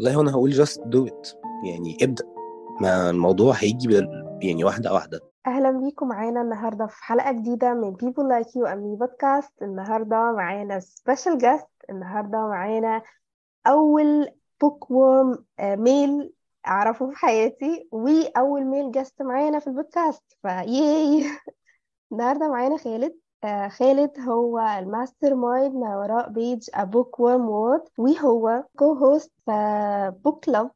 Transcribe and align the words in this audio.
والله 0.00 0.20
أنا 0.20 0.30
هقول 0.30 0.52
just 0.66 0.78
do 0.80 1.08
it. 1.10 1.36
يعني 1.64 1.96
ابدأ. 2.02 2.24
ما 2.80 3.10
الموضوع 3.10 3.54
هيجي 3.54 3.88
بال- 3.88 4.38
يعني 4.42 4.64
واحدة 4.64 4.92
واحدة. 4.92 5.20
أهلا 5.46 5.70
بيكم 5.70 6.08
معانا 6.08 6.42
النهاردة 6.42 6.86
في 6.86 7.04
حلقة 7.04 7.32
جديدة 7.32 7.74
من 7.74 7.96
Like 7.96 8.46
You 8.46 8.66
and 8.66 8.78
Me 8.78 8.98
بودكاست 8.98 9.62
النهاردة 9.62 10.16
معانا 10.32 10.80
special 10.80 11.38
guest 11.38 11.68
النهاردة 11.90 12.38
معانا 12.38 13.02
أول 13.66 14.28
bookworm 14.60 15.44
male 15.60 16.32
أعرفه 16.66 17.10
في 17.10 17.16
حياتي 17.16 17.88
وأول 17.92 18.64
male 18.64 18.92
guest 18.92 19.22
معانا 19.22 19.58
في 19.58 19.66
البودكاست. 19.66 20.24
ف 20.42 20.58
yay! 20.58 21.24
النهاردة 22.12 22.48
معانا 22.48 22.76
خالد. 22.76 23.16
آه، 23.44 23.68
خالد 23.68 24.20
هو 24.20 24.58
ال 24.58 25.34
mastermind 25.34 25.74
ما 25.74 25.98
وراء 25.98 26.28
page 26.28 26.70
A 26.70 26.80
Bookworm 26.80 27.42
World 27.48 27.90
وهو 27.98 28.64
co-host 28.78 29.32
في 29.46 30.12
book 30.24 30.44
club 30.44 30.70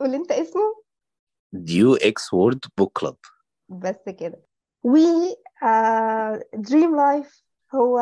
قول 0.00 0.14
انت 0.14 0.32
اسمه. 0.32 0.82
ديو 1.52 1.94
إكس 1.94 2.32
وورد 2.34 2.64
book 2.78 2.98
club 2.98 3.16
بس 3.68 4.08
كده. 4.18 4.42
و 4.84 4.96
dream 6.54 6.96
life 6.96 7.42
هو 7.74 8.00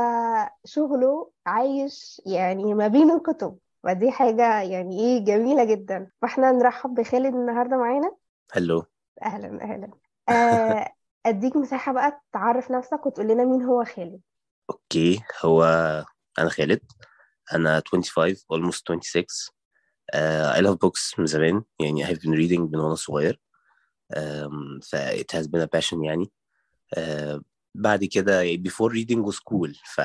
شغله 0.64 1.30
عايش 1.47 2.22
يعني 2.27 2.74
ما 2.74 2.88
بين 2.88 3.11
الكتب. 3.11 3.58
ودي 3.84 4.11
حاجة 4.11 4.61
يعني 4.62 5.00
إيه 5.00 5.24
جميلة 5.24 5.64
جدا. 5.64 6.11
فإحنا 6.22 6.52
نرحب 6.52 6.95
بخالد 6.95 7.34
النهاردة 7.34 7.77
معانا. 7.77 8.12
hello 8.52 8.84
أهلا 9.22 9.62
أهلا. 9.62 9.91
آه، 10.28 10.92
اديك 11.27 11.56
مساحة 11.56 11.92
بقى 11.92 12.23
تعرف 12.33 12.70
نفسك 12.70 13.06
وتقول 13.06 13.28
لنا 13.28 13.45
مين 13.45 13.62
هو 13.62 13.84
خالد 13.84 14.20
okay 14.70 15.20
هو 15.45 15.65
أنا 16.38 16.48
خالد 16.48 16.80
أنا 17.52 17.83
25 17.87 18.34
almost 18.34 18.74
26 18.74 19.25
uh, 20.14 20.56
I 20.56 20.61
love 20.61 20.78
books 20.78 21.19
من 21.19 21.27
زمان 21.27 21.62
يعني 21.80 22.06
I've 22.06 22.19
been 22.19 22.34
reading 22.34 22.61
من 22.61 22.77
وأنا 22.77 22.95
صغير 22.95 23.41
um, 24.16 24.81
ف 24.83 24.97
it 24.97 25.33
has 25.36 25.47
been 25.47 25.61
a 25.62 25.78
passion 25.78 26.05
يعني 26.05 26.31
uh, 26.97 27.41
بعد 27.75 28.05
كده 28.05 28.42
يعني 28.42 28.62
before 28.69 28.92
reading 28.92 29.31
was 29.31 29.37
cool 29.37 29.72
ف 29.94 29.98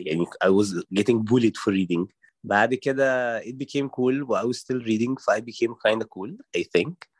يعني 0.00 0.24
I 0.44 0.48
was 0.48 0.84
getting 0.98 1.18
bullied 1.30 1.56
for 1.56 1.72
reading 1.72 2.06
بعد 2.44 2.74
كده 2.74 3.40
it 3.40 3.54
became 3.54 3.88
cool 3.88 4.28
و 4.28 4.36
I 4.36 4.44
was 4.44 4.56
still 4.58 4.82
reading 4.86 5.14
ف 5.20 5.30
I 5.30 5.40
became 5.40 5.74
kind 5.88 6.02
of 6.02 6.08
cool 6.08 6.36
I 6.58 6.62
think 6.62 6.94
uh, 6.94 7.15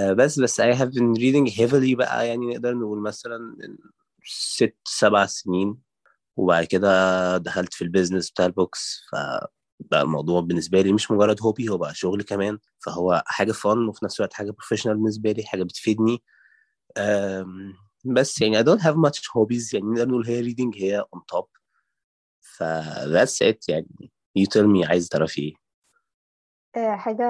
بس 0.00 0.40
بس 0.40 0.60
I 0.60 0.64
have 0.74 0.88
been 0.92 1.14
reading 1.18 1.50
heavily 1.56 1.96
بقى 1.96 2.28
يعني 2.28 2.46
نقدر 2.46 2.74
نقول 2.74 2.98
مثلا 3.02 3.56
ست 4.24 4.76
سبع 4.84 5.26
سنين. 5.26 5.76
وبعد 6.36 6.64
كده 6.64 7.38
دخلت 7.38 7.74
في 7.74 7.82
ال 7.84 7.89
business 7.89 8.30
بتاع 8.30 8.46
ال 8.46 8.55
books 8.55 9.02
فبقى 9.12 10.02
الموضوع 10.02 10.40
بالنسبة 10.40 10.80
لي 10.82 10.92
مش 10.92 11.10
مجرد 11.10 11.42
hobby 11.42 11.68
هو 11.68 11.78
بقى 11.78 11.94
شغل 11.94 12.22
كمان. 12.22 12.58
فهو 12.86 13.22
حاجة 13.26 13.52
fun 13.52 13.88
وفي 13.88 14.04
نفس 14.04 14.20
الوقت 14.20 14.32
حاجة 14.34 14.50
professional 14.50 14.96
بالنسبة 14.96 15.32
لي 15.32 15.44
حاجة 15.44 15.62
بتفيدني. 15.62 16.22
بس 18.04 18.40
يعني 18.42 18.58
I 18.58 18.66
don't 18.66 18.80
have 18.82 18.96
much 18.96 19.18
hobbies 19.20 19.74
يعني 19.74 19.86
نقدر 19.86 20.08
نقول 20.08 20.26
هي 20.26 20.44
reading 20.54 20.76
هي 20.76 21.04
on 21.16 21.20
top. 21.36 21.46
ف 22.40 22.62
that's 23.14 23.48
it 23.52 23.58
يعني. 23.68 24.12
You 24.38 24.44
tell 24.44 24.66
me 24.66 24.88
عايز 24.90 25.08
تعرفي 25.08 25.42
إيه. 25.42 25.54
آه، 25.54 25.63
حاجة 26.78 27.24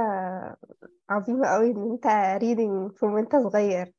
عظيمة 1.10 1.48
قوي 1.48 1.70
إن 1.70 1.90
أنت 1.90 2.06
reading 2.42 2.92
from 2.92 3.02
وأنت 3.04 3.36
صغير. 3.36 3.92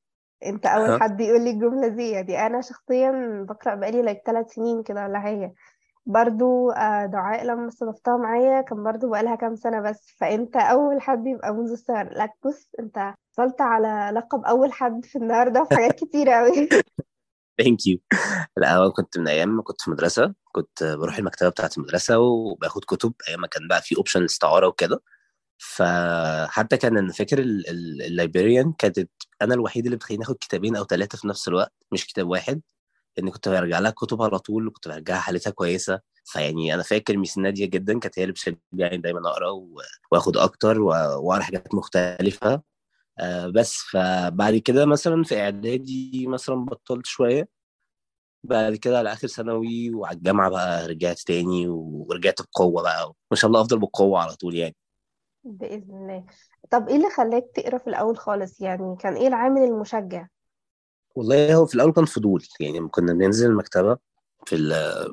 أنت 0.46 0.66
أول 0.66 0.90
ها 0.90 1.00
حد 1.00 1.22
يقول 1.22 1.42
لي 1.42 1.50
الجملة 1.50 1.88
دي. 1.88 2.22
دي 2.24 2.38
أنا 2.40 2.62
شخصيا 2.62 3.46
بقرأ 3.50 3.76
بقالي 3.76 4.14
like 4.14 4.24
ثلاث 4.26 4.54
سنين 4.54 4.84
كده 4.84 5.04
ولا 5.04 5.20
حاجة. 5.20 5.54
برضو 6.06 6.72
آه، 6.72 7.06
دعاء 7.06 7.46
لما 7.46 7.68
استضفتها 7.68 8.18
معايا 8.18 8.62
كان 8.62 8.84
برضو 8.84 9.10
بقالها 9.10 9.36
كام 9.36 9.56
سنة 9.56 9.82
بس. 9.82 10.16
فأنت 10.18 10.56
أول 10.56 11.02
حد 11.02 11.28
يبقى 11.28 11.54
منذ 11.54 11.72
الصغر 11.72 12.10
لك 12.14 12.32
بص 12.46 12.70
أنت 12.80 13.14
وصلت 13.32 13.62
على 13.62 14.12
لقب 14.14 14.46
أول 14.46 14.74
حد 14.74 15.06
في 15.06 15.18
النهاردة 15.18 15.64
في 15.64 15.76
حاجات 15.76 16.00
كتيرة 16.04 16.32
قوي 16.32 16.70
thank 17.62 17.78
you. 17.90 17.98
لا 18.58 18.76
هو 18.76 18.92
كنت 18.92 19.18
من 19.18 19.28
أيام 19.28 19.50
ما 19.50 19.62
كنت 19.64 19.82
في 19.82 19.92
مدرسة. 19.92 20.34
كنت 20.52 20.84
بروح 20.84 21.18
المكتبة 21.18 21.50
بتاعت 21.50 21.78
المدرسة 21.78 22.20
وباخد 22.20 22.86
كتب 22.86 23.14
أيام 23.30 23.42
ما 23.42 23.48
كان 23.48 23.68
بقى 23.68 23.82
في 23.82 23.98
option 23.98 24.24
استعارة 24.24 24.68
وكده. 24.68 25.02
فحتى 25.58 26.78
كان 26.78 26.98
أنا 26.98 27.14
فاكر 27.14 27.40
ال 27.40 27.53
librarian 27.53 28.74
كانت 28.74 29.10
أنا 29.42 29.54
الوحيد 29.54 29.86
اللي 29.86 29.96
بتخليني 29.98 30.24
اخد 30.24 30.36
كتابين 30.42 30.76
أو 30.76 30.86
ثلاثة 30.86 31.18
في 31.18 31.28
نفس 31.28 31.48
الوقت 31.48 31.74
مش 31.92 32.08
كتاب 32.08 32.28
واحد 32.28 32.62
لأن 33.18 33.30
كنت 33.30 33.50
برجع 33.50 33.80
لها 33.80 33.92
كتب 33.92 34.22
على 34.22 34.40
طول 34.40 34.68
وكنت 34.68 34.88
برجعها 34.88 35.20
حالتها 35.20 35.52
كويسة. 35.52 36.02
فيعني 36.26 36.74
أنا 36.74 36.84
فاكر 36.84 37.18
Miss 37.18 37.38
نادية 37.38 37.66
جدا 37.66 38.00
كانت 38.00 38.20
هي 38.20 38.24
اللي 38.24 38.34
بتشجعني 38.34 38.98
دايما 38.98 39.30
أقرأ 39.30 39.50
وآخد 40.12 40.38
أكتر 40.38 40.82
وأقرأ 40.82 41.44
حاجات 41.44 41.76
مختلفة. 41.76 42.62
آه، 43.20 43.48
بس 43.48 43.78
فبعد 43.92 44.56
كده 44.58 44.86
مثلا 44.86 45.24
في 45.24 45.40
إعدادي 45.42 46.28
مثلا 46.28 46.56
بطلت 46.66 47.06
شوية. 47.06 47.50
بعد 48.44 48.76
كده 48.76 49.00
على 49.00 49.14
آخر 49.14 49.28
ثانوي 49.28 49.92
وعلى 49.96 50.18
الجامعة 50.18 50.50
بقى 50.50 50.88
رجعت 50.88 51.20
تاني 51.20 51.68
ورجعت 51.70 52.42
بقوة 52.42 52.84
بقى 52.84 53.14
ما 53.32 53.38
شاء 53.38 53.48
الله 53.50 53.62
أفضل 53.62 53.80
بقوه 53.80 54.20
على 54.22 54.36
طول 54.36 54.56
يعني. 54.56 54.76
بإذن 55.46 55.96
الله. 55.96 56.26
طب 56.70 56.90
إيه 56.90 56.96
اللي 56.96 57.10
خلاك 57.10 57.44
تقرأ 57.56 57.78
في 57.78 57.88
الأول 57.88 58.18
خالص؟ 58.18 58.62
يعني 58.62 58.96
كان 59.00 59.14
إيه 59.16 59.28
العامل 59.28 59.62
المشجع؟ 59.62 60.28
والله 61.16 61.56
هو 61.56 61.66
في 61.66 61.76
الأول 61.76 61.92
كان 61.94 62.06
فضول. 62.06 62.44
يعني 62.60 62.88
كنا 62.88 63.14
بننزل 63.14 63.50
المكتبة 63.50 63.98
في 64.46 64.56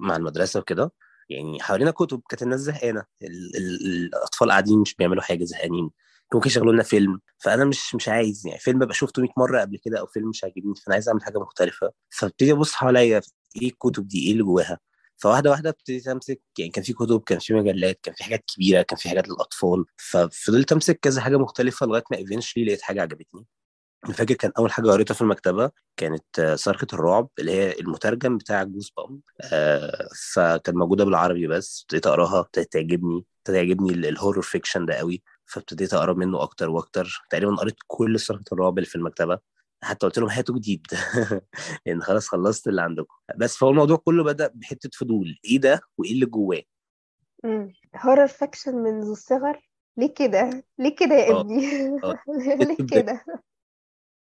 مع 0.00 0.16
المدرسة 0.16 0.60
وكده 0.60 0.92
يعني 1.31 1.60
حوالينا 1.62 1.91
كتب 1.91 2.22
كانت 2.28 2.42
الناس 2.42 2.60
زهقانة. 2.60 3.04
ال- 3.22 3.56
ال- 3.56 4.06
الأطفال 4.06 4.50
قاعدين 4.50 4.78
مش 4.78 4.94
بيعملوا 4.94 5.22
حاجة 5.22 5.44
زهقانين. 5.44 5.91
ممكن 6.34 6.47
يشغلوا 6.47 6.72
لنا 6.72 6.82
فيلم. 6.82 7.21
فأنا 7.38 7.65
مش 7.65 7.94
مش 7.94 8.09
عايز 8.09 8.47
يعني 8.47 8.59
فيلم 8.59 8.82
أبقى 8.82 8.94
شفته 8.94 9.22
100 9.22 9.31
مرة 9.37 9.60
قبل 9.60 9.78
كده 9.84 10.00
أو 10.00 10.06
فيلم 10.06 10.28
مش 10.28 10.44
عاجبني 10.44 10.75
فأنا 10.75 10.94
عايز 10.94 11.09
أعمل 11.09 11.22
حاجة 11.25 11.38
مختلفة. 11.38 11.91
فابتدي 12.10 12.53
أبص 12.53 12.72
حواليا 12.72 13.21
إيه 13.62 13.69
الكتب 13.69 14.09
دي؟ 14.09 14.26
إيه 14.26 14.32
اللي 14.32 14.42
جواها؟ 14.42 14.78
فواحدة 15.17 15.50
واحدة 15.50 15.71
ابتديت 15.71 16.09
أمسك 16.09 16.41
يعني 16.59 16.71
كان 16.71 16.84
في 16.84 16.93
كتب 16.93 17.23
كان 17.23 17.39
في 17.39 17.55
مجلات 17.55 18.00
كان 18.03 18.15
في 18.15 18.25
حاجات 18.25 18.45
كبيرة 18.55 18.83
كان 18.83 18.99
في 18.99 19.09
حاجات 19.09 19.28
للأطفال 19.28 19.84
ففضلت 19.97 20.73
أمسك 20.73 20.99
كذا 21.03 21.21
حاجة 21.21 21.37
مختلفة 21.37 21.87
لغاية 21.87 22.03
ما 22.11 22.17
ايفينشلي 22.19 22.65
لقيت 22.65 22.83
حاجة 22.83 23.03
عجبتني. 23.03 23.47
أنا 24.06 24.12
فاكر 24.15 24.34
كان 24.34 24.53
أول 24.59 24.72
حاجة 24.72 24.91
قريتها 24.91 25.15
في 25.15 25.21
المكتبة 25.22 25.71
كانت 25.97 26.25
آه، 26.39 26.55
صرخة 26.55 26.87
الرعب 26.93 27.28
اللي 27.39 27.53
هي 27.53 27.72
المترجم 27.81 28.39
بتاع 28.39 28.62
Goosebumps 28.65 29.21
آه 29.53 30.09
فكانت 30.34 30.71
موجودة 30.77 31.05
بالعربي 31.05 31.47
بس 31.47 31.83
ابتديت 31.83 32.06
أقراها 32.06 32.41
ابتدت 32.41 32.72
تعجبني 33.45 33.93
ال- 33.93 34.06
ال 34.06 34.12
horror 34.12 34.43
fiction 34.43 34.87
ده 34.87 34.95
قوي. 34.95 35.22
فابتديت 35.47 35.95
أقرأ 35.95 36.12
منه 36.15 36.43
أكتر 36.43 36.71
وأكتر. 36.71 37.22
تقريبا 37.31 37.55
قريت 37.56 37.77
كل 37.87 38.21
صرخة 38.21 38.45
الرعب 38.53 38.78
اللي 38.78 38.89
في 38.89 38.97
المكتبة. 38.97 39.39
حتى 39.82 40.06
قلت 40.06 40.19
لهم 40.19 40.28
هاتوا 40.28 40.54
جديد 40.54 40.87
لأن 41.87 42.03
خلاص 42.03 42.28
خلصت 42.28 42.69
اللي 42.69 42.82
عندكم. 42.82 43.15
بس 43.37 43.56
فهو 43.56 43.70
الموضوع 43.70 43.97
كله 43.97 44.25
بدأ 44.25 44.50
بحتة 44.54 44.91
فضول. 44.94 45.38
إيه 45.44 45.59
ده؟ 45.59 45.81
وإيه 45.98 46.12
اللي 46.12 46.26
جواه؟ 46.26 46.62
horror 47.97 48.27
fiction 48.27 48.75
منذ 48.75 49.10
الصغر؟ 49.10 49.71
ليه 49.97 50.15
كده؟ 50.15 50.65
ليه 50.78 50.97
كده 50.97 51.15
يا 51.15 51.32
آه. 51.32 51.41
ابني؟ 51.41 51.87
آه. 52.04 52.19
ليه 52.65 52.76
كده؟ 53.00 53.25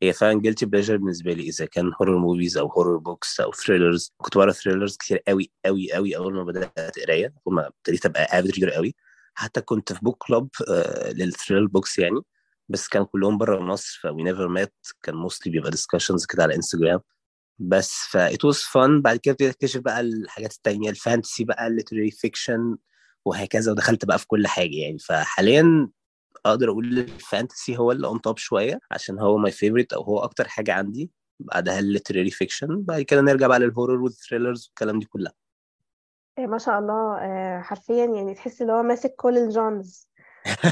هي 0.02 0.12
فعلا 0.12 0.40
guilty 0.40 0.66
pleasure 0.66 0.96
بالنسبة 0.96 1.32
لي 1.32 1.42
إذا 1.42 1.66
كان 1.66 1.92
horror 2.00 2.18
movies 2.18 2.56
أو 2.56 2.66
horror 2.66 2.96
books 2.96 3.40
أو 3.40 3.52
thrillers 3.52 4.12
كنت 4.16 4.36
بقرا 4.36 4.52
thrillers 4.52 4.96
كتير 4.96 5.18
قوي 5.28 5.50
قوي 5.64 5.92
قوي 5.92 6.16
أول 6.16 6.34
ما 6.34 6.44
بدأت 6.44 6.98
قراية. 6.98 7.34
اول 7.46 7.54
ما 7.54 7.66
ابتديت 7.66 8.06
أبقى 8.06 8.24
avid 8.24 8.50
reader 8.50 8.70
قوي. 8.70 8.94
حتى 9.34 9.60
كنت 9.60 9.92
في 9.92 9.98
book 10.02 10.24
club 10.26 10.48
لل 11.12 11.23
thriller 11.23 11.68
books 11.68 11.98
يعني. 11.98 12.20
بس 12.68 12.88
كان 12.88 13.04
كلهم 13.04 13.38
بره 13.38 13.60
مصر 13.60 14.00
ف 14.02 14.22
we 14.22 14.29
never 14.29 14.48
met 14.48 14.74
كان 15.02 15.14
mostly 15.14 15.52
بيبقى 15.52 15.70
discussions 15.70 16.26
كده 16.26 16.42
على 16.42 16.54
انستجرام 16.54 17.00
بس 17.58 17.92
ف 18.10 18.16
it 18.16 18.50
was 18.50 18.56
fun. 18.56 19.02
بعد 19.02 19.16
كده 19.16 19.32
ابتديت 19.32 19.54
أكتشف 19.54 19.80
بقى 19.80 20.00
الحاجات 20.00 20.52
التانية 20.52 20.90
ال 20.90 20.97
fantasy 20.97 21.44
بقى 21.44 21.66
ال 21.66 21.71
literary 21.71 22.10
fiction 22.10 22.76
وهكذا 23.24 23.72
ودخلت 23.72 24.04
بقى 24.04 24.18
في 24.18 24.26
كل 24.26 24.46
حاجة 24.46 24.74
يعني. 24.76 24.98
فحاليا 24.98 25.88
أقدر 26.46 26.70
أقول 26.70 26.98
ال 26.98 27.08
fantasy 27.08 27.76
هو 27.78 27.92
اللي 27.92 28.06
on 28.06 28.20
top 28.20 28.38
شوية 28.38 28.80
عشان 28.90 29.18
هو 29.18 29.38
my 29.38 29.52
favorite 29.52 29.92
أو 29.92 30.02
هو 30.02 30.18
أكتر 30.18 30.48
حاجة 30.48 30.72
عندي. 30.72 31.10
بعدها 31.40 31.78
ال 31.78 31.84
literary 31.84 32.30
fiction 32.30 32.82
بعد 32.82 33.02
كده 33.02 33.20
نرجع 33.20 33.46
بقى 33.46 33.58
لل 33.58 34.02
horror 34.02 34.25
وال 34.25 34.32
thrillers 34.32 34.66
والكلام 34.66 34.98
دي 34.98 35.06
كلها. 35.06 35.32
إيه 36.38 36.46
ما 36.46 36.58
شاء 36.58 36.78
الله. 36.78 37.18
آه، 37.18 37.60
حرفيا 37.60 38.04
يعني 38.04 38.34
تحس 38.34 38.62
إن 38.62 38.70
هو 38.70 38.82
ماسك 38.82 39.14
كل 39.16 39.38
ال 39.38 39.48
genres 39.48 40.08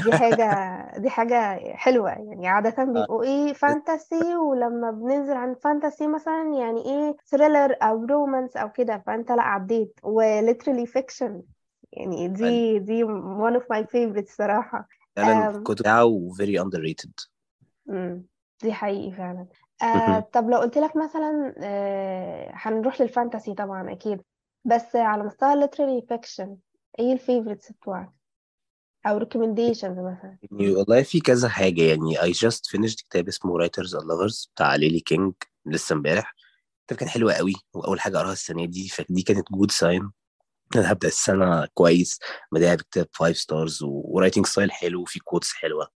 دي 0.01 0.13
حاجة 0.13 0.43
دي 0.97 1.09
حاجة 1.09 1.59
حلوة 1.75 2.09
يعني 2.09 2.47
عادة 2.47 2.83
آه، 2.83 2.85
بيبقوا 2.85 3.23
إيه 3.23 3.53
fantasy 3.53 4.35
ولما 4.35 4.91
بننزل 4.91 5.33
عن 5.33 5.55
fantasy 5.55 6.07
مثلا 6.07 6.53
يعني 6.59 6.85
إيه 6.85 7.15
thriller 7.25 7.75
أو 7.81 8.05
romance 8.05 8.57
أو 8.57 8.71
كده 8.71 9.03
فأنت 9.07 9.31
لأ 9.31 9.43
عديت 9.43 9.99
و 10.03 10.12
literary 10.12 10.85
fiction 10.85 11.43
يعني 11.91 12.27
دي 12.27 12.79
دي 12.79 13.03
one 13.05 13.59
of 13.59 13.63
my 13.73 13.83
favorites 13.83 14.35
صراحة. 14.37 14.87
فعلا 15.15 15.49
الكتب 15.49 15.75
بتاعه 15.75 16.29
very 16.39 16.59
underrated. 16.63 17.27
مم، 17.85 18.25
دي 18.63 18.73
حقيقي 18.73 19.11
فعلا. 19.11 19.47
آه 19.83 20.19
طب 20.19 20.49
لو 20.49 20.57
قلت 20.57 20.77
لك 20.77 20.95
مثلا 20.95 21.55
آه 21.63 22.51
هنروح 22.53 23.01
لل 23.01 23.13
fantasy 23.13 23.53
طبعا 23.53 23.91
أكيد 23.91 24.21
بس 24.65 24.95
على 24.95 25.23
مستوى 25.23 25.53
ال 25.53 25.58
literary 25.58 26.01
fiction 26.09 26.57
إيه 26.99 27.13
ال 27.13 27.19
favorites 27.19 27.71
بتوعك؟ 27.71 28.14
أو 29.05 29.19
recommendations 29.19 29.83
مثلا. 29.83 30.37
يعني 30.51 30.71
والله 30.71 31.03
في 31.03 31.19
كذا 31.19 31.49
حاجة. 31.49 31.81
يعني 31.81 32.17
I 32.17 32.35
just 32.35 32.61
finished 32.77 32.95
كتاب 33.09 33.27
اسمه 33.27 33.59
Writers 33.59 33.89
and 33.89 34.03
Lovers 34.03 34.47
بتاع 34.55 34.75
ليلي 34.75 34.99
كينج 34.99 35.33
لسه 35.65 35.93
امبارح. 35.93 36.35
الكتاب 36.81 36.97
كان 36.99 37.09
حلو 37.09 37.29
قوي 37.29 37.53
وأول 37.73 37.99
حاجة 37.99 38.17
أقراها 38.17 38.33
السنة 38.33 38.65
دي. 38.65 38.87
فدي 38.87 39.21
كانت 39.21 39.51
good 39.51 39.71
sign 39.71 40.11
أنا 40.75 40.91
هبدأ 40.91 41.07
السنة 41.07 41.67
كويس 41.73 42.19
بدأ 42.51 42.75
بكتاب 42.75 43.07
5 43.13 43.37
stars 43.37 43.79
و 43.83 43.91
writing 43.91 44.45
style 44.45 44.71
حلو 44.71 45.01
وفي 45.01 45.19
quotes 45.19 45.53
حلوة. 45.53 45.89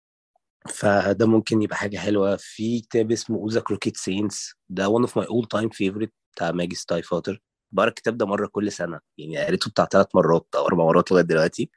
فده 0.69 1.25
ممكن 1.25 1.61
يبقى 1.61 1.77
حاجة 1.77 1.97
حلوة. 1.97 2.35
في 2.35 2.81
كتاب 2.81 3.11
اسمه 3.11 3.37
All 3.37 3.59
the 3.59 3.71
Crooked 3.71 3.97
Saints 3.97 4.53
ده 4.69 4.87
one 4.97 5.07
of 5.07 5.11
my 5.11 5.25
all 5.25 5.45
time 5.59 5.69
favorite 5.69 6.09
بتاع 6.35 6.51
Maggie 6.51 6.75
Stiefvater 6.75 7.41
بقرأ 7.71 7.89
الكتاب 7.89 8.17
ده 8.17 8.25
مرة 8.25 8.47
كل 8.47 8.71
سنة. 8.71 8.99
يعني 9.17 9.37
قريته 9.45 9.71
بتاع 9.71 9.85
ثلاث 9.85 10.07
مرات 10.15 10.47
أو 10.55 10.65
أربع 10.65 10.83
مرات 10.85 11.11
لغاية 11.11 11.23
دلوقتي. 11.23 11.69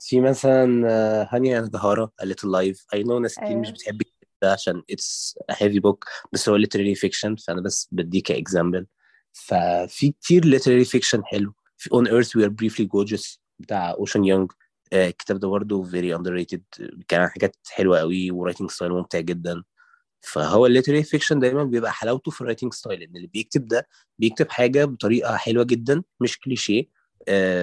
في 0.00 0.20
مثلا 0.20 0.88
آه 0.90 1.28
Hanya 1.30 1.58
Yanagihara 1.58 2.10
A 2.22 2.26
Little 2.26 2.48
Life 2.48 2.78
I 2.96 3.04
know 3.04 3.12
ناس 3.12 3.34
كتير 3.34 3.56
مش 3.56 3.66
أيوه. 3.66 3.76
بتحب 3.78 4.02
ده 4.42 4.52
عشان 4.52 4.82
it's 4.92 5.34
a 5.52 5.54
heavy 5.54 5.80
book 5.86 5.98
بس 6.32 6.48
هو 6.48 6.58
literary 6.58 6.96
fiction 6.98 7.34
فأنا 7.46 7.60
بس 7.60 7.88
بديه 7.92 8.22
ك 8.22 8.30
example 8.30 8.86
ففي 9.32 10.10
كتير 10.12 10.58
literary 10.58 10.86
fiction 10.86 11.20
حلو. 11.24 11.54
في 11.76 11.90
On 11.90 12.06
Earth 12.08 12.28
We 12.28 12.46
Are 12.46 12.52
Briefly 12.52 12.86
Gorgeous 12.86 13.38
بتاع 13.58 13.90
أوشن 13.90 14.24
فونج 14.24 14.52
آه، 14.92 15.08
الكتاب 15.08 15.40
ده 15.40 15.48
برضه 15.48 15.84
very 15.90 16.18
underrated. 16.18 16.60
كان 17.08 17.20
عن 17.20 17.28
حاجات 17.28 17.56
حلوة 17.70 17.98
قوي 17.98 18.30
و 18.30 18.35
writing 18.35 18.70
style 18.70 18.92
ممتع 18.92 19.20
جدا. 19.20 19.62
فهو 20.20 20.66
ال 20.66 20.70
literary 20.70 21.02
fiction 21.02 21.38
دايما 21.40 21.64
بيبقى 21.64 21.92
حلاوته 21.92 22.30
في 22.30 22.40
ال 22.40 22.44
writing 22.44 22.74
style 22.74 23.02
إن 23.02 23.16
اللي 23.16 23.26
بيكتب 23.26 23.68
ده 23.68 23.88
بيكتب 24.18 24.50
حاجة 24.50 24.84
بطريقة 24.84 25.36
حلوة 25.36 25.64
جدا 25.64 26.02
مش 26.20 26.38
كليشيه 26.38 26.80
آه، 26.82 26.86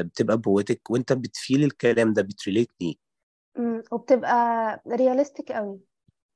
بتبقى 0.02 0.38
poetic 0.38 0.90
وانت 0.92 1.14
بت 1.14 1.30
feel 1.30 1.64
الكلام 1.64 2.14
ده 2.14 2.22
بت 2.22 2.34
relate 2.34 2.72
ليه. 2.82 2.96
وبتبقى 3.92 4.82
realistic 4.88 5.52
قوي. 5.52 5.80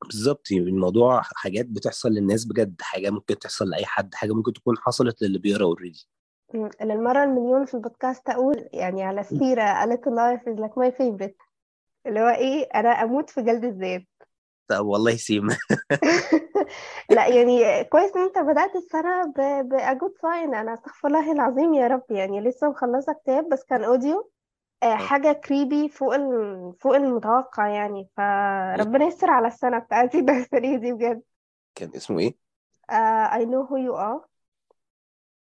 بالظبط 0.06 0.52
يعني 0.52 0.64
الموضوع 0.70 1.22
حاجات 1.24 1.66
بتحصل 1.66 2.10
للناس 2.10 2.46
بجد 2.46 2.82
حاجة 2.82 3.10
ممكن 3.10 3.40
تحصل 3.40 3.70
لأي 3.70 3.86
حد 3.86 4.16
حاجة 4.16 4.34
ممكن 4.34 4.54
تكون 4.54 4.78
حصلت 4.78 5.22
للي 5.22 5.40
بيقرأ 5.40 5.64
already 5.64 6.08
أمم، 6.56 6.70
للمرة 6.82 7.24
المليون 7.24 7.66
في 7.66 7.74
البودكاست 7.74 8.30
أقول 8.30 8.70
يعني 8.74 9.04
على 9.04 9.22
السيرة 9.22 9.64
A 9.84 9.88
Little 9.88 10.14
Life 10.16 10.54
is 10.54 10.60
like 10.60 10.76
my 10.76 10.92
favorite. 10.98 11.48
اللي 12.08 12.20
هو 12.20 12.28
إيه 12.28 12.70
أنا 12.76 12.90
أموت 12.90 13.30
في 13.30 13.42
جلد 13.42 13.64
الذات 13.66 14.04
طب 14.68 14.86
والله 14.86 15.16
same 15.16 15.48
لا 17.10 17.28
يعني 17.28 17.84
كويس 17.84 18.16
إن 18.16 18.22
أنت 18.22 18.38
بدأت 18.38 18.76
السنة 18.76 19.26
ب 19.26 19.34
ب 19.70 19.78
a 19.78 19.94
good 20.00 20.14
sign. 20.22 20.56
أنا 20.56 20.74
أستغفر 20.74 21.08
الله 21.08 21.32
العظيم 21.32 21.74
يا 21.74 21.88
رب. 21.88 22.04
يعني 22.12 22.42
لسه 22.42 22.70
مخلصة 22.70 23.14
كتاب 23.14 23.50
بس 23.50 23.64
كان 23.64 23.84
audio 23.84 24.32
آه، 24.84 24.96
حاجة 24.96 25.32
creepy 25.34 25.90
فوق 25.90 26.14
ال... 26.16 26.74
فوق 26.80 26.96
المتوقع 26.96 27.68
يعني. 27.68 28.10
فربنا 28.18 29.06
يستر 29.06 29.30
على 29.30 29.48
السنة 29.48 29.80
بتاعتي 29.80 30.20
السنة 30.30 30.78
دي 30.78 30.94
بجد. 30.94 31.22
كان 31.76 31.92
اسمه 31.96 32.20
إيه؟ 32.20 32.36
آه 32.90 33.28
I 33.28 33.46
know 33.46 33.66
who 33.70 33.78
you 33.78 33.96
are. 33.96 34.32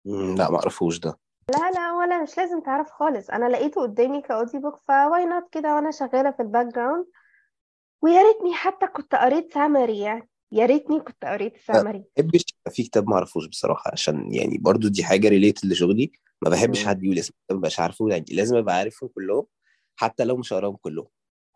مم، 0.06 0.36
لا 0.36 0.52
ما 0.52 0.56
أعرفوش 0.58 1.00
ده. 1.00 1.20
لا 1.52 1.72
لا 1.72 1.94
ولا 1.94 2.24
مش 2.24 2.38
لازم 2.38 2.62
تعرف 2.62 2.90
خالص. 2.92 3.30
أنا 3.30 3.46
لقيته 3.50 3.82
قدامي 3.82 4.22
ك 4.22 4.28
audio 4.28 4.62
book 4.62 4.76
ف 4.88 5.26
why 5.26 5.38
not 5.38 5.50
كده 5.52 5.76
وأنا 5.76 5.92
شغالة 5.92 6.32
في 6.32 6.42
ال 6.42 6.66
background 6.66 7.06
ويا 8.02 8.22
ريتني 8.24 8.54
حتى 8.54 8.88
كنت 8.88 9.16
قريت 9.16 9.54
summary 9.54 10.00
يعني. 10.00 10.30
يا 10.52 10.66
ريتني 10.66 11.00
كنت 11.00 11.26
قريت 11.26 11.54
ما 11.54 11.60
summary 11.68 12.04
بحبش 12.18 12.46
يبقى 12.60 12.72
في 12.76 12.84
كتاب 12.84 13.10
ما 13.10 13.16
اعرفوش 13.16 13.48
بصراحة 13.48 13.92
عشان 13.94 14.34
يعني 14.34 14.58
برضو 14.58 14.88
دي 14.88 15.04
حاجة 15.04 15.30
related 15.30 15.66
لشغلي. 15.66 16.12
ما 16.42 16.50
بحبش. 16.50 16.86
حد 16.86 17.04
يقول 17.04 17.20
اسم 17.20 17.34
ما 17.52 17.58
بقاش 17.58 17.80
عارفه. 17.80 18.10
يعني 18.10 18.26
لازم 18.32 18.56
أبقى 18.56 18.76
عارفهم 18.76 19.10
كلهم 19.16 19.46
حتى 19.96 20.24
لو 20.24 20.38
مش 20.38 20.54
هقراهم 20.54 20.76
كلهم. 20.76 21.08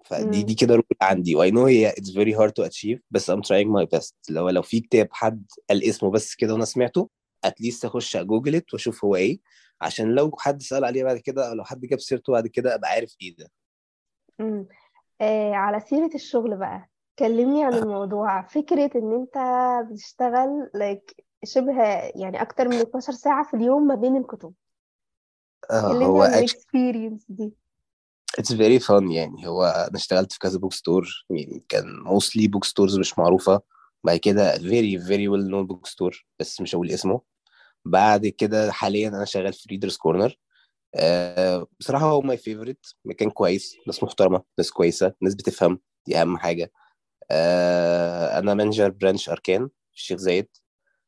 فدي 0.06 0.40
مم. 0.40 0.46
دي 0.46 0.56
كده 0.56 0.76
rule 0.76 0.84
عندي. 1.02 1.36
و 1.36 1.52
I 1.52 1.55
know 1.55 1.66
هي 1.66 1.90
it's 1.90 2.12
very 2.12 2.34
hard 2.36 2.52
to 2.52 2.64
achieve 2.64 3.02
بس 3.12 3.32
I'm 3.32 3.36
trying 3.36 3.68
my 3.68 3.98
best. 4.00 4.14
لو 4.30 4.50
لو 4.50 4.62
في 4.62 4.80
كتاب 4.80 5.08
حد 5.12 5.46
قال 5.70 5.84
اسمه 5.84 6.12
بس 6.12 6.36
كده 6.36 6.54
وأنا 6.54 6.66
سمعته 6.66 7.10
at 7.44 7.56
least 7.56 7.86
أخش 7.86 8.16
أ 8.16 8.22
Google 8.22 8.56
it 8.56 8.74
وأشوف 8.74 9.06
هو 9.06 9.16
إيه. 9.16 9.40
عشان 9.82 10.16
لو 10.16 10.32
حد 10.40 10.62
سأل 10.62 10.86
عليه 10.86 11.04
بعد 11.04 11.18
كده 11.18 11.50
أو 11.50 11.54
لو 11.54 11.64
حد 11.64 11.82
جاب 11.86 12.00
سيرته 12.00 12.34
بعد 12.34 12.48
كده 12.48 12.76
أبقى 12.76 12.90
عارف 12.90 13.16
إيه 13.22 13.36
ده. 13.36 13.52
مم. 14.40 14.68
آه 15.24 15.54
على 15.54 15.80
سيرة 15.80 16.10
الشغل 16.16 16.58
بقى. 16.58 16.90
كلمني 17.20 17.64
عن 17.64 17.74
الموضوع. 17.74 18.42
فكرة 18.42 18.92
إن 18.96 19.14
أنت 19.14 19.38
بتشتغل 19.92 20.70
like 20.78 21.24
شبه 21.46 21.84
يعني 22.16 22.42
أكتر 22.42 22.68
من 22.68 22.76
12 22.82 23.14
ساعة 23.14 23.44
في 23.48 23.54
اليوم 23.54 23.88
ما 23.88 23.96
بين 23.96 24.18
الكتب. 24.18 24.54
آه 25.72 25.88
كلمني 25.88 26.06
هو 26.06 26.22
عن 26.22 26.32
actually 26.32 26.38
ال 26.38 26.46
experience 26.46 27.26
دي. 27.30 27.54
It's 28.40 28.54
very 28.54 28.80
فun 28.80 29.12
يعني. 29.12 29.48
هو 29.48 29.64
أنا 29.64 29.96
اشتغلت 29.96 30.32
في 30.32 30.40
كذا 30.40 30.60
book 30.60 30.74
store 30.74 31.26
يعني 31.30 31.64
كان 31.70 32.00
mostly 32.04 32.48
book 32.48 32.64
stores 32.64 33.00
مش 33.00 33.20
معروفة. 33.20 33.62
بعد 34.04 34.18
كده 34.18 34.58
very 34.58 35.00
very 35.00 35.28
well 35.28 35.48
known 35.50 35.68
book 35.68 35.88
store 35.88 36.26
بس 36.40 36.62
مش 36.62 36.76
هقول 36.76 36.92
اسمه. 36.92 37.22
بعد 37.86 38.28
كده 38.28 38.72
حاليا 38.72 39.10
أنا 39.10 39.26
شغال 39.26 39.54
في 39.54 39.70
ريدرز 39.70 39.98
كورنر 39.98 40.38
آه 40.96 41.68
بصراحة 41.80 42.06
هو 42.06 42.22
my 42.22 42.38
favorite 42.38 42.96
مكان 43.06 43.30
كويس 43.30 43.76
ناس 43.88 44.04
محترمة 44.04 44.44
ناس 44.58 44.72
كويسة 44.72 45.14
ناس 45.22 45.36
بتفهم 45.36 45.80
دي 46.08 46.22
أهم 46.22 46.38
حاجة. 46.38 46.72
آه 47.32 48.40
أنا 48.40 48.54
manager 48.54 48.90
branch 48.90 49.30
أركان 49.30 49.68
في 49.68 49.98
الشيخ 49.98 50.18
زايد. 50.18 50.48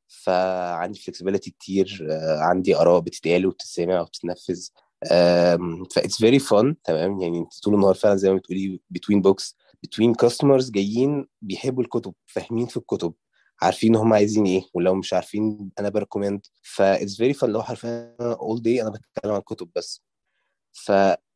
فعندي 0.07 0.99
flexibility 0.99 1.51
كتير 1.51 2.07
آه 2.11 2.39
عندي 2.39 2.75
آراء 2.75 2.99
بتتقال 2.99 3.45
وبتتسمع 3.45 4.01
وبتتنفذ. 4.01 4.67
ف 5.95 6.00
it's 6.00 6.17
very 6.17 6.39
فun 6.39 6.73
تمام؟ 6.83 7.21
يعني 7.21 7.37
انت 7.39 7.59
طول 7.63 7.73
النهار 7.73 7.93
فعلا 7.95 8.15
زي 8.15 8.29
ما 8.31 8.35
بتقولي 8.37 8.81
between 8.89 9.21
books 9.21 9.57
between 9.83 10.13
customers 10.13 10.71
جايين 10.71 11.27
بيحبوا 11.41 11.83
الكتب 11.83 12.13
فاهمين 12.25 12.65
في 12.65 12.77
الكتب. 12.77 13.13
عارفين 13.61 13.95
هم 13.95 14.13
عايزين 14.13 14.45
إيه 14.45 14.63
ولو 14.73 14.95
مش 14.95 15.13
عارفين 15.13 15.71
أنا 15.79 15.89
ب 15.89 15.94
recommend 15.94 16.41
ف 16.61 16.72
it's 16.72 17.17
very 17.17 17.33
fun 17.33 17.49
لو 17.49 17.63
حرفيا 17.63 18.15
all 18.19 18.61
day 18.61 18.81
أنا 18.81 18.89
بتكلم 18.89 19.33
عن 19.33 19.41
كتب 19.41 19.69
بس. 19.75 20.03
ف 20.73 20.89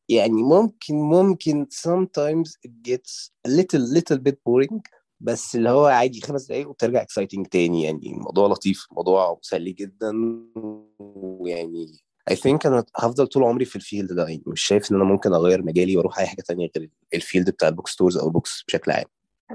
يعني 0.08 0.42
ممكن 0.42 0.94
ممكن 0.94 1.66
sometimes 1.86 2.50
it 2.68 2.90
gets 2.90 3.30
a 3.48 3.50
little 3.50 3.80
little 3.96 4.18
bit 4.28 4.34
boring 4.34 4.80
بس 5.20 5.56
اللي 5.56 5.70
هو 5.70 5.86
عادي 5.86 6.20
خمس 6.20 6.46
دقايق 6.46 6.68
وبترجع 6.68 7.04
exciting 7.04 7.48
تاني. 7.50 7.82
يعني 7.82 8.12
الموضوع 8.12 8.48
لطيف 8.48 8.86
الموضوع 8.90 9.38
مسلي 9.44 9.72
جدا 9.72 10.12
ويعني 10.98 11.86
I 12.30 12.34
think 12.34 12.66
أنا 12.66 12.84
هفضل 12.96 13.26
طول 13.26 13.44
عمري 13.44 13.64
في 13.64 13.76
ال 13.76 13.82
field 13.82 14.12
ده. 14.12 14.22
يعني 14.28 14.42
مش 14.46 14.62
شايف 14.62 14.90
إن 14.90 14.96
أنا 14.96 15.04
ممكن 15.04 15.32
أغير 15.34 15.62
مجالي 15.62 15.96
وأروح 15.96 16.18
أي 16.18 16.26
حاجة 16.26 16.40
تانية 16.40 16.70
غير 16.76 16.90
ال 17.14 17.20
field 17.20 17.50
بتاع 17.50 17.68
ال 17.68 17.72
book 17.72 17.88
stores 17.88 18.16
أو 18.16 18.26
ال 18.26 18.32
books 18.32 18.64
بشكل 18.68 18.90
عام. 18.90 19.04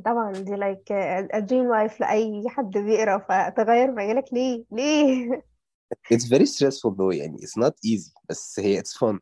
طبعا 0.05 0.31
دي 0.31 0.55
like 0.55 0.91
a 1.33 1.41
dream 1.41 1.69
life 1.71 2.01
لأي 2.01 2.43
حد 2.47 2.77
بيقرأ 2.77 3.17
فتغير 3.17 3.91
مجالك 3.91 4.33
ليه؟ 4.33 4.63
ليه؟ 4.71 5.41
It's 6.13 6.25
very 6.25 6.45
stressful 6.45 6.91
though 6.95 7.13
يعني 7.13 7.37
it's 7.37 7.61
not 7.63 7.73
easy 7.87 8.13
بس 8.29 8.59
هي 8.59 8.81
it's 8.81 8.97
fun. 8.97 9.19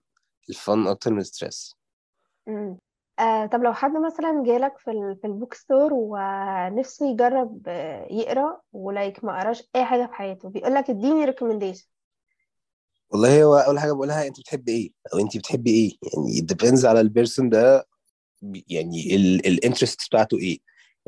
ال 0.50 0.59
fun 0.59 0.88
أكتر 0.88 1.13
من 1.13 1.19
ال 1.19 1.27
stress 1.27 1.75
مم. 2.47 2.77
آه 3.19 3.45
طب 3.45 3.63
لو 3.63 3.74
حد 3.74 3.91
مثلا 3.91 4.43
جالك 4.45 4.77
في 4.77 4.91
ال 4.91 5.17
في 5.21 5.27
ال 5.27 5.33
book 5.33 5.53
store 5.53 5.89
ونفسه 5.93 7.12
يجرب 7.12 7.67
يقرأ 8.12 8.62
و 8.73 8.83
like 8.83 9.23
ما 9.24 9.39
قراش 9.39 9.63
أي 9.75 9.86
حاجة 9.86 10.05
في 10.05 10.13
حياته 10.13 10.50
بيقول 10.50 10.74
لك 10.74 10.89
اديني 10.89 11.25
recommendation 11.25 11.88
والله 13.09 13.43
هو 13.43 13.55
أول 13.55 13.79
حاجة 13.79 13.91
بقولها 13.91 14.27
أنت 14.27 14.39
بتحب 14.39 14.69
إيه؟ 14.69 14.91
أو 15.13 15.19
أنت 15.19 15.38
بتحبي 15.38 15.71
إيه؟ 15.71 15.91
يعني 16.13 16.47
depends 16.53 16.86
على 16.86 17.01
ال 17.01 17.08
person 17.08 17.50
ده 17.50 17.86
يعني 18.69 19.15
ال 19.45 19.52
interest 19.52 20.07
بتاعته 20.07 20.38
إيه؟ 20.38 20.59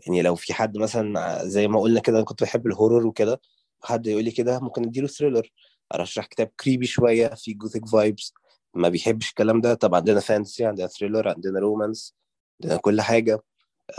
يعني 0.08 0.22
لو 0.22 0.36
في 0.36 0.54
حد 0.54 0.78
مثلا 0.78 1.40
زي 1.46 1.68
ما 1.68 1.80
قلنا 1.80 2.00
كده 2.00 2.18
أنا 2.18 2.26
كنت 2.26 2.44
بحب 2.44 2.68
ال 2.68 2.73
horror 2.73 3.08
وكده 3.08 3.42
حد 3.84 4.08
يقول 4.08 4.24
لي 4.24 4.32
كده 4.32 4.60
ممكن 4.60 4.84
أديله 4.84 5.08
thriller 5.08 5.52
أرشح 5.96 6.26
كتاب 6.26 6.52
creepy 6.60 6.86
شوية 6.86 7.28
في 7.28 7.54
gothic 7.54 7.88
vibes 7.88 8.34
ما 8.74 8.90
بيحبش 8.90 9.30
الكلام 9.30 9.62
ده. 9.62 9.74
طب 9.74 9.96
عندنا 9.96 10.20
fantasy 10.20 10.66
عندنا 10.66 10.88
thriller 10.88 11.30
عندنا 11.30 11.60
romance 11.60 12.16
عندنا 12.64 12.78
كل 12.80 13.02
حاجة. 13.02 13.44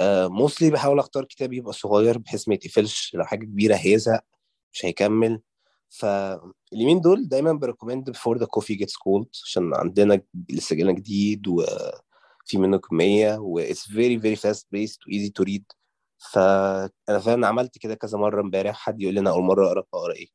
mostly 0.00 0.70
بحاول 0.70 0.98
أختار 0.98 1.24
كتاب 1.24 1.52
يبقى 1.52 1.72
صغير 1.72 2.18
بحيث 2.18 2.48
ما 2.48 2.54
يتقفلش. 2.54 3.14
لو 3.14 3.24
حاجة 3.24 3.44
كبيرة 3.44 3.74
هيزهق 3.74 4.24
مش 4.72 4.84
هيكمل. 4.84 5.40
فاليومين 5.88 7.00
دول 7.00 7.28
دايما 7.28 7.52
ب 7.52 7.58
recommend 7.58 8.10
Before 8.10 8.38
the 8.38 8.46
Coffee 8.46 8.74
Gets 8.74 8.96
Cold 8.96 9.28
عشان 9.44 9.74
عندنا 9.74 10.20
لسه 10.50 10.76
جانا 10.76 10.92
جديد 10.92 11.48
وفي 11.48 12.58
منه 12.58 12.78
كمية 12.78 13.38
و 13.40 13.60
it's 13.64 13.86
very 13.90 14.20
very 14.22 14.36
fast 14.40 14.62
paced 14.74 14.98
و 15.06 15.10
easy 15.10 15.30
to 15.40 15.44
read. 15.48 15.64
فانا 16.18 17.18
فعلا 17.24 17.46
عملت 17.46 17.78
كده 17.78 17.94
كذا 17.94 18.18
مرة 18.18 18.40
امبارح 18.40 18.76
حد 18.76 19.00
يقول 19.02 19.14
لي 19.14 19.20
أنا 19.20 19.30
أول 19.30 19.42
مرة 19.42 19.66
أقرأ 19.66 19.84
أقرأ 19.94 20.12
إيه؟ 20.14 20.26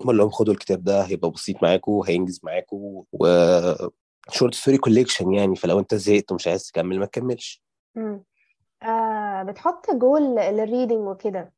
بقول 0.00 0.18
لهم 0.18 0.30
خدوا 0.30 0.54
الكتاب 0.54 0.84
ده 0.84 1.02
هيبقى 1.02 1.30
بسيط 1.30 1.62
معاكم 1.62 2.00
هينجز 2.06 2.40
معاكم 2.42 2.76
و 3.12 3.26
short 4.30 4.54
story 4.54 4.78
collection 4.78 5.32
يعني 5.34 5.56
فلو 5.56 5.78
أنت 5.78 5.94
زهقت 5.94 6.32
ومش 6.32 6.46
عايز 6.48 6.66
تكمل 6.66 6.98
ما 6.98 7.06
تكملش. 7.06 7.62
آه 8.82 9.42
بتحط 9.42 9.90
جول 9.90 10.22
لل 10.22 10.41
reading 10.41 11.06
وكده. 11.08 11.52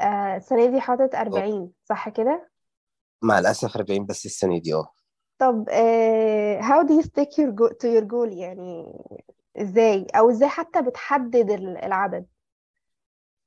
آه 0.00 0.36
السنة 0.36 0.66
دي 0.66 0.80
حاطط 0.80 1.14
40 1.14 1.70
صح 1.84 2.08
كده؟ 2.08 2.50
مع 3.22 3.38
الأسف 3.38 3.76
40 3.76 4.06
بس 4.06 4.26
السنة 4.26 4.58
دي 4.58 4.74
آه. 4.74 4.88
طب 5.38 5.68
آه 5.70 6.60
how 6.60 6.82
do 6.86 6.90
you 6.90 7.04
stick 7.06 7.30
your 7.38 7.50
go- 7.52 7.68
to 7.68 7.86
your 7.98 8.04
goal 8.12 8.32
يعني؟ 8.32 8.86
إزاي؟ 9.56 10.06
أو 10.14 10.30
إزاي 10.30 10.48
حتى 10.48 10.82
بتحدد 10.82 11.50
ال- 11.50 11.76
العدد؟ 11.84 12.26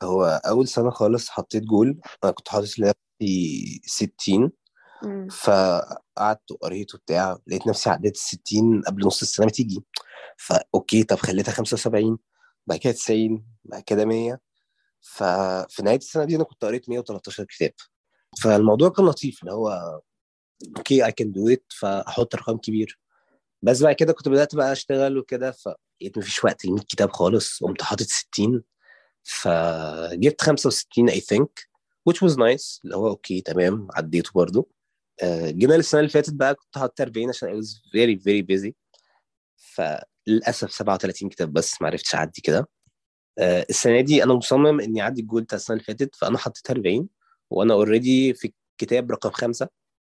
هو 0.04 0.42
أول 0.46 0.68
سنة 0.68 0.90
خالص 0.90 1.30
حطيت 1.30 1.64
جول. 1.64 2.00
أنا 2.24 2.32
كنت 2.32 2.50
حاطط 2.50 2.80
لنفسي 2.80 3.82
60 3.86 4.52
مم. 5.04 5.28
فقعدت 5.32 6.52
وقريت 6.52 6.96
وبتاع. 6.96 7.38
لقيت 7.48 7.68
نفسي 7.68 7.90
عديت 7.90 8.16
ال 8.16 8.20
60 8.20 8.82
قبل 8.82 9.06
نص 9.08 9.22
السنة 9.22 9.46
ما 9.46 9.52
تيجي. 9.52 9.84
ف 10.38 10.51
okay 10.51 11.04
طب 11.04 11.18
خليتها 11.18 11.52
75 11.52 12.18
بعد 12.68 12.80
كده 12.80 12.94
90 12.94 13.46
بعد 13.66 13.82
كده 13.84 14.06
100 14.06 14.40
ففي 15.02 15.84
نهاية 15.84 15.98
السنة 15.98 16.24
دي 16.24 16.36
أنا 16.36 16.44
كنت 16.44 16.66
قريت 16.66 16.90
113 16.90 17.44
كتاب. 17.44 17.72
فالموضوع 18.44 18.90
كان 18.90 19.06
لطيف. 19.06 19.40
اللي 19.42 19.54
هو 19.54 20.00
okay 20.78 21.06
I 21.06 21.12
can 21.12 21.32
do 21.32 21.50
it 21.50 21.66
فأحط 21.80 22.36
رقم 22.36 22.58
كبير. 22.58 23.00
بس 23.62 23.82
بعد 23.84 23.96
كده 23.96 24.14
كنت 24.14 24.30
بدأت 24.30 24.56
بقى 24.56 24.72
أشتغل 24.72 25.18
وكده. 25.18 25.52
فلقيت 25.52 26.18
مفيش 26.18 26.44
وقت 26.44 26.66
ل 26.66 26.72
100 26.72 26.84
كتاب 26.84 27.12
خالص. 27.12 27.64
قمت 27.64 27.82
حاطط 27.82 28.06
60 28.06 28.64
فجبت 29.28 30.42
65 30.42 31.10
I 31.10 31.20
think 31.20 31.68
which 32.10 32.28
was 32.28 32.34
nice. 32.34 32.80
اللي 32.84 32.96
هو 32.96 33.08
okay 33.08 33.42
تمام 33.42 33.88
عديته 33.96 34.32
برضو. 34.36 34.70
آه، 35.24 35.50
جينا 35.52 35.76
السنة 35.76 36.00
اللي 36.00 36.12
فاتت 36.12 36.34
بقى 36.34 36.56
كنت 36.56 36.78
حاطط 36.78 37.02
40 37.02 37.30
عشان 37.30 37.50
I 37.50 37.64
was 37.64 37.68
very 37.68 38.20
very 38.24 38.46
busy. 38.56 38.72
فللأسف 39.56 40.72
37 40.72 41.30
كتاب 41.30 41.54
بس 41.54 41.82
ما 41.82 41.88
عرفتش 41.88 42.16
أعدي 42.16 42.42
كده. 42.42 42.70
آه، 43.40 43.66
السنة 43.70 44.02
دي 44.02 44.24
أنا 44.24 44.34
مصمم 44.34 44.80
إني 44.82 45.02
أعدي 45.02 45.22
الجول 45.22 45.44
بتاع 45.44 45.56
السنة 45.56 45.76
اللي 45.76 45.86
فاتت 45.86 46.16
فأنا 46.16 46.38
حطيت 46.38 46.72
40 46.72 47.10
وأنا 47.50 47.74
already 47.74 48.34
في 48.34 48.54
الكتاب 48.82 49.12
رقم 49.12 49.30
خمسة. 49.30 49.70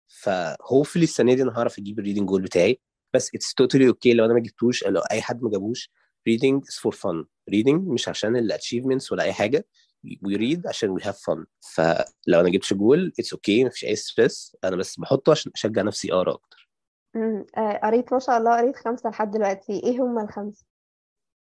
ف 0.08 0.18
hopefully 0.18 1.04
السنة 1.04 1.35
دي 1.35 1.42
أنا 1.42 1.52
هعرف 1.59 1.78
أجيب 1.78 1.99
ال 1.99 2.02
reading 2.02 2.28
goal 2.28 2.42
بتاعي. 2.42 2.80
بس 3.14 3.30
it's 3.34 3.54
totally 3.54 3.88
okay 3.88 4.14
لو 4.14 4.25
أنا 4.25 4.35
ما 4.35 4.40
جبتوش 4.40 4.85
لو 4.85 5.00
أي 5.00 5.23
حد 5.23 5.42
ما 5.42 5.50
جابوش 5.50 5.90
reading 6.30 6.61
is 6.71 6.75
for 6.88 6.92
fun. 6.97 7.25
Reading 7.50 7.80
مش 7.92 8.08
عشان 8.08 8.36
ال 8.37 8.42
achievements 8.42 9.12
ولا 9.12 9.22
أي 9.22 9.32
حاجة. 9.32 9.66
We 10.06 10.36
read 10.36 10.66
عشان 10.68 10.98
we 10.98 11.02
have 11.02 11.16
fun. 11.16 11.44
فلو 11.74 12.40
أنا 12.40 12.48
جبتش 12.48 12.74
goal 12.75 13.12
it's 13.18 13.32
okay 13.32 13.64
مفيش 13.64 13.84
أي 13.84 13.96
stress 13.96 14.56
أنا 14.64 14.76
بس 14.76 14.98
بحطه 14.98 15.30
عشان 15.32 15.52
أشجع 15.54 15.82
نفسي 15.82 16.12
اقرا 16.12 16.32
أكتر. 16.32 16.70
مم. 17.14 17.46
آه، 17.56 17.80
قريت 17.86 18.12
ما 18.12 18.18
شاء 18.18 18.38
الله 18.38 18.56
قريت 18.56 18.76
خمسة 18.76 19.10
لحد 19.10 19.30
دلوقتي. 19.30 19.72
إيه 19.72 20.02
هما 20.02 20.22
الخمسة؟ 20.22 20.64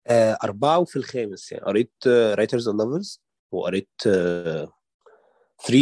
آه، 0.07 0.39
أربعة 0.45 0.79
وفي 0.79 0.97
الخامس 0.97 1.53
يعني. 1.53 1.65
قريت 1.65 1.93
Writers 2.07 2.69
and 2.69 2.81
Lovers 2.83 3.23
وقريت 3.53 3.89
3 4.03 4.53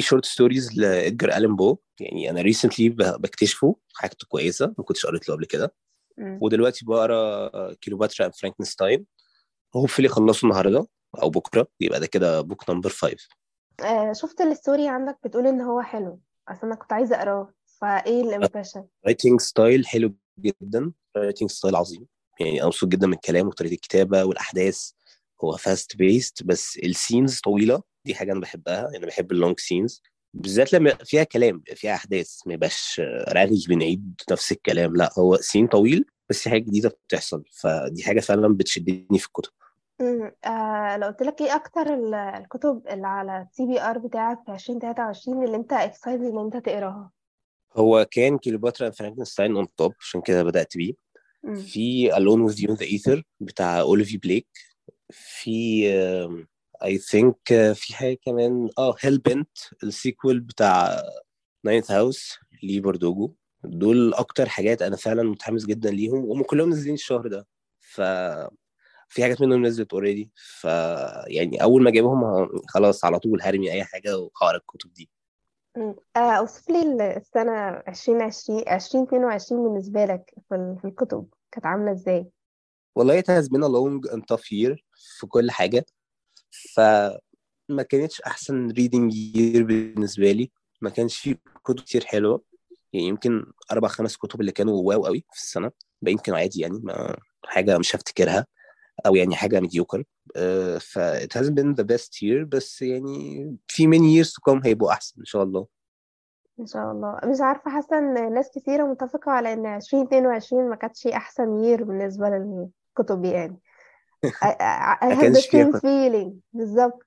short 0.01 0.25
stories 0.25 0.79
لإدجار 0.79 1.37
ألين 1.37 1.57
بو. 1.57 1.79
يعني 2.01 2.31
أنا 2.31 2.43
recently 2.43 2.89
بكتشفه. 2.89 3.77
حاجته 3.95 4.27
كويسة. 4.29 4.75
ما 4.79 4.85
كنتش 4.85 5.07
قريت 5.07 5.29
له 5.29 5.35
قبل 5.35 5.45
كده. 5.45 5.75
ودلوقتي 6.19 6.85
بقرأ 6.85 7.75
Cleopatra 7.75 8.27
and 8.27 8.35
Frankenstein 8.35 9.07
hopefully 9.77 10.09
خلصه 10.09 10.45
النهارده 10.45 10.87
أو 11.23 11.31
بكرة. 11.31 11.67
يبقى 11.81 12.01
ده 12.01 12.07
كده 12.07 12.41
book 12.41 12.71
number 12.71 12.91
5 12.91 13.17
آه، 13.85 14.13
شفت 14.13 14.41
ال 14.41 14.49
story 14.49 14.89
عندك 14.89 15.19
بتقول 15.25 15.47
إن 15.47 15.61
هو 15.61 15.83
حلو. 15.83 16.21
أصل 16.49 16.67
أنا 16.67 16.75
كنت 16.75 16.93
عايزة 16.93 17.17
أقراه. 17.17 17.53
فإيه 17.81 18.23
ال 18.23 18.28
impression 18.28 18.85
writing 19.07 19.41
style 19.41 19.87
حلو 19.87 20.15
جدا. 20.39 20.93
writing 21.17 21.51
style 21.51 21.77
عظيم. 21.77 22.07
يعني 22.41 22.59
أنا 22.59 22.67
مبسوط 22.67 22.89
جدا 22.89 23.07
من 23.07 23.13
الكلام 23.13 23.47
وطريقة 23.47 23.75
الكتابة 23.75 24.25
والأحداث. 24.25 24.91
هو 25.45 25.57
fast 25.57 25.97
paced 25.97 26.43
بس 26.43 26.79
ال 26.79 26.88
scenes 26.88 27.41
طويلة. 27.41 27.83
دي 28.05 28.15
حاجة 28.15 28.33
أنا 28.33 28.41
بحبها. 28.41 28.89
أنا 28.97 29.07
بحب 29.07 29.33
ال 29.33 29.38
long 29.38 29.61
scenes 29.61 30.03
بالذات 30.35 30.73
لما 30.73 30.95
فيها 31.05 31.25
كلام 31.25 31.63
فيها 31.75 31.95
أحداث. 31.95 32.39
ما 32.47 32.55
يبقاش 32.55 33.01
رغي 33.29 33.65
بنعيد 33.69 34.21
نفس 34.31 34.53
الكلام. 34.53 34.97
لا 34.97 35.11
هو 35.19 35.37
scene 35.37 35.67
طويل 35.67 36.05
بس 36.31 36.49
حاجة 36.49 36.61
جديدة 36.61 36.89
بتحصل. 36.89 37.45
فدي 37.53 38.03
حاجة 38.03 38.21
فعلا 38.21 38.57
بتشدني 38.57 39.19
في 39.19 39.27
الكتب. 39.27 39.53
مم. 40.01 40.33
آه 40.45 40.97
لو 40.97 41.07
قلت 41.07 41.23
لك 41.23 41.41
إيه 41.41 41.55
أكتر 41.57 41.95
ال- 41.95 42.15
الكتب 42.15 42.83
اللي 42.91 43.07
على 43.07 43.49
ال 43.61 43.70
TBR 43.70 43.99
بتاعك 43.99 44.39
في 44.47 44.53
2023 44.53 45.45
اللي 45.45 45.57
انت 45.57 45.73
excited 45.73 46.23
ان 46.25 46.39
انت 46.39 46.57
تقراها؟ 46.57 47.11
هو 47.77 48.07
كان 48.11 48.39
Cleopatra 48.39 48.91
Frankenstein 48.91 49.57
on 49.57 49.67
top 49.77 49.93
عشان 50.01 50.21
كده 50.21 50.43
بدأت 50.43 50.77
بيه. 50.77 50.93
في 51.57 52.13
Alone 52.13 52.51
with 52.51 52.57
You 52.59 52.69
in 52.75 52.79
the 52.79 52.87
Ether 52.99 53.23
بتاع 53.41 53.81
Olivie 53.81 54.17
Blake 54.17 54.47
في 55.11 55.89
I 56.85 56.99
think 56.99 57.39
في 57.75 57.95
حاجة 57.97 58.19
كمان 58.27 58.69
آه 58.79 58.95
Hell 59.01 59.19
Bent 59.19 59.49
ال 59.83 59.91
sequel 59.91 60.41
بتاع 60.41 61.03
Ninth 61.65 61.91
House 61.91 62.39
Leigh 62.63 62.81
Bardugo 62.81 63.33
دول 63.65 64.15
أكتر 64.15 64.49
حاجات 64.49 64.83
أنا 64.83 64.97
فعلا 64.97 65.23
متحمس 65.23 65.67
جدا 65.67 65.91
ليهم 65.91 66.25
وهم 66.25 66.43
كلهم 66.43 66.69
نازلين 66.69 66.95
الشهر 66.95 67.27
ده. 67.29 67.47
ف 67.81 68.01
في 69.09 69.23
حاجات 69.23 69.41
منهم 69.41 69.67
نزلت 69.67 69.93
already 69.93 70.31
ف 70.61 70.65
يعني 71.27 71.63
أول 71.63 71.83
ما 71.83 71.91
أجيبهم 71.91 72.25
ه- 72.25 72.49
خلاص 72.69 73.05
على 73.05 73.19
طول 73.19 73.43
هرمي 73.43 73.73
أي 73.73 73.85
حاجة 73.85 74.19
وهقرا 74.19 74.57
الكتب 74.57 74.93
دي. 74.93 75.11
آه 76.17 76.19
أوصف 76.19 76.71
لي 76.71 76.83
ال- 76.83 77.01
السنة 77.01 77.69
2020 77.71 78.69
2022 78.69 79.65
بالنسبة 79.65 80.05
لك 80.05 80.35
في 80.49 80.55
ال- 80.55 80.79
في 80.83 80.85
الكتب 80.89 81.27
كانت 81.53 81.67
عاملة 81.67 81.93
إزاي؟ 81.93 82.27
والله 82.97 83.21
it 83.21 83.25
has 83.25 83.49
been 83.49 83.63
a 83.63 83.69
long 83.69 84.11
and 84.13 84.21
tough 84.33 84.45
year 84.53 84.77
في 85.19 85.27
كل 85.29 85.51
حاجة 85.51 85.85
فما 86.75 87.83
كانتش 87.89 88.21
أحسن 88.21 88.69
reading 88.73 89.13
year 89.13 89.63
بالنسبة 89.63 90.33
لي. 90.33 90.51
ما 90.81 90.91
كانش 90.91 91.19
فيه 91.19 91.37
كتب 91.65 91.81
كتير 91.81 92.05
حلوة. 92.05 92.43
يعني 92.93 93.07
يمكن 93.07 93.53
أربع 93.73 93.89
خمس 93.89 94.17
كتب 94.17 94.41
اللي 94.41 94.53
كانوا 94.53 94.83
واو 94.83 95.05
قوي 95.07 95.25
في 95.33 95.43
السنة 95.43 95.71
باقيين 96.03 96.19
كانوا 96.19 96.39
عادي 96.41 96.61
يعني 96.61 96.81
ما 96.83 97.17
حاجة 97.45 97.79
مش 97.79 97.97
هفتكرها. 97.97 98.47
أو 99.07 99.15
يعني 99.15 99.37
حاجة 99.37 99.61
mediocre. 99.61 100.03
uh, 100.29 100.79
ف 100.81 100.99
it 100.99 101.33
hasn't 101.39 101.55
been 101.55 101.75
the 101.75 101.85
best 101.85 102.23
year 102.23 102.45
بس 102.49 102.83
يعني 102.83 103.57
في 103.69 103.87
many 103.87 104.25
years 104.25 104.31
to 104.31 104.53
come 104.53 104.67
هيبقوا 104.67 104.93
أحسن 104.93 105.15
إن 105.21 105.25
شاء 105.25 105.43
الله. 105.43 105.67
إن 106.61 106.67
شاء 106.67 106.93
الله. 106.93 107.21
مش 107.25 107.41
عارفة 107.41 107.71
حاسة 107.71 107.99
إن 107.99 108.35
ناس 108.35 108.51
كثيرة 108.55 108.85
متفقة 108.85 109.33
على 109.33 109.53
إن 109.53 109.67
2022 109.67 110.69
ما 110.69 110.77
كانتش 110.77 111.07
أحسن 111.07 111.61
يير 111.65 111.85
بالنسبة 111.85 112.29
للكتب 112.29 113.25
يعني. 113.25 113.59
I, 114.45 115.15
have 115.15 115.33
the 115.33 115.41
same 115.41 115.73
feeling. 115.81 116.33
بالظبط. 116.53 117.07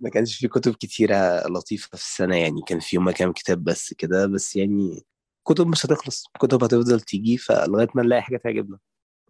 ما 0.00 0.10
كانش 0.10 0.38
في 0.38 0.48
كتب 0.48 0.74
كتيرة 0.74 1.46
لطيفة 1.48 1.88
في 1.88 1.94
السنة 1.94 2.36
يعني. 2.36 2.62
كان 2.66 2.80
في 2.80 2.96
هما 2.96 3.12
كام 3.12 3.32
كتاب 3.32 3.64
بس 3.64 3.94
كده 3.94 4.26
بس 4.26 4.56
يعني 4.56 5.02
كتب 5.44 5.66
مش 5.66 5.86
هتخلص. 5.86 6.24
كتب 6.40 6.64
هتفضل 6.64 7.00
تيجي 7.00 7.36
فلغاية 7.38 7.88
ما 7.94 8.02
نلاقي 8.02 8.22
حاجة 8.22 8.36
تعجبنا. 8.36 8.78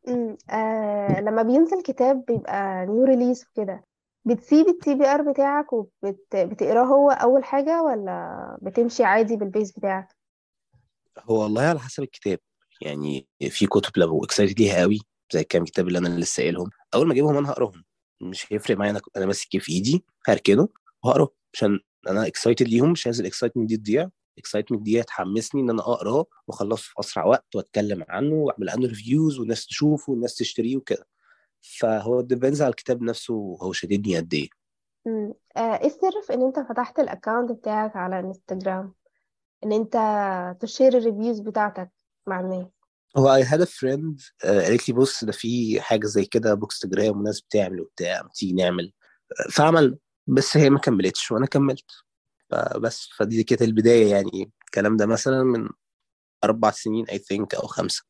امم 0.09 0.37
لما 1.29 1.43
بينزل 1.43 1.83
كتاب 1.83 2.25
بيبقى 2.25 2.87
new 2.87 3.05
release 3.05 3.47
وكده. 3.49 3.85
بتسيب 4.25 4.69
ال 4.69 4.95
TBR 4.95 5.33
بتاعك 5.33 5.73
وبتقراه 5.73 6.85
هو 6.85 7.11
أول 7.11 7.45
حاجة 7.45 7.83
ولا 7.83 8.59
بتمشي 8.63 9.05
عادي 9.05 9.37
بال 9.37 9.49
pace 9.49 9.73
بتاعك؟ 9.73 10.17
هو 11.19 11.43
والله 11.43 11.63
على 11.63 11.79
حسب 11.79 12.03
الكتاب. 12.03 12.39
يعني 12.81 13.27
في 13.51 13.67
كتب 13.67 13.93
لو 13.97 14.25
excited 14.25 14.61
ليها 14.61 14.81
قوي 14.81 14.99
زي 15.33 15.41
الكام 15.41 15.65
كتاب 15.65 15.89
اللي 15.89 15.99
أنا 15.99 16.09
لسه 16.09 16.43
قايلهم. 16.43 16.71
أول 16.95 17.07
ما 17.07 17.13
أجيبهم 17.13 17.37
أنا 17.37 17.51
هقراهم. 17.51 17.85
مش 18.21 18.53
هيفرق 18.53 18.77
معايا 18.77 18.91
أنا 18.91 19.01
أنا 19.17 19.27
ماسك 19.27 19.59
في 19.59 19.73
إيدي 19.73 20.05
هركنه 20.29 20.69
وهقراه. 21.05 21.29
عشان 21.55 21.81
أنا 22.09 22.27
excited 22.27 22.69
ليهم 22.69 22.93
مش 22.93 23.07
عايز 23.07 23.21
ال 23.21 23.25
excitement 23.25 23.69
دي 23.69 23.77
تضيع. 23.77 24.09
ال 24.35 24.39
excitement 24.39 24.83
دي 24.83 25.01
هتحمسني 25.01 25.61
إن 25.61 25.71
أنا 25.71 25.83
أقراه 25.83 26.27
وأخلصه 26.47 26.83
في 26.83 26.93
أسرع 27.01 27.25
وقت 27.25 27.57
وأتكلم 27.57 28.05
عنه 28.09 28.35
وأعمل 28.35 28.69
عنه 28.69 28.87
reviews 28.87 29.39
والناس 29.39 29.67
تشوفه 29.67 30.13
والناس 30.13 30.35
تشتريه 30.35 30.77
وكده. 30.77 31.07
فهو 31.61 32.21
depends 32.21 32.63
على 32.63 32.71
الكتاب 32.71 33.03
نفسه 33.03 33.59
هو 33.63 33.73
شاددني 33.73 34.17
قد 34.17 34.35
إيه. 34.35 34.49
آه 35.57 35.77
إيه 35.77 35.87
السر 35.87 36.23
في 36.27 36.35
إن 36.35 36.43
أنت 36.43 36.59
فتحت 36.59 36.99
ال 36.99 37.05
account 37.06 37.53
بتاعك 37.53 37.97
على 37.97 38.21
انستجرام 38.21 38.95
إن 39.65 39.73
أنت 39.73 39.97
ت 40.61 40.67
share 40.67 40.99
ال 40.99 41.04
reviews 41.04 41.41
بتاعتك 41.41 41.91
مع 42.27 42.41
الناس؟ 42.41 42.67
هو 43.17 43.43
I 43.43 43.47
had 43.47 43.61
a 43.61 43.67
friend 43.67 44.33
آه، 44.45 44.63
قالت 44.63 44.89
لي 44.89 44.95
بص 44.95 45.25
ده 45.25 45.33
في 45.33 45.81
حاجة 45.81 46.07
زي 46.07 46.25
كده 46.25 46.55
bookstagram 46.55 47.19
وناس 47.21 47.41
بتعمل 47.41 47.81
وبتاع 47.81 48.29
تيجي 48.35 48.53
نعمل. 48.53 48.93
فعملنا 49.51 49.97
بس 50.27 50.57
هي 50.57 50.71
ما 50.71 50.79
كملتش 50.79 51.31
وأنا 51.31 51.47
كملت. 51.47 51.91
فبس 52.55 53.09
فدي 53.17 53.45
كانت 53.45 53.63
البداية 53.63 54.11
يعني. 54.11 54.53
الكلام 54.65 54.97
ده 54.97 55.07
مثلا 55.07 55.43
من 55.43 55.69
أربع 56.45 56.71
سنين 56.71 57.07
I 57.07 57.15
think 57.15 57.59
أو 57.61 57.67
خمسة. 57.67 58.05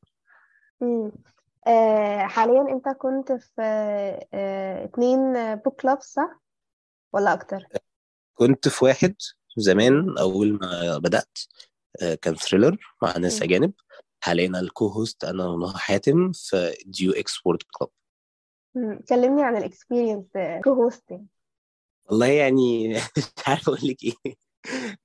امم 0.82 1.12
آه 1.66 2.18
حاليا 2.26 2.62
أنت 2.72 2.88
كنت 2.88 3.32
في 3.32 3.62
آه 4.34 4.84
اتنين 4.84 5.54
book 5.54 5.80
clubs 5.80 6.04
صح؟ 6.12 6.40
ولا 7.12 7.32
أكتر؟ 7.32 7.66
كنت 8.34 8.68
في 8.68 8.84
واحد. 8.84 9.14
زمان 9.56 10.18
أول 10.18 10.58
ما 10.62 10.98
بدأت 10.98 11.38
آه، 12.02 12.14
كان 12.14 12.34
thriller 12.34 12.78
مع 13.02 13.16
ناس 13.16 13.36
مم. 13.36 13.42
أجانب. 13.42 13.72
حاليا 14.20 14.60
ال 14.60 14.86
co-host 14.86 15.24
أنا 15.24 15.46
ونهى 15.46 15.74
حاتم 15.78 16.32
في 16.32 16.74
ديو 16.86 17.12
إكس 17.12 17.46
وورد 17.46 17.58
club. 17.78 17.90
كلمني 19.08 19.42
عن 19.42 19.56
ال 19.56 20.26
experience 20.64 20.72
co-hosting 20.72 21.26
والله 22.06 22.26
يعني 22.26 22.88
مش 23.18 23.24
عارف 23.46 23.68
أقول 23.68 23.80
لك 23.82 23.96
إيه. 24.04 24.34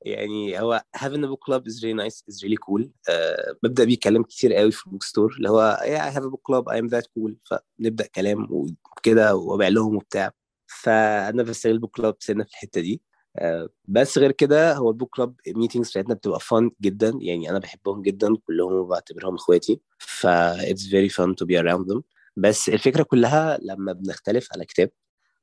يعني 0.02 0.60
هو 0.62 0.84
having 0.98 1.24
a 1.24 1.28
book 1.28 1.40
club 1.50 1.62
is 1.68 1.84
really 1.84 1.94
nice 2.04 2.24
is 2.32 2.44
really 2.44 2.58
cool. 2.70 2.84
uh, 3.10 3.56
ببدأ 3.64 3.84
بيه 3.84 3.98
كلام 4.04 4.24
كتير 4.24 4.54
قوي 4.54 4.72
في 4.72 4.86
ال 4.88 5.04
bookstore 5.04 5.34
اللي 5.38 5.50
هو 5.50 5.78
yeah 5.82 6.12
I 6.14 6.18
have 6.18 6.24
a 6.24 6.30
book 6.30 6.42
club 6.52 6.64
I 6.74 6.78
am 6.82 6.90
that 6.90 7.04
cool. 7.18 7.32
فنبدأ 7.80 8.08
كلام 8.16 8.48
وكده 8.52 9.36
وأبيع 9.36 9.68
لهم 9.68 9.96
وبتاع. 9.96 10.32
فأنا 10.68 11.44
بستغل 11.44 11.74
ال 11.74 11.78
book 11.78 11.96
club 11.98 12.16
سنة 12.20 12.44
في 12.44 12.50
الحتة 12.50 12.82
دي. 12.82 13.02
uh, 13.40 13.68
بس 13.86 14.18
غير 14.18 14.32
كده 14.32 14.74
هو 14.74 14.90
ال 14.90 14.95
book 14.95 15.16
club 15.16 15.36
meetings 15.48 15.90
بتاعتنا 15.90 16.14
بتبقى 16.16 16.40
fun 16.40 16.70
جدا. 16.82 17.14
يعني 17.22 17.50
أنا 17.50 17.60
بحبهم 17.60 18.02
جدا 18.02 18.36
كلهم 18.48 18.74
وبعتبرهم 18.74 19.36
إخواتي. 19.36 19.82
ف 20.00 20.28
it's 20.62 20.84
very 20.92 21.10
fun 21.10 21.30
to 21.42 21.46
be 21.46 21.62
around 21.64 21.94
them. 21.94 22.02
بس 22.38 22.70
الفكرة 22.70 23.04
كلها 23.04 23.58
لما 23.62 23.94
بنختلف 23.94 24.48
على 24.54 24.66
كتاب 24.66 24.90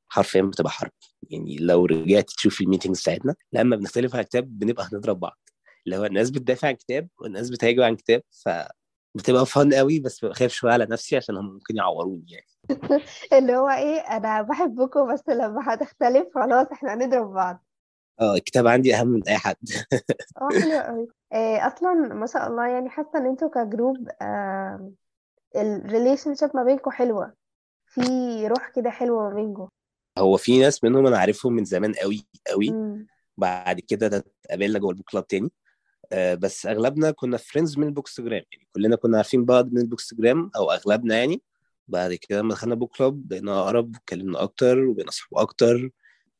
حرفيا 0.08 0.42
بتبقى 0.42 0.70
حرب. 0.70 0.90
يعني 1.30 1.56
لو 1.56 1.86
رجعت 1.86 2.24
تشوف 2.24 2.60
ال 2.60 2.65
meetings 2.65 3.00
بتاعتنا 3.02 3.34
لما 3.52 3.76
بنختلف 3.76 4.14
على 4.14 4.24
كتاب 4.24 4.58
بنبقى 4.58 4.88
هنضرب 4.92 5.20
بعض. 5.20 5.38
اللي 5.86 5.96
هو 5.96 6.04
الناس 6.04 6.30
بتدافع 6.30 6.68
عن 6.68 6.74
كتاب 6.74 7.08
والناس 7.18 7.50
بتهاجم 7.50 7.82
عن 7.82 7.96
كتاب 7.96 8.22
ف 8.30 8.48
بتبقى 9.14 9.46
fun 9.46 9.74
قوي 9.74 10.00
بس 10.00 10.24
ببقى 10.24 10.34
خايف 10.34 10.52
شوية 10.52 10.72
على 10.72 10.86
نفسي 10.90 11.16
عشان 11.16 11.36
هم 11.36 11.52
ممكن 11.52 11.76
يعوروني 11.76 12.26
يعني. 12.28 12.46
اللي 13.38 13.56
هو 13.56 13.68
إيه 13.68 13.98
أنا 14.00 14.42
بحبكم 14.42 15.12
بس 15.14 15.28
لما 15.28 15.74
هتختلف 15.74 16.28
خلاص 16.34 16.66
إحنا 16.72 16.94
هنضرب 16.94 17.32
بعض. 17.32 17.64
آه 18.20 18.34
الكتاب 18.34 18.66
عندي 18.66 18.94
أهم 18.94 19.08
من 19.08 19.28
أي 19.28 19.36
حد. 19.36 19.56
آه 20.42 20.48
حلو 20.60 20.80
قوي. 20.80 21.08
إيه 21.32 21.66
أصلا 21.66 21.92
ما 21.92 22.26
شاء 22.26 22.46
الله 22.48 22.66
يعني 22.66 22.88
حاسة 22.90 23.10
إن 23.16 23.26
أنتوا 23.26 23.48
ك 23.48 23.58
group 23.58 24.08
آه 24.22 24.92
ال 25.56 26.34
relationship 26.34 26.50
ما 26.54 26.64
بينكم 26.64 26.90
حلوة. 26.90 27.34
في 27.86 28.00
روح 28.46 28.68
كده 28.68 28.90
حلوة 28.90 29.28
ما 29.28 29.34
بينكم. 29.34 29.68
هو 30.18 30.36
في 30.36 30.58
ناس 30.60 30.84
منهم 30.84 31.06
أنا 31.06 31.18
عارفهم 31.18 31.52
من 31.52 31.64
زمان 31.64 31.92
قوي 31.92 32.26
قوي 32.50 32.70
مم. 32.70 33.06
بعد 33.36 33.80
كده 33.80 34.06
اتقابلنا 34.44 34.78
جوه 34.78 34.90
ال 34.90 34.94
book 34.94 35.10
club 35.10 35.26
تاني. 35.26 35.52
آه، 36.12 36.34
بس 36.34 36.66
أغلبنا 36.66 37.10
كنا 37.10 37.36
friends 37.36 37.78
من 37.78 37.86
ال 37.86 37.91
bookstagram 37.91 38.42
يعني 38.52 38.68
كلنا 38.74 38.96
كنا 38.96 39.16
عارفين 39.16 39.44
بعض 39.44 39.72
من 39.72 39.80
ال 39.80 39.86
bookstagram 39.86 40.50
أو 40.56 40.70
أغلبنا 40.70 41.16
يعني. 41.18 41.42
بعد 41.88 42.14
كده 42.14 42.38
لما 42.40 42.50
دخلنا 42.54 42.74
book 42.74 42.96
club 42.96 43.28
بقينا 43.28 43.60
أقرب 43.60 43.94
واتكلمنا 43.94 44.42
أكتر 44.42 44.78
وبقينا 44.84 45.08
أصحاب 45.08 45.38
أكتر. 45.38 45.90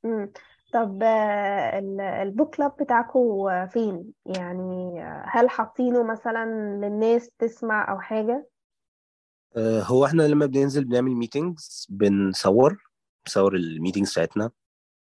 مم. 0.04 0.33
طب 0.73 1.02
آه، 1.02 1.78
ال- 1.78 2.00
ال 2.00 2.12
book 2.12 2.57
club 2.57 2.76
بتاعكم 2.80 3.49
فين؟ 3.66 4.12
يعني 4.26 5.00
هل 5.25 5.50
حاطينه 5.50 6.02
مثلا 6.02 6.45
للناس 6.83 7.30
تسمع 7.38 7.92
أو 7.92 8.00
حاجة؟ 8.00 8.49
آه، 9.56 9.80
هو 9.83 10.04
إحنا 10.04 10.23
لما 10.23 10.47
بننزل 10.47 10.85
بنعمل 10.85 11.11
meetings 11.11 11.87
بنصور. 11.90 12.86
بنصور 13.26 13.56
ال 13.57 13.63
meetings 13.63 14.12
بتاعتنا 14.12 14.50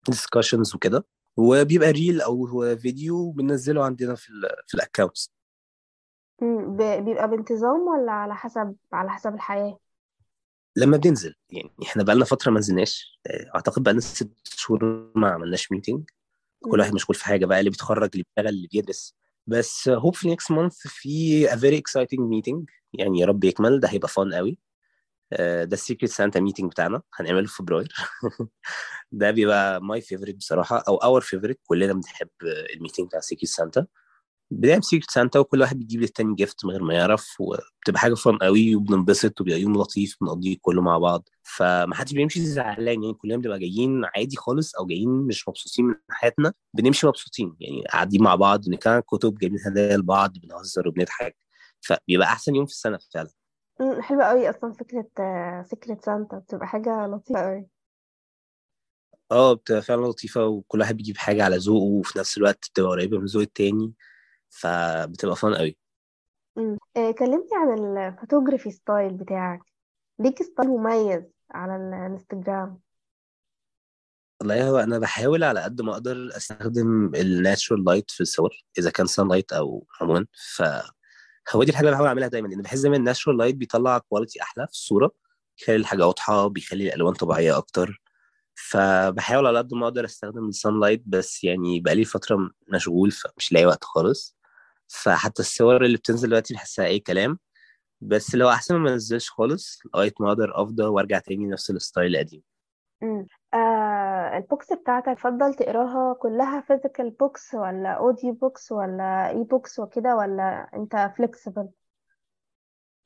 discussions 0.08 0.74
وكده. 0.74 1.04
وبيبقى 1.36 1.90
reel 1.90 2.20
أو 2.20 2.46
هو 2.46 2.76
فيديو 2.76 3.30
بننزله 3.30 3.84
عندنا 3.84 4.14
في 4.14 4.30
ال 4.30 4.42
في 4.66 4.74
ال 4.74 4.80
accounts 4.80 5.32
بيبقى 6.78 7.30
بانتظام 7.30 7.80
ولا 7.80 8.12
على 8.12 8.34
حسب 8.34 8.76
على 8.92 9.10
حسب 9.10 9.34
الحياة؟ 9.34 9.78
لما 10.76 10.96
بننزل 10.96 11.34
يعني 11.50 11.70
إحنا 11.82 12.02
بقالنا 12.02 12.24
فترة 12.24 12.50
ما 12.50 12.58
نزلناش. 12.58 13.20
آه، 13.26 13.50
أعتقد 13.54 13.82
بقالنا 13.82 14.00
ست 14.00 14.32
شهور 14.44 15.12
ما 15.16 15.30
عملناش 15.30 15.72
meeting 15.72 16.10
كل. 16.64 16.80
واحد 16.80 16.94
مشغول 16.94 17.14
في 17.16 17.24
حاجة 17.24 17.46
بقى 17.46 17.58
اللي 17.58 17.70
بيتخرج 17.70 18.10
اللي 18.14 18.24
بيشتغل 18.24 18.54
اللي 18.54 18.68
بيدرس. 18.72 19.14
بس 19.46 19.88
hopefully 19.88 20.30
next 20.30 20.54
month 20.56 20.76
في 20.88 21.46
a 21.48 21.54
very 21.54 21.80
exciting 21.80 22.20
meeting. 22.20 22.64
يعني 22.92 23.18
يا 23.20 23.26
رب 23.26 23.44
يكمل 23.44 23.80
ده 23.80 23.88
هيبقى 23.88 24.08
fun 24.08 24.34
قوي. 24.34 24.58
ده 25.38 25.74
ال 25.74 25.79
secret 25.79 26.12
santa 26.12 26.40
meeting 26.40 26.70
بتاعنا 26.70 27.02
هنعمله 27.14 27.46
في 27.46 27.54
فبراير. 27.54 27.92
ده 29.12 29.30
بيبقى 29.30 29.82
my 29.82 30.00
favorite 30.00 30.34
بصراحة 30.34 30.78
أو 30.88 30.96
our 30.96 31.20
favorite 31.20 31.60
كلنا 31.66 31.92
بنحب 31.92 32.28
ال 32.76 32.80
meeting 32.80 33.06
بتاع 33.08 33.20
secret 33.20 33.50
santa 33.50 33.86
بنعمل 34.52 34.84
secret 34.84 35.10
santa 35.10 35.38
وكل 35.38 35.60
واحد 35.60 35.78
بيجيب 35.78 36.00
للتاني 36.00 36.34
gift 36.34 36.64
من 36.64 36.70
غير 36.70 36.82
ما 36.82 36.94
يعرف 36.94 37.40
وبتبقى 37.40 38.00
حاجة 38.00 38.14
fun 38.14 38.36
قوي 38.38 38.76
وبننبسط 38.76 39.40
وبيبقى 39.40 39.60
يوم 39.60 39.76
لطيف 39.76 40.16
بنقضيه 40.20 40.56
كله 40.60 40.82
مع 40.82 40.98
بعض. 40.98 41.28
فمحدش 41.42 42.12
بيمشي 42.12 42.46
زعلان 42.46 43.02
يعني 43.02 43.14
كلنا 43.14 43.36
بنبقى 43.36 43.58
جايين 43.58 44.04
عادي 44.16 44.36
خالص 44.36 44.74
أو 44.76 44.86
جايين 44.86 45.08
مش 45.10 45.48
مبسوطين 45.48 45.84
من 45.86 45.94
حياتنا 46.10 46.52
بنمشي 46.74 47.06
مبسوطين. 47.06 47.56
يعني 47.60 47.84
قاعدين 47.92 48.22
مع 48.22 48.34
بعض 48.34 48.64
بنتكلم 48.68 49.00
كتب 49.00 49.38
جايبين 49.38 49.60
هدايا 49.66 49.96
لبعض 49.96 50.32
بنهزر 50.38 50.88
وبنضحك. 50.88 51.36
فبيبقى 51.80 52.26
أحسن 52.28 52.54
يوم 52.54 52.66
في 52.66 52.72
السنة 52.72 52.98
فعلا. 53.14 53.41
قوي 54.22 54.50
أصلا 54.50 54.72
فكرة 54.72 55.06
آه، 55.18 55.62
فكرة 55.62 55.98
سانتا. 56.04 56.38
بتبقى 56.38 56.66
حاجة 56.66 57.06
لطيفة 57.06 57.40
قوي 57.40 57.66
آه 59.32 59.52
بتبقى 59.52 59.82
فعلا 59.82 60.06
لطيفة 60.06 60.46
وكل 60.46 60.80
واحد 60.80 60.96
بيجيب 60.96 61.16
حاجة 61.16 61.44
على 61.44 61.56
ذوقه 61.56 61.84
وفي 61.84 62.18
نفس 62.18 62.38
الوقت 62.38 62.68
بتبقى 62.70 62.90
قريبة 62.90 63.18
من 63.18 63.24
ذوق 63.24 63.42
التاني. 63.42 63.92
فبتبقى 64.48 65.36
fun 65.36 65.54
قوي 65.54 65.76
مم. 66.56 66.78
آه، 66.96 67.10
كلمني 67.10 67.48
عن 67.52 67.98
ال 67.98 68.04
photography 68.04 68.70
style 68.70 69.14
بتاعك. 69.14 69.60
ليك 70.18 70.42
style 70.42 70.68
مميز 70.68 71.22
على 71.50 71.76
الانستجرام 71.76 72.80
والله 74.40 74.68
هو 74.68 74.78
أنا 74.78 74.98
بحاول 74.98 75.44
على 75.44 75.60
قد 75.60 75.80
ما 75.80 75.92
أقدر 75.92 76.28
أستخدم 76.36 77.12
ال 77.14 77.23
natural 77.23 77.84
light 77.84 78.10
في 78.10 78.20
الصور 78.20 78.50
إذا 78.78 78.90
كان 78.90 79.06
sunlight 79.06 79.52
أو 79.52 79.86
عموما. 80.00 80.26
فهو 81.46 81.64
دي 81.64 81.70
الحاجة 81.70 81.84
اللي 81.84 81.92
بحاول 81.92 82.08
أعملها 82.08 82.28
دايما 82.28 82.48
لأن 82.48 82.62
بحس 82.62 82.80
دايما 82.80 82.96
ال 82.96 83.01
natural 83.01 83.38
light 83.38 83.54
بيطلع 83.54 83.98
quality 83.98 84.42
أحلى 84.42 84.66
في 84.66 84.72
الصورة 84.72 85.10
بيخلي 85.58 85.76
الحاجة 85.76 86.06
واضحة 86.06 86.46
بيخلي 86.48 86.88
الألوان 86.88 87.14
طبيعية 87.14 87.56
أكتر. 87.58 88.02
فبحاول 88.54 89.46
على 89.46 89.58
قد 89.58 89.74
ما 89.74 89.84
أقدر 89.86 90.04
أستخدم 90.04 90.48
ال 90.48 90.80
sunlight 90.80 91.02
بس 91.06 91.44
يعني 91.44 91.80
بقالي 91.80 92.04
فترة 92.04 92.50
مشغول 92.68 93.10
فمش 93.10 93.52
لاقي 93.52 93.66
وقت 93.66 93.84
خالص. 93.84 94.36
فحتى 94.88 95.42
الصور 95.42 95.84
اللي 95.84 95.96
بتنزل 95.96 96.28
دلوقتي 96.28 96.54
بحسها 96.54 96.86
أي 96.86 96.98
كلام 97.00 97.38
بس 98.00 98.34
لو 98.34 98.50
أحسن 98.50 98.76
ما 98.76 98.92
انزلش 98.92 99.30
خالص 99.30 99.78
لغاية 99.94 100.12
ما 100.20 100.28
أقدر 100.28 100.62
أفضى 100.62 100.82
وأرجع 100.84 101.18
تاني 101.18 101.46
نفس 101.46 101.70
ال 101.70 101.78
style 101.78 102.16
القديم. 102.16 102.42
مم. 103.02 103.18
آه 103.20 103.26
ال 104.36 104.42
books 104.42 104.72
بتاعتك 104.72 105.18
تفضل 105.18 105.54
تقراها 105.54 106.14
كلها 106.14 106.60
physical 106.60 107.10
books 107.10 107.54
ولا 107.54 107.88
audio 107.88 108.32
books 108.32 108.72
ولا 108.72 109.28
e-books 109.28 109.78
وكده 109.78 110.16
ولا 110.16 110.70
انت 110.74 111.12
flexible 111.16 111.68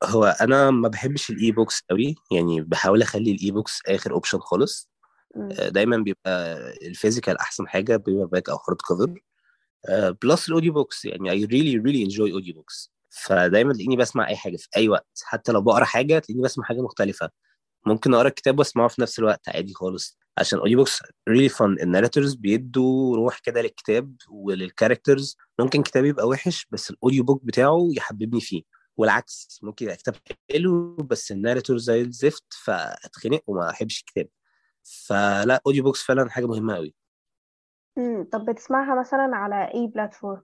هو 0.03 0.25
أنا 0.25 0.71
ما 0.71 0.87
بحبش 0.87 1.29
ال 1.29 1.51
e-books 1.51 1.83
قوي 1.89 2.15
يعني 2.31 2.61
بحاول 2.61 3.01
أخلي 3.01 3.31
ال 3.31 3.51
e-books 3.51 3.81
آخر 3.87 4.11
option 4.11 4.39
خالص. 4.39 4.89
آه، 5.35 5.69
دايما 5.69 5.97
بيبقى 5.97 6.57
ال 6.81 6.87
physical 6.87 7.37
أحسن 7.37 7.67
حاجة 7.67 7.97
بيبقى 7.97 8.27
paperback 8.27 8.49
أو 8.49 8.57
hard 8.67 8.81
cover 8.81 9.21
plus 10.23 10.49
ال 10.49 10.53
audio 10.53 10.73
books 10.73 11.05
يعني 11.05 11.29
I 11.29 11.49
really 11.49 11.81
really 11.83 12.09
enjoy 12.09 12.41
audio 12.41 12.53
books. 12.59 12.89
فدايما 13.09 13.73
تلاقيني 13.73 13.95
بسمع 13.97 14.27
أي 14.27 14.35
حاجة 14.35 14.57
في 14.57 14.67
أي 14.77 14.89
وقت. 14.89 15.07
حتى 15.23 15.51
لو 15.51 15.61
بقرأ 15.61 15.85
حاجة 15.85 16.19
تلاقيني 16.19 16.43
بسمع 16.43 16.65
حاجة 16.65 16.81
مختلفة. 16.81 17.29
ممكن 17.87 18.13
أقرأ 18.13 18.27
الكتاب 18.27 18.59
وأسمعه 18.59 18.87
في 18.87 19.01
نفس 19.01 19.19
الوقت 19.19 19.49
عادي 19.49 19.73
خالص. 19.73 20.17
عشان 20.37 20.59
audio 20.59 20.77
books 20.77 21.03
really 21.03 21.51
fun. 21.51 21.61
ال 21.61 21.68
narrators 21.68 22.35
بيدوا 22.35 23.15
روح 23.15 23.39
كده 23.39 23.61
للكتاب 23.61 24.15
ولل 24.29 24.54
characters 24.54 25.37
ممكن 25.59 25.83
كتاب 25.83 26.05
يبقى 26.05 26.27
وحش 26.27 26.67
بس 26.71 26.91
ال 26.91 26.96
audio 26.96 27.23
book 27.23 27.45
بتاعه 27.45 27.87
يحببني 27.97 28.41
فيه. 28.41 28.63
والعكس 28.97 29.59
ممكن 29.63 29.85
يبقى 29.85 29.97
كتاب 29.97 30.15
حلو 30.51 30.95
بس 30.95 31.31
ال 31.31 31.36
narrator 31.36 31.77
زي 31.77 32.01
الزفت 32.01 32.53
فأتخنق 32.63 33.41
وما 33.47 33.69
أحبش 33.69 33.99
الكتاب. 33.99 34.27
فلا 34.83 35.61
audio 35.67 35.83
books 35.83 36.03
فعلا 36.03 36.29
حاجة 36.29 36.45
مهمة 36.45 36.75
قوي. 36.75 36.93
طب 38.31 38.45
بتسمعها 38.45 38.99
مثلا 38.99 39.29
على 39.33 39.71
أي 39.73 39.87
platform 39.87 40.41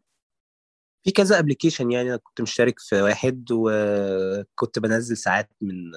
في 1.04 1.12
كذا 1.12 1.40
application 1.40 1.92
يعني 1.92 2.10
أنا 2.10 2.18
كنت 2.18 2.42
مشترك 2.42 2.80
في 2.80 3.02
واحد 3.02 3.46
وكنت 3.52 4.80
بنزل 4.80 5.18
ساعات 5.18 5.50
من 5.62 5.92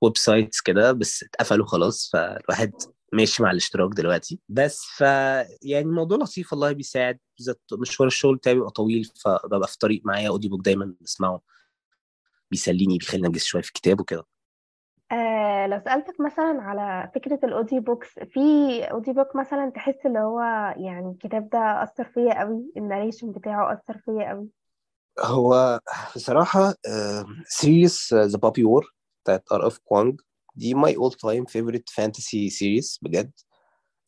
websites 0.00 0.60
كده 0.60 0.92
بس 0.92 1.22
اتقفلوا 1.22 1.66
خلاص 1.66 2.10
فالواحد 2.12 2.72
ماشي 3.12 3.42
مع 3.42 3.50
الاشتراك 3.50 3.90
دلوقتي. 3.94 4.38
بس 4.48 4.82
ف 4.96 5.00
يعني 5.62 5.86
الموضوع 5.86 6.18
لطيف 6.18 6.52
والله 6.52 6.72
بيساعد 6.72 7.18
بالذات 7.38 7.60
مشوار 7.72 8.06
الشغل 8.06 8.36
بتاعي 8.36 8.54
بيبقى 8.54 8.70
طويل 8.70 9.10
فببقى 9.24 9.68
في 9.68 9.78
طريق 9.78 10.02
معايا 10.04 10.28
audio 10.28 10.50
book 10.50 10.64
دايما 10.64 10.94
بسمعه 11.00 11.40
بيسليني 12.50 12.98
بيخليني 12.98 13.26
انجز 13.26 13.42
شوية 13.42 13.62
في 13.62 13.68
الكتاب 13.68 14.00
وكده. 14.00 14.24
آه 15.14 15.66
لو 15.66 15.80
سألتك 15.84 16.20
مثلا 16.20 16.62
على 16.62 17.10
فكرة 17.14 17.38
ال 17.44 17.50
audio 17.50 17.80
books 17.80 18.08
في 18.18 18.40
audio 18.84 19.14
book 19.14 19.36
مثلا 19.36 19.70
تحس 19.70 20.06
اللي 20.06 20.18
هو 20.18 20.40
يعني 20.76 21.10
الكتاب 21.10 21.48
ده 21.50 21.82
أثر 21.82 22.04
فيا 22.04 22.40
قوي 22.40 22.72
ال 22.76 22.82
narration 22.82 23.32
بتاعه 23.32 23.72
أثر 23.72 23.98
فيا 23.98 24.28
قوي؟ 24.28 24.48
هو 25.20 25.80
بصراحة 26.16 26.74
series 27.46 28.14
The 28.14 28.38
Poppy 28.38 28.64
War 28.64 28.94
بتاعت 29.24 29.52
R.F. 29.52 29.78
Kuang 29.78 30.20
دي 30.56 30.74
my 30.74 30.96
all 30.96 31.12
time 31.12 31.44
favorite 31.44 31.90
fantasy 31.90 32.50
series 32.50 32.98
بجد. 33.02 33.32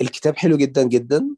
الكتاب 0.01 0.37
حلو 0.37 0.57
جدا 0.57 0.83
جدا 0.83 1.29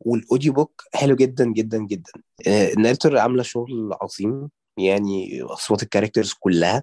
وال 0.00 0.15
audio 0.15 0.52
book 0.52 0.82
حلو 0.94 1.16
جدا 1.16 1.52
جدا 1.52 1.78
جدا. 1.78 2.12
آه، 2.48 2.72
ال 2.72 2.77
narrator 2.77 3.18
عاملة 3.18 3.42
شغل 3.42 3.96
عظيم 4.02 4.50
يعني 4.78 5.42
أصوات 5.42 5.82
ال 5.82 5.87
characters 5.87 6.32
كلها. 6.32 6.82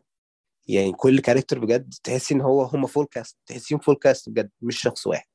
يعني 0.67 0.91
كل 0.91 1.19
character 1.19 1.60
بجد 1.60 1.93
تحسي 2.04 2.34
إن 2.34 2.41
هو 2.41 2.63
هم 2.63 2.86
full 2.88 3.06
cast 3.06 3.38
تحسيهم 3.45 3.80
full 3.80 3.95
cast 3.95 4.30
بجد 4.30 4.49
مش 4.62 4.80
شخص 4.82 5.08
واحد. 5.08 5.25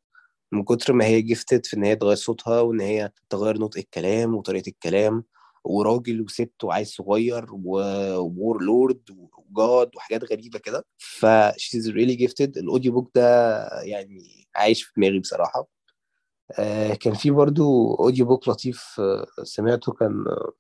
من 0.53 0.65
كتر 0.65 0.93
ما 0.93 1.05
هي 1.05 1.23
gifted 1.23 1.67
في 1.67 1.77
إن 1.77 1.85
هي 1.85 1.97
تغير 1.97 2.15
صوتها 2.17 2.61
وإن 2.61 2.81
هي 2.81 3.11
تغير 3.31 3.59
نطق 3.59 3.79
الكلام 3.79 4.35
وطريقة 4.35 4.69
الكلام 4.69 5.25
وراجل 5.65 6.21
وست 6.23 6.65
وعيل 6.65 6.87
صغير 6.87 7.47
و 7.55 7.82
war 7.82 8.63
lord 8.63 9.03
وجاد 9.37 9.91
وحاجات 9.97 10.25
غريبة 10.33 10.59
كده 10.59 10.87
ف 10.99 11.27
she's 11.57 11.87
really 11.93 12.17
gifted. 12.27 12.57
ال 12.57 12.63
audio 12.63 12.93
book 12.93 13.11
ده 13.15 13.59
يعني 13.83 14.47
عايش 14.57 14.83
في 14.83 14.93
دماغي 14.97 15.19
بصراحة. 15.19 15.69
آه 16.59 16.95
كان 16.95 17.15
في 17.15 17.31
برضو 17.31 17.95
audio 17.95 18.27
book 18.27 18.49
لطيف 18.49 18.97
آه 19.01 19.27
سمعته 19.45 19.93
كان 19.93 20.25
آه 20.29 20.53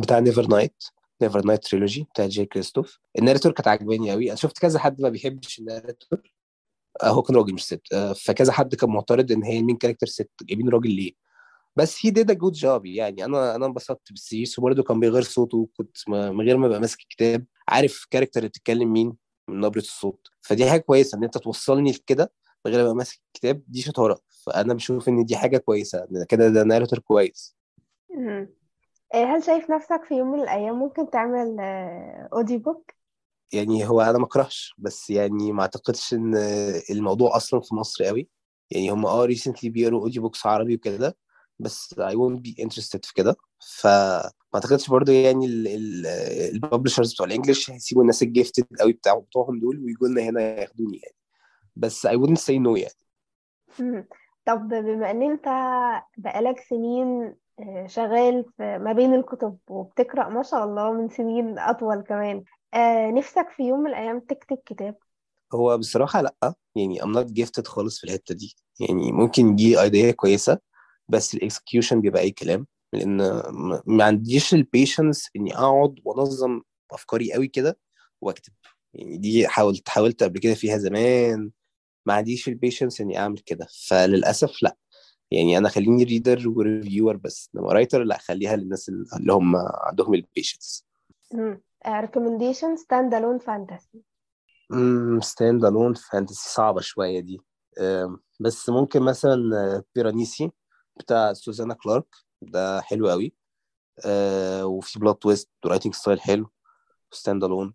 بتاع 0.00 0.18
Nevernight 0.18 0.84
Nevernight 1.22 1.64
trilogy 1.64 2.02
بتاع 2.02 2.26
Jay 2.26 2.46
Kristoff 2.46 2.98
ال 3.18 3.22
narrator 3.22 3.52
كانت 3.52 3.68
عجباني 3.68 4.10
قوي 4.10 4.28
أنا 4.28 4.36
شفت 4.36 4.58
كذا 4.58 4.78
حد 4.78 5.00
ما 5.00 5.08
بيحبش 5.08 5.58
ال 5.58 5.65
narrator. 5.65 6.32
آه 7.02 7.08
هو 7.08 7.22
كان 7.22 7.36
راجل 7.36 7.54
مش 7.54 7.64
ست. 7.64 7.82
آه 7.92 8.12
فكذا 8.12 8.52
حد 8.52 8.74
كان 8.74 8.90
معترض 8.90 9.32
إن 9.32 9.44
هي 9.44 9.58
ال 9.58 9.62
main 9.62 9.76
character 9.76 10.06
ست. 10.06 10.30
جايبين 10.42 10.68
راجل 10.68 10.90
ليه؟ 10.90 11.12
بس 11.76 12.06
هي 12.06 12.10
did 12.10 12.30
a 12.30 12.34
good 12.34 12.52
job 12.52 12.86
يعني. 12.86 13.24
أنا 13.24 13.54
أنا 13.54 13.66
انبسطت 13.66 14.12
بال 14.12 14.22
series. 14.22 14.58
وبرده 14.58 14.82
كان 14.82 15.00
بيغير 15.00 15.22
صوته. 15.22 15.68
كنت 15.76 15.96
من 16.08 16.40
غير 16.40 16.56
ما 16.56 16.66
أبقى 16.66 16.80
ماسك 16.80 17.00
الكتاب. 17.00 17.44
عارف 17.68 18.06
character 18.10 18.40
اللي 18.40 18.48
بتتكلم 18.48 18.92
مين؟ 18.92 19.12
من 19.48 19.60
نبرة 19.60 19.78
الصوت. 19.78 20.28
فدي 20.42 20.70
حاجة 20.70 20.80
كويسة 20.80 21.18
إن 21.18 21.24
أنت 21.24 21.38
توصلني 21.38 21.92
لكده 21.92 22.32
من 22.66 22.72
غير 22.72 22.80
ما 22.80 22.84
أبقى 22.84 22.96
ماسك 22.96 23.20
الكتاب. 23.26 23.62
دي 23.68 23.82
شطارة. 23.82 24.20
فأنا 24.28 24.74
بشوف 24.74 25.08
إن 25.08 25.24
دي 25.24 25.36
حاجة 25.36 25.58
كويسة. 25.58 26.08
كده 26.28 26.48
ده 26.48 26.64
narrator 26.64 26.98
كويس. 26.98 27.56
هل 29.14 29.42
شايف 29.42 29.70
نفسك 29.70 30.04
في 30.04 30.14
يوم 30.14 30.32
من 30.32 30.42
الأيام 30.42 30.78
ممكن 30.78 31.10
تعمل 31.10 31.56
audio 32.32 32.58
book؟ 32.58 32.92
يعني 33.52 33.88
هو 33.88 34.00
أنا 34.00 34.18
ما 34.18 34.24
اكرهش 34.24 34.74
بس 34.78 35.10
يعني 35.10 35.52
ما 35.52 35.62
أعتقدش 35.62 36.14
إن 36.14 36.34
الموضوع 36.90 37.36
أصلا 37.36 37.60
في 37.60 37.74
مصر 37.74 38.04
قوي. 38.04 38.28
يعني 38.70 38.90
هم 38.90 39.06
آه 39.06 39.24
recently 39.24 39.70
بيقروا 39.70 40.00
audio 40.00 40.22
books 40.22 40.46
عربي 40.46 40.74
وكده 40.74 41.16
بس 41.58 41.94
I 41.94 42.12
won't 42.12 42.40
be 42.40 42.64
interested 42.64 43.00
في 43.04 43.12
كده. 43.14 43.36
فما 43.80 44.30
أعتقدش 44.54 44.90
برضو 44.90 45.12
يعني 45.12 45.46
ال 46.52 46.58
publishers 46.58 47.14
بتوع 47.14 47.26
ال 47.26 47.32
English 47.32 47.70
هيسيبوا 47.70 48.02
الناس 48.02 48.22
ال 48.22 48.28
gifted 48.28 48.66
قوي 48.80 48.92
بتاع 48.92 49.18
بتوعهم 49.18 49.60
دول 49.60 49.84
ويجوا 49.84 50.08
لنا 50.08 50.22
هنا 50.22 50.40
ياخدوني 50.40 50.98
يعني. 50.98 51.16
بس 51.76 52.06
I 52.06 52.10
wouldn't 52.10 52.40
say 52.40 52.58
no 52.66 52.78
يعني. 52.78 54.08
طب 54.46 54.68
بما 54.68 55.10
إن 55.10 55.22
أنت 55.22 55.44
بقالك 56.18 56.60
سنين 56.60 57.34
شغال 57.86 58.44
في 58.56 58.78
ما 58.78 58.92
بين 58.92 59.14
الكتب 59.14 59.58
وبتقرأ 59.68 60.28
ما 60.28 60.42
شاء 60.42 60.64
الله 60.64 60.92
من 60.92 61.08
سنين 61.08 61.58
أطول 61.58 62.00
كمان. 62.00 62.44
آه 62.74 63.10
نفسك 63.10 63.46
في 63.56 63.62
يوم 63.62 63.80
من 63.80 63.90
الأيام 63.90 64.20
تكتب 64.20 64.58
كتاب؟ 64.66 64.96
هو 65.54 65.78
بصراحة 65.78 66.22
لأ 66.22 66.54
يعني 66.76 67.00
I'm 67.00 67.16
not 67.16 67.26
gifted 67.42 67.66
خالص 67.66 67.98
في 67.98 68.04
الحتة 68.04 68.34
دي. 68.34 68.56
يعني 68.80 69.12
ممكن 69.12 69.48
يجي 69.48 69.80
idea 69.80 70.10
كويسة 70.10 70.58
بس 71.08 71.34
ال 71.34 71.41
execution 71.41 72.00
بيبقى 72.00 72.22
أي 72.22 72.30
كلام 72.30 72.66
لأن 72.92 73.16
ما 73.86 74.04
عنديش 74.04 74.54
ال 74.54 74.62
patience 74.62 75.30
إني 75.36 75.54
أقعد 75.56 75.94
وأنظم 76.04 76.60
أفكاري 76.92 77.32
قوي 77.32 77.48
كده 77.48 77.78
وأكتب. 78.20 78.52
يعني 78.94 79.16
دي 79.18 79.48
حاولت 79.48 79.88
حاولت 79.88 80.22
قبل 80.22 80.40
كده 80.40 80.54
فيها 80.54 80.78
زمان 80.78 81.50
ما 82.06 82.14
عنديش 82.14 82.48
ال 82.48 82.54
patience 82.54 83.00
إني 83.00 83.18
أعمل 83.18 83.38
كده. 83.38 83.66
فللأسف 83.88 84.62
لأ. 84.62 84.76
يعني 85.30 85.58
أنا 85.58 85.68
خليني 85.68 86.04
reader 86.04 86.48
و 86.48 86.56
reviewer 86.56 87.16
بس 87.16 87.50
إنما 87.54 87.72
writer 87.72 88.02
لا 88.02 88.18
خليها 88.18 88.56
للناس 88.56 88.88
اللي 88.88 89.32
هم 89.32 89.56
عندهم 89.56 90.14
ال 90.14 90.22
patience 90.22 90.86
ريكومنديشن 91.88 92.76
ستاند 92.76 93.14
الون 93.14 93.38
فانتسي 93.38 94.02
ستاند 95.20 95.64
الون 95.64 95.94
فانتسي 95.94 96.48
صعبة 96.50 96.80
شوية 96.80 97.20
دي. 97.20 97.40
بس 98.40 98.68
ممكن 98.68 99.02
مثلا 99.02 99.82
بيرانيسي 99.94 100.50
بتاع 100.96 101.32
سوزانا 101.32 101.74
كلارك 101.74 102.06
ده 102.42 102.80
حلو 102.80 103.08
قوي. 103.08 103.32
آه 104.04 104.66
وفي 104.66 104.98
بلاد 104.98 105.14
تويست 105.14 105.50
ورايتنج 105.64 105.94
ستايل 105.94 106.20
حلو 106.20 106.50
ستاند 107.10 107.44
الون 107.44 107.74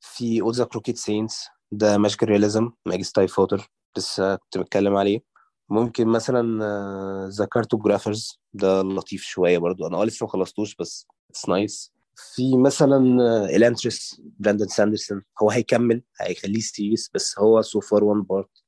في 0.00 0.40
اول 0.42 0.54
ذا 0.54 0.64
كروكيت 0.64 0.96
سينس 0.96 1.48
ده 1.72 1.98
ماجيكال 1.98 2.28
رياليزم 2.28 2.70
ماجي 2.86 3.02
ستاي 3.02 3.28
فوتر 3.28 3.70
لسه 3.96 4.36
كنت 4.36 4.58
بتكلم 4.58 4.96
عليه. 4.96 5.22
ممكن 5.70 6.06
مثلا 6.06 7.28
ذا 7.28 7.44
كارتوجرافرز 7.44 8.40
ده 8.54 8.82
لطيف 8.82 9.22
شوية 9.22 9.58
برضو. 9.58 9.86
أنا 9.86 10.00
آه 10.02 10.04
لسه 10.04 10.24
ما 10.26 10.32
خلصتوش 10.32 10.74
بس 10.74 11.06
اتس 11.30 11.48
نايس 11.48 11.92
في 12.34 12.56
مثلا 12.56 12.96
Elantris 13.56 14.20
براندن 14.38 14.68
ساندرسون 14.68 15.22
هو 15.42 15.50
هيكمل 15.50 16.02
هيخليه 16.20 16.60
series 16.60 17.10
بس 17.14 17.38
هو 17.38 17.62
so 17.62 17.80
far 17.80 18.04
one 18.04 18.22
part 18.22 18.64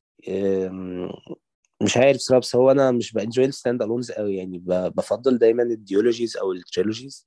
مش 1.82 1.96
عارف 1.96 2.20
صراحة 2.20 2.40
بس 2.40 2.56
هو 2.56 2.70
أنا 2.70 2.90
مش 2.90 3.12
ب 3.12 3.18
enjoy 3.18 3.44
ال 3.44 3.51
stand 3.51 3.82
alones 3.82 4.10
قوي 4.12 4.36
يعني. 4.36 4.58
بفضل 4.66 5.38
دايما 5.38 5.62
ال 5.62 5.70
duologies 5.70 6.36
أو 6.36 6.52
ال 6.52 6.60
trilogies 6.60 7.26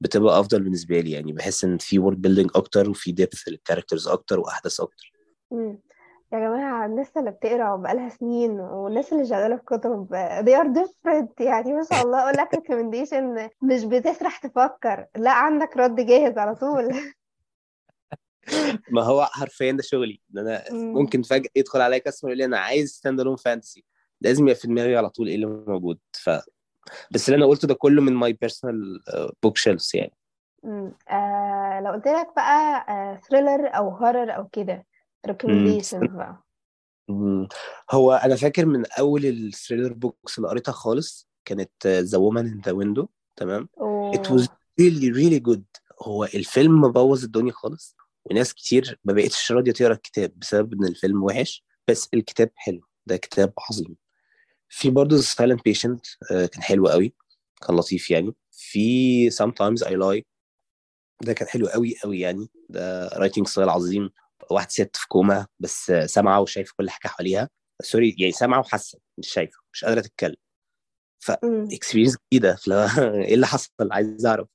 بتبقى 0.00 0.40
أفضل 0.40 0.62
بالنسبة 0.62 1.00
لي 1.00 1.10
يعني. 1.10 1.32
بحس 1.32 1.64
إن 1.64 1.78
في 1.78 1.98
world 1.98 2.20
building 2.22 2.50
أكتر 2.54 2.90
وفي 2.90 3.12
depth 3.12 3.48
لل 3.48 3.58
characters 3.58 4.08
أكتر 4.08 4.40
وأحداث 4.40 4.80
أكتر. 4.80 5.12
يا 6.34 6.38
جماعة 6.38 6.86
الناس 6.86 7.16
اللي 7.16 7.30
بتقرأ 7.30 7.76
بقالها 7.76 8.08
سنين 8.08 8.60
والناس 8.60 9.12
اللي 9.12 9.26
شغالة 9.26 9.56
في 9.56 9.62
كتب 9.66 10.06
they 10.46 10.58
are 10.60 10.68
different. 10.82 11.40
يعني 11.40 11.72
ما 11.72 11.82
شاء 11.90 12.02
الله 12.04 12.22
أقول 12.22 12.34
لك 12.38 12.56
recommendation 12.56 13.50
مش 13.62 13.84
بتسرح 13.84 14.36
تفكر. 14.38 15.06
لا 15.16 15.30
عندك 15.30 15.76
رد 15.76 16.06
جاهز 16.06 16.38
على 16.38 16.54
طول. 16.54 16.94
ما 18.90 19.02
هو 19.02 19.24
حرفيا 19.24 19.72
ده 19.72 19.82
شغلي 19.82 20.20
إن 20.34 20.38
أنا 20.38 20.64
ممكن 20.98 21.22
فجأة 21.22 21.50
يدخل 21.56 21.80
عليا 21.80 21.98
customer 21.98 22.30
يقول 22.30 22.38
لي 22.38 22.44
أنا 22.44 22.58
عايز 22.58 22.90
stand 22.90 23.20
alone 23.20 23.36
fantasy 23.36 23.84
لازم 24.20 24.42
يبقى 24.44 24.54
في 24.54 24.66
دماغي 24.68 24.96
على 24.96 25.10
طول 25.10 25.28
إيه 25.28 25.34
اللي 25.34 25.46
موجود. 25.46 25.98
ف 26.12 26.30
بس 27.10 27.28
اللي 27.28 27.36
أنا 27.36 27.46
قلته 27.46 27.68
ده 27.68 27.74
كله 27.74 28.02
من 28.02 28.12
my 28.12 28.32
personal 28.32 29.00
book 29.42 29.56
shelves 29.56 29.90
يعني. 29.94 30.12
امم 30.64 30.92
آه 31.10 31.80
لو 31.80 31.92
قلت 31.92 32.08
لك 32.08 32.28
بقى 32.36 32.86
thriller 33.28 33.68
أو 33.76 33.88
horror 33.88 34.36
أو 34.36 34.48
كده 34.48 34.86
بقى. 36.06 36.44
هو 37.90 38.12
أنا 38.12 38.36
فاكر 38.36 38.66
من 38.66 38.86
أول 38.98 39.26
ال 39.26 39.33
thriller 39.33 39.92
books 39.92 40.38
اللي 40.38 40.48
قريتها 40.48 40.72
خالص 40.72 41.28
كانت 41.44 41.86
The 41.86 42.18
Woman 42.18 42.46
in 42.46 42.60
the 42.60 42.72
Window 42.72 43.08
تمام؟ 43.36 43.68
it 44.14 44.30
was 44.30 44.48
really 44.80 45.08
really 45.08 45.38
good 45.38 45.64
هو 46.02 46.24
الفيلم 46.24 46.92
بوظ 46.92 47.24
الدنيا 47.24 47.52
خالص 47.52 47.96
وناس 48.24 48.54
كتير 48.54 49.00
ما 49.04 49.12
بقتش 49.12 49.52
راضية 49.52 49.72
تقرأ 49.72 49.92
الكتاب 49.92 50.38
بسبب 50.38 50.72
إن 50.72 50.84
الفيلم 50.84 51.22
وحش 51.22 51.64
بس 51.88 52.08
الكتاب 52.14 52.50
حلو. 52.54 52.80
ده 53.06 53.16
كتاب 53.16 53.52
عظيم. 53.70 53.96
في 54.68 54.90
برضه 54.90 55.16
Silent 55.16 55.64
Patient 55.64 56.06
كان 56.30 56.62
حلو 56.62 56.88
قوي. 56.88 57.14
كان 57.66 57.76
لطيف 57.76 58.10
يعني. 58.10 58.34
في 58.50 59.30
sometimes 59.30 59.86
I 59.86 59.90
lie. 59.90 60.22
ده 61.22 61.32
كان 61.32 61.48
حلو 61.48 61.66
قوي 61.66 61.94
قوي 62.02 62.20
يعني. 62.20 62.48
ده 62.68 63.08
writing 63.08 63.46
style 63.48 63.68
عظيم. 63.68 64.10
واحد 64.50 64.70
ست 64.70 64.96
في 64.96 65.08
كوما 65.08 65.46
بس 65.60 65.92
سامعه 66.06 66.40
وشايفه 66.40 66.74
كل 66.76 66.90
حاجة 66.90 67.10
حواليها. 67.12 67.48
sorry 67.82 68.16
يعني 68.18 68.32
سامعه 68.32 68.60
وحاسه 68.60 68.98
مش 69.18 69.28
شايفه 69.28 69.60
مش 69.72 69.84
قادرة 69.84 70.00
تتكلم. 70.00 70.36
ف 71.24 71.30
experience 71.72 72.16
جديدة 72.32 72.56
إيه 72.98 73.34
اللي 73.34 73.46
حصل؟ 73.46 73.72
عايز 73.92 74.26
أعرف. 74.26 74.48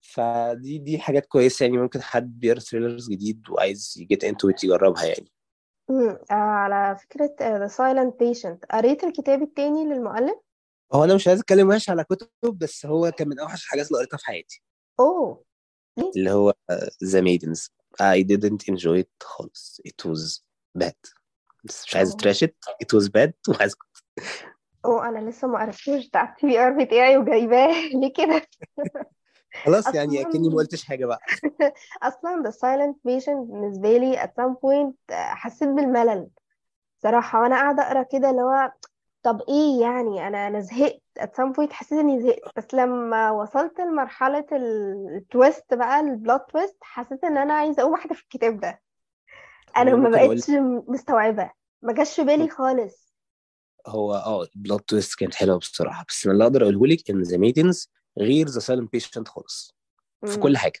فدي 0.00 0.78
دي 0.78 0.98
حاجات 0.98 1.26
كويسة 1.26 1.64
يعني 1.64 1.78
ممكن 1.78 2.02
حد 2.02 2.40
بيقرأ 2.40 2.58
thrillers 2.58 3.10
جديد 3.10 3.50
وعايز 3.50 3.94
ي 3.98 4.04
get 4.04 4.24
into 4.24 4.48
يجربها 4.64 5.04
يعني. 5.04 5.32
آه 5.90 6.34
على 6.34 6.96
فكرة 6.98 7.36
The 7.40 7.70
Silent 7.70 8.12
Patient. 8.12 8.76
قريت 8.76 9.04
الكتاب 9.04 9.42
التاني 9.42 9.84
للمؤلف؟ 9.84 10.36
هو 10.92 11.04
أنا 11.04 11.14
مش 11.14 11.28
عايز 11.28 11.40
أتكلم 11.40 11.68
وحش 11.68 11.90
على 11.90 12.04
كتب 12.04 12.58
بس 12.58 12.86
هو 12.86 13.10
كان 13.10 13.28
من 13.28 13.38
أوحش 13.38 13.64
الحاجات 13.64 13.86
اللي 13.86 13.98
قريتها 13.98 14.16
في 14.16 14.26
حياتي. 14.26 14.62
أوه. 15.00 15.44
اللي 16.16 16.30
هو 16.30 16.54
The 17.04 17.22
Maidens. 17.22 17.68
I 18.02 18.22
didn't 18.22 18.68
enjoy 18.68 18.98
it 19.02 19.22
خالص. 19.22 19.80
It 19.88 20.10
was 20.10 20.42
bad. 20.78 20.94
بس 21.64 21.84
مش 21.86 21.96
عايز 21.96 22.12
ا 22.12 22.19
trash 22.19 22.54
it. 22.82 22.98
Was 22.98 23.04
bad. 23.08 23.32
وعايز 23.54 23.74
أوه 24.84 25.08
أنا 25.08 25.30
لسه 25.30 25.48
ما 25.48 25.58
قريتوش 25.58 26.10
ده 26.10 26.20
ال 26.22 26.46
TBR 26.46 26.84
بتاعي 26.84 27.16
وجايباه. 27.16 27.72
ليه 28.00 28.12
كده؟ 28.12 28.46
خلاص 29.64 29.94
يعني 29.94 30.20
أكني 30.20 30.48
ما 30.48 30.56
قلتش 30.56 30.84
حاجة 30.84 31.06
بقى. 31.06 31.18
أصلا 32.02 32.42
The 32.50 32.52
Silent 32.52 32.94
Patient 32.94 33.50
بالنسبة 33.50 33.96
لي 33.96 34.16
at 34.22 34.30
some 34.40 34.54
point 34.54 35.14
حسيت 35.14 35.68
بالملل 35.68 36.28
صراحة. 37.02 37.40
وأنا 37.42 37.54
قاعدة 37.56 37.82
أقرأ 37.82 38.02
كده 38.02 38.30
اللي 38.30 38.42
هو 38.42 38.72
طب 39.26 39.42
إيه 39.48 39.80
يعني؟ 39.80 40.26
أنا 40.26 40.46
أنا 40.46 40.60
زهقت. 40.60 41.02
At 41.20 41.28
some 41.28 41.52
point 41.56 41.72
حسيت 41.72 41.98
إني 41.98 42.22
زهقت. 42.22 42.56
بس 42.56 42.74
لما 42.74 43.30
وصلت 43.30 43.80
لمرحلة 43.80 44.46
ال 44.52 44.72
twist 44.72 45.74
بقى 45.74 46.00
ال 46.00 46.10
plot 46.10 46.50
twist 46.50 46.76
حسيت 46.80 47.24
إن 47.24 47.36
أنا 47.36 47.54
عايزة 47.54 47.82
أقوم 47.82 47.96
في 47.96 48.22
الكتاب 48.22 48.60
ده. 48.60 48.82
أنا 49.76 49.94
ما 49.94 50.08
بقتش 50.08 50.50
مستوعبة. 50.88 51.50
ما 51.82 51.92
جاش 51.92 52.16
في 52.16 52.24
بالي 52.24 52.48
خالص. 52.48 53.14
هو 53.86 54.14
آه 54.14 54.46
ال 54.56 54.62
plot 54.62 54.88
twist 54.88 55.18
كانت 55.18 55.34
حلوة 55.34 55.58
بصراحة. 55.58 56.04
بس 56.08 56.26
اللي 56.26 56.44
أقدر 56.44 56.62
أقوله 56.62 56.86
لك 56.86 57.10
إن 57.10 57.22
The 57.22 57.36
Maidens 57.36 57.90
غير 58.18 58.46
The 58.46 58.60
Silent 58.60 58.92
Patient 58.92 59.28
خالص. 59.28 59.76
في 60.26 60.38
كل 60.38 60.56
حاجة. 60.56 60.80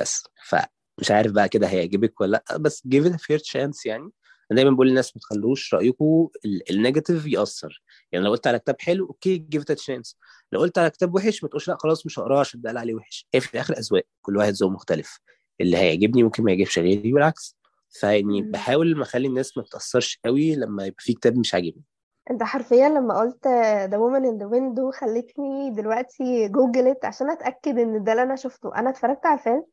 بس. 0.00 0.24
فمش 0.48 1.10
عارف 1.10 1.32
بقى 1.32 1.48
كده 1.48 1.66
هيعجبك 1.66 2.20
ولا 2.20 2.42
لأ. 2.50 2.56
بس 2.58 2.82
it 2.86 3.12
a 3.12 3.18
fair 3.18 3.40
chance 3.40 3.86
يعني. 3.86 4.10
أنا 4.50 4.56
دايما 4.56 4.70
بقول 4.76 4.88
للناس 4.88 5.16
ما 5.16 5.20
تخلوش 5.20 5.74
رايكم 5.74 6.28
ال 6.70 6.76
negative 6.76 7.26
يأثر. 7.26 7.82
يعني 8.12 8.24
لو 8.24 8.30
قلت 8.30 8.46
على 8.46 8.58
كتاب 8.58 8.76
حلو 8.80 9.06
okay 9.06 9.36
give 9.36 9.62
it 9.62 9.72
chance 9.72 10.18
لو 10.52 10.60
قلت 10.60 10.78
على 10.78 10.90
كتاب 10.90 11.14
وحش 11.14 11.42
ما 11.42 11.48
تقولش 11.48 11.68
لا 11.68 11.76
خلاص 11.80 12.06
مش 12.06 12.18
هقراه 12.18 12.40
عشان 12.40 12.60
ده 12.60 12.80
عليه 12.80 12.94
وحش. 12.94 13.26
هي 13.34 13.40
في 13.40 13.54
الآخر 13.54 13.78
أذواق 13.78 14.04
كل 14.22 14.36
واحد 14.36 14.52
ذوق 14.52 14.70
مختلف. 14.70 15.20
اللي 15.60 15.76
هيعجبني 15.76 16.22
ممكن 16.22 16.42
ما 16.42 16.52
يعجبش 16.52 16.78
غيري 16.78 17.12
والعكس 17.12 17.58
فيعني 17.90 18.42
بحاول 18.42 18.96
ما 18.96 19.02
أخلي 19.02 19.28
الناس 19.28 19.56
ما 19.56 19.62
تتأثرش 19.62 20.20
قوي 20.24 20.56
لما 20.56 20.86
يبقى 20.86 21.02
في 21.02 21.12
كتاب 21.12 21.38
مش 21.38 21.54
عاجبني. 21.54 21.82
أنت 22.30 22.42
حرفيا 22.42 22.88
لما 22.88 23.20
قلت 23.20 23.48
The 23.90 23.96
Woman 23.96 24.24
in 24.24 24.42
the 24.42 24.50
Window 24.50 25.00
خلتني 25.00 25.70
دلوقتي 25.70 26.48
جوجلت 26.48 27.04
عشان 27.04 27.30
أتأكد 27.30 27.78
إن 27.78 28.04
ده 28.04 28.12
اللي 28.12 28.22
أنا 28.22 28.36
شفته. 28.36 28.74
أنا 28.76 28.90
اتفرجت 28.90 29.26
على 29.26 29.38
الفيلم 29.38 29.64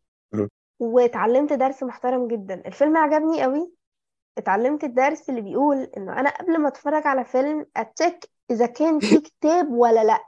واتعلمت 0.80 1.54
درس 1.54 1.84
محترم 1.84 2.28
جدا. 2.28 2.68
الفيلم 2.68 2.98
عجبني 2.98 3.44
قوي 3.44 3.72
اتعلمت 4.38 4.84
الدرس 4.84 5.30
اللي 5.30 5.42
بيقول 5.42 5.78
إنه 5.98 6.20
أنا 6.20 6.30
قبل 6.30 6.58
ما 6.58 6.68
أتفرج 6.68 7.08
على 7.08 7.26
فيلم 7.26 7.66
أتشيك 7.78 8.30
إذا 8.52 8.66
كان 8.66 9.00
في 9.00 9.18
كتاب 9.30 9.72
ولا 9.72 10.04
لأ. 10.04 10.20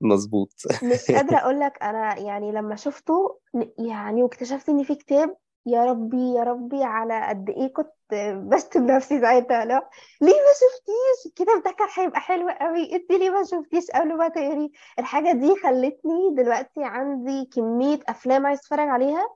مظبوط. 0.00 0.52
مش 0.82 1.10
قادرة 1.16 1.36
أقول 1.36 1.60
لك 1.60 1.82
أنا 1.82 2.18
يعني 2.18 2.52
لما 2.52 2.76
شفته 2.76 3.38
يعني 3.78 4.22
واكتشفت 4.22 4.68
إن 4.68 4.82
في 4.82 4.94
كتاب 4.94 5.36
يا 5.66 5.84
ربي 5.84 6.34
يا 6.34 6.42
ربي 6.42 6.84
على 6.84 7.26
قد 7.28 7.50
إيه 7.50 7.72
كنت 7.72 7.92
بشتم 8.34 8.86
نفسي 8.86 9.20
ساعتها 9.20 9.64
لا. 9.64 9.88
ليه 10.20 10.32
ما 10.32 10.52
شفتيش؟ 10.54 11.26
الكتاب 11.26 11.62
ده 11.62 11.70
كان 11.70 11.88
هيبقى 11.96 12.20
حلو 12.20 12.48
قوي. 12.48 12.94
انت 12.94 13.10
ليه 13.12 13.30
ما 13.30 13.44
شفتيش 13.44 13.90
قبل 13.90 14.16
ما 14.16 14.28
تقري؟ 14.28 14.72
الحاجة 14.98 15.32
دي 15.32 15.54
خلتني 15.62 16.34
دلوقتي 16.36 16.84
عندي 16.84 17.44
كمية 17.44 17.98
أفلام 18.08 18.46
عايز 18.46 18.58
أتفرج 18.58 18.88
عليها. 18.88 19.28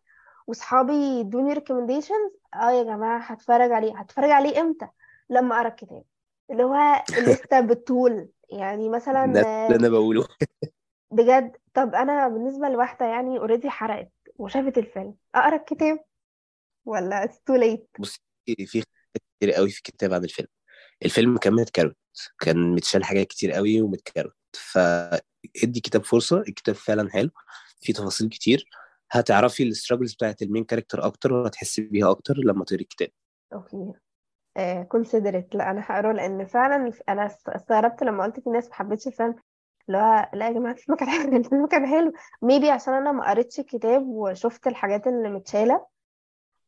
واصحابي 0.46 1.20
ادوني 1.20 1.52
ريكومنديشنز 1.52 2.32
آه 2.54 2.70
يا 2.70 2.82
جماعة 2.82 3.18
هتفرج 3.18 3.72
عليه. 3.72 3.98
هتفرج 3.98 4.30
عليه 4.30 4.60
إمتى؟ 4.60 4.88
لما 5.30 5.56
أقرأ 5.56 5.68
الكتاب. 5.68 6.04
اللي 6.50 6.64
هو 6.64 7.02
لسه 7.26 7.60
بالطول 7.60 8.28
يعني 8.50 8.88
مثلا 8.88 9.26
ده 9.32 9.66
اللي 9.66 9.76
أنا 9.76 9.88
بقوله. 9.88 10.28
بجد. 11.10 11.56
طب 11.74 11.94
أنا 11.94 12.28
بالنسبة 12.28 12.68
لواحدة 12.68 13.06
يعني 13.06 13.38
already 13.38 13.70
حرقت 13.70 14.10
وشافت 14.38 14.78
الفيلم 14.78 15.14
أقرأ 15.34 15.56
الكتاب 15.56 16.04
ولا 16.84 17.24
it's 17.24 17.40
too 17.40 17.54
late 17.54 17.88
بصي 17.98 18.20
في 18.46 18.84
كتير 19.38 19.52
قوي 19.52 19.70
في 19.70 19.78
الكتاب 19.78 20.12
عن 20.12 20.24
الفيلم. 20.24 20.48
الفيلم 21.04 21.36
كان 21.36 21.52
متكروت 21.52 21.96
كان 22.40 22.74
متشال 22.74 23.04
حاجات 23.04 23.26
كتير 23.26 23.52
قوي 23.52 23.80
ومتكروت 23.82 24.34
فادي 24.52 25.80
كتاب 25.80 26.04
فرصة. 26.04 26.38
الكتاب 26.38 26.74
فعلا 26.74 27.10
حلو. 27.10 27.30
في 27.80 27.92
تفاصيل 27.92 28.28
كتير. 28.28 28.64
هتعرفي 29.14 29.62
ال 29.62 29.68
struggles 29.68 30.14
بتاعت 30.14 30.42
ال 30.42 30.47
main 30.47 30.64
character 30.64 31.06
أكتر 31.06 31.32
وهتحسي 31.32 31.82
بيها 31.82 32.10
أكتر 32.10 32.34
لما 32.36 32.64
تقري 32.64 32.82
الكتاب. 32.82 33.08
okay. 33.52 33.92
consider 34.88 35.41
it 35.41 35.54
لا 35.54 35.70
أنا 35.70 35.80
هقراه 35.86 36.12
لأن 36.12 36.44
فعلا 36.46 36.92
أنا 37.08 37.30
استغربت 37.48 38.02
لما 38.02 38.24
قلت 38.24 38.40
في 38.40 38.50
ناس 38.50 38.68
ما 38.68 38.74
حبتش 38.74 39.06
الفيلم 39.06 39.34
لا 39.88 40.30
لا 40.34 40.46
يا 40.48 40.52
جماعة 40.52 40.72
الفيلم 40.72 40.96
كان 40.96 41.08
حلو 41.08 41.36
الفيلم 41.36 41.66
كان 41.66 41.86
حلو. 41.86 42.12
maybe 42.42 42.70
عشان 42.70 42.94
أنا 42.94 43.12
ما 43.12 43.30
قريتش 43.30 43.60
الكتاب 43.60 44.06
وشفت 44.06 44.66
الحاجات 44.66 45.06
اللي 45.06 45.28
متشالة 45.28 45.86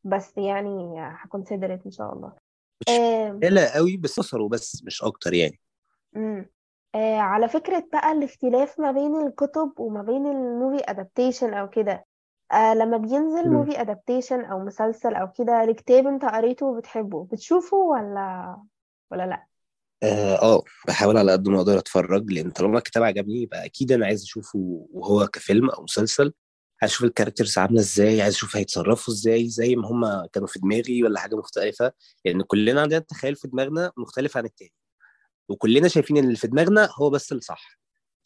بس 0.05 0.33
يعني 0.37 0.95
ه 0.99 1.07
consider 1.07 1.69
it 1.69 1.85
إن 1.87 1.91
شاء 1.91 2.13
الله. 2.13 2.33
مش 2.89 2.95
متشالة 3.35 3.67
قوي 3.67 3.97
بس 3.97 4.19
بصروا 4.21 4.49
بس 4.49 4.83
مش 4.85 5.03
أكتر 5.03 5.35
يعني. 5.35 5.61
امم 6.17 6.51
آه 6.95 7.19
على 7.19 7.49
فكرة 7.49 7.89
بقى 7.93 8.13
الاختلاف 8.13 8.81
ما 8.81 8.93
بين 8.93 9.27
الكتب 9.27 9.73
وما 9.79 10.03
بين 10.03 10.27
ال 10.27 10.36
movie 10.36 10.85
adaptation 10.91 11.55
أو 11.55 11.69
كده 11.71 12.05
آه 12.55 12.75
لما 12.75 12.97
بينزل 12.97 13.51
movie 13.51 13.81
adaptation 13.81 14.45
أو 14.45 14.59
مسلسل 14.65 15.15
أو 15.15 15.33
كده 15.39 15.65
الكتاب 15.65 16.07
أنت 16.07 16.25
قريته 16.25 16.67
وبتحبه 16.67 17.25
بتشوفه 17.33 17.77
ولا 17.77 18.57
ولا 19.11 19.27
لأ؟ 19.27 19.47
آه 20.03 20.35
آه، 20.43 20.63
بحاول 20.89 21.17
على 21.19 21.33
قد 21.33 21.49
ما 21.49 21.59
أقدر 21.59 21.79
أتفرج 21.79 22.33
لأن 22.33 22.51
طالما 22.51 22.79
الكتاب 22.79 23.03
عجبني 23.03 23.43
يبقى 23.43 23.65
أكيد 23.65 23.93
أنا 23.93 24.07
عايز 24.07 24.23
أشوفه 24.23 24.87
وهو 24.93 25.27
كفيلم 25.27 25.71
أو 25.71 25.83
مسلسل. 25.83 26.33
عايز 26.83 26.93
أشوف 26.93 27.05
ال 27.05 27.10
characters 27.10 27.59
عاملة 27.59 27.81
إزاي 27.81 28.23
عايز 28.23 28.35
أشوف 28.35 28.57
هيتصرفوا 28.57 29.15
إزاي 29.15 29.49
زي 29.49 29.77
ما 29.77 29.89
هم 29.89 30.27
كانوا 30.27 30.49
في 30.49 30.59
دماغي 30.59 31.03
ولا 31.05 31.21
حاجة 31.21 31.37
مختلفة. 31.37 31.93
لأن 32.25 32.43
كلنا 32.43 32.81
عندنا 32.83 32.99
تخيل 32.99 33.37
في 33.37 33.49
دماغنا 33.49 33.93
مختلف 33.97 34.37
عن 34.37 34.45
التاني. 34.45 34.73
وكلنا 35.49 35.89
شايفين 35.89 36.17
إن 36.17 36.25
اللي 36.25 36.37
في 36.37 36.47
دماغنا 36.47 36.89
هو 36.95 37.11
بس 37.11 37.33
الصح 37.33 37.79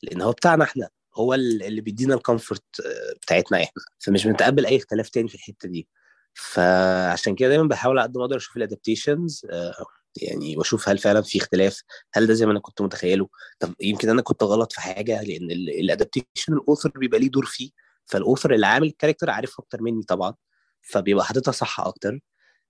لأن 0.02 0.22
هو 0.22 0.32
بتاعنا 0.32 0.64
إحنا. 0.64 0.88
هو 1.18 1.34
اللي 1.34 1.80
بيدينا 1.80 2.14
ال 2.14 2.23
comfort 2.23 2.80
آه، 2.86 3.12
بتاعتنا 3.22 3.58
إحنا. 3.62 3.82
فمش 3.98 4.26
بنتقبل 4.26 4.66
أي 4.66 4.76
اختلاف 4.76 5.08
تاني 5.08 5.28
في 5.28 5.34
الحتة 5.34 5.68
دي. 5.68 5.88
فعشان 6.34 7.34
كده 7.34 7.48
دايما 7.48 7.64
بحاول 7.68 7.98
على 7.98 8.08
قد 8.08 8.16
ما 8.18 8.24
أقدر 8.24 8.36
أشوف 8.36 8.56
ال 8.56 8.64
adaptations 8.64 9.46
آه، 9.50 9.74
يعني 10.22 10.56
وأشوف 10.56 10.88
هل 10.88 10.98
فعلا 10.98 11.22
في 11.22 11.38
اختلاف 11.38 11.82
هل 12.14 12.26
ده 12.26 12.34
زي 12.34 12.46
ما 12.46 12.52
أنا 12.52 12.60
كنت 12.60 12.82
متخيله. 12.82 13.28
طب 13.60 13.74
يمكن 13.80 14.08
أنا 14.08 14.22
كنت 14.22 14.42
غلط 14.42 14.72
في 14.72 14.80
حاجة 14.80 15.22
لأن 15.22 15.50
ال 15.50 15.60
adaptation 15.60 16.52
ال 16.52 16.58
author 16.58 16.90
بيبقى 16.96 17.20
ليه 17.20 17.30
دور 17.30 17.46
فيه. 17.46 17.70
فال 18.06 18.18
author 18.18 18.54
اللي 18.54 18.66
عامل 18.66 18.86
ال 18.88 18.92
character 18.92 19.30
عارفها 19.30 19.62
أكتر 19.64 19.82
مني 19.82 20.02
طبعا 20.02 20.34
فبيبقى 20.82 21.24
حاططها 21.24 21.52
صح 21.52 21.80
أكتر. 21.80 22.20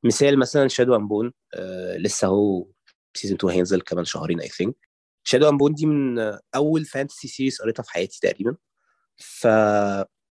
مثال 0.05 0.39
مثلا 0.39 0.69
Shadow 0.69 0.97
and 0.97 1.12
Bone 1.12 1.33
آه 1.55 1.97
لسه 1.97 2.29
هو 2.29 2.67
season 3.15 3.37
2 3.37 3.55
هينزل 3.55 3.81
كمان 3.81 4.05
شهرين 4.05 4.41
I 4.41 4.49
think 4.49 4.88
Shadow 5.29 5.49
and 5.49 5.60
Bone 5.60 5.75
دي 5.75 5.87
من 5.87 6.19
أول 6.55 6.85
fantasy 6.85 7.29
series 7.29 7.59
قريتها 7.61 7.83
في 7.83 7.91
حياتي 7.91 8.21
تقريبا. 8.23 8.57
ف 9.17 9.47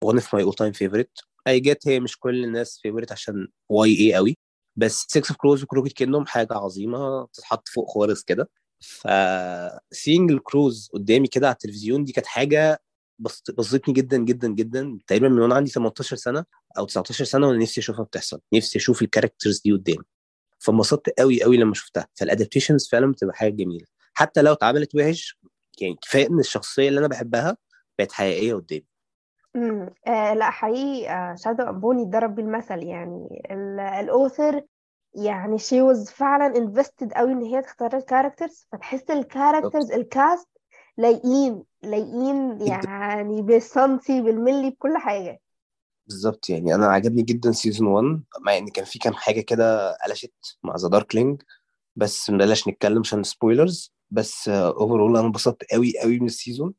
one 0.04 0.18
of 0.18 0.22
my 0.24 0.42
all 0.44 0.54
time 0.62 0.72
favorite. 0.72 1.26
I 1.46 1.61
get 1.61 1.88
هي 1.88 2.00
مش 2.00 2.18
كل 2.18 2.44
الناس 2.44 2.78
favorite 2.83 3.12
عشان 3.12 3.48
YA 3.68 4.14
قوي. 4.14 4.38
بس 4.76 5.00
6 5.09 5.18
of 5.18 5.37
Crows 5.37 5.62
و 5.62 5.66
Crooked 5.66 5.92
Kingdom 5.92 6.27
حاجة 6.26 6.54
عظيمة 6.54 7.26
تتحط 7.32 7.68
فوق 7.68 7.90
خالص 7.90 8.22
كده. 8.24 8.50
ف 8.80 9.09
seeing 9.90 10.31
ال 10.33 10.42
Crows 10.42 10.90
قدامي 10.94 11.28
كده 11.28 11.46
على 11.46 11.54
التلفزيون 11.54 12.04
دي 12.04 12.12
كانت 12.12 12.26
حاجة 12.26 12.82
بسطتني 13.59 13.94
جدا 13.94 14.16
جدا 14.18 14.48
جدا. 14.48 14.98
تقريبا 15.06 15.28
من 15.28 15.38
وأنا 15.38 15.54
عندي 15.54 15.70
18 15.70 16.16
سنة 16.16 16.44
أو 16.78 16.85
19 16.87 17.24
سنة 17.24 17.48
وأنا 17.48 17.59
نفسي 17.62 17.80
أشوفها 17.80 18.04
بتحصل. 18.04 18.40
نفسي 18.54 18.78
أشوف 18.78 19.02
ال 19.03 19.08
characters 19.08 19.61
دي 19.61 19.72
قدامي. 19.72 20.04
فانبسطت 20.59 21.11
قوي 21.20 21.42
قوي 21.42 21.56
لما 21.56 21.74
شفتها. 21.74 22.09
فال 22.14 22.26
adaptations 22.26 22.88
فعلا 22.88 23.12
بتبقى 23.12 23.35
حاجة 23.37 23.52
جميلة. 23.52 23.95
حتى 24.16 24.42
لو 24.42 24.52
اتعملت 24.52 24.94
وحش 24.94 25.38
يعني 25.81 25.96
كفاية 26.02 26.29
إن 26.29 26.38
الشخصية 26.38 26.88
اللي 26.88 27.00
أنا 27.00 27.09
بحبها 27.09 27.57
بقت 27.98 28.12
حقيقية 28.12 28.55
قدامي. 28.55 28.87
امم 29.57 29.90
آه 30.07 30.35
لا 30.35 30.50
حقيقي 30.50 31.11
آه 31.11 31.35
Shadow 31.35 31.62
and 31.62 31.81
Bone 31.81 32.05
يضرب 32.05 32.35
بالمثل. 32.35 32.83
يعني 32.83 33.42
ال 34.01 34.09
author 34.09 34.62
يعني 35.14 35.59
she 35.59 35.83
was 35.83 36.11
فعلا 36.11 36.57
invested 36.57 37.12
قوي 37.12 37.33
إن 37.33 37.42
هي 37.42 37.62
تختار 37.62 37.96
ال 37.96 38.03
characters 38.03 38.66
فتحس 38.72 39.11
ال 39.11 39.18
characters 39.18 39.92
ال 39.92 40.04
cast 40.04 40.49
لايقين 40.98 41.62
لايقين 41.83 42.61
يعني 42.61 43.42
بالسنتي 43.42 44.20
بالملي 44.20 44.70
بكل 44.70 44.96
حاجة. 44.96 45.40
بالظبط. 46.07 46.50
يعني 46.50 46.74
أنا 46.74 46.87
عجبني 46.87 47.22
جدا 47.22 47.52
season 47.53 47.88
1 47.88 48.22
مع 48.40 48.57
إن 48.57 48.68
كان 48.68 48.85
في 48.85 48.98
كام 48.98 49.12
حاجة 49.12 49.40
كده 49.40 49.96
قلشت 49.96 50.33
مع 50.62 50.76
the 50.77 50.88
Darkling 50.88 51.42
بس 51.96 52.31
بلاش 52.31 52.68
نتكلم 52.68 52.98
عشان 52.98 53.22
spoilers 53.22 53.95
بس 54.11 54.49
overall 54.49 55.16
أنا 55.16 55.27
انبسطت 55.27 55.73
قوي 55.73 55.92
قوي 56.03 56.19
من 56.19 56.27
ال 56.27 56.33
season 56.33 56.75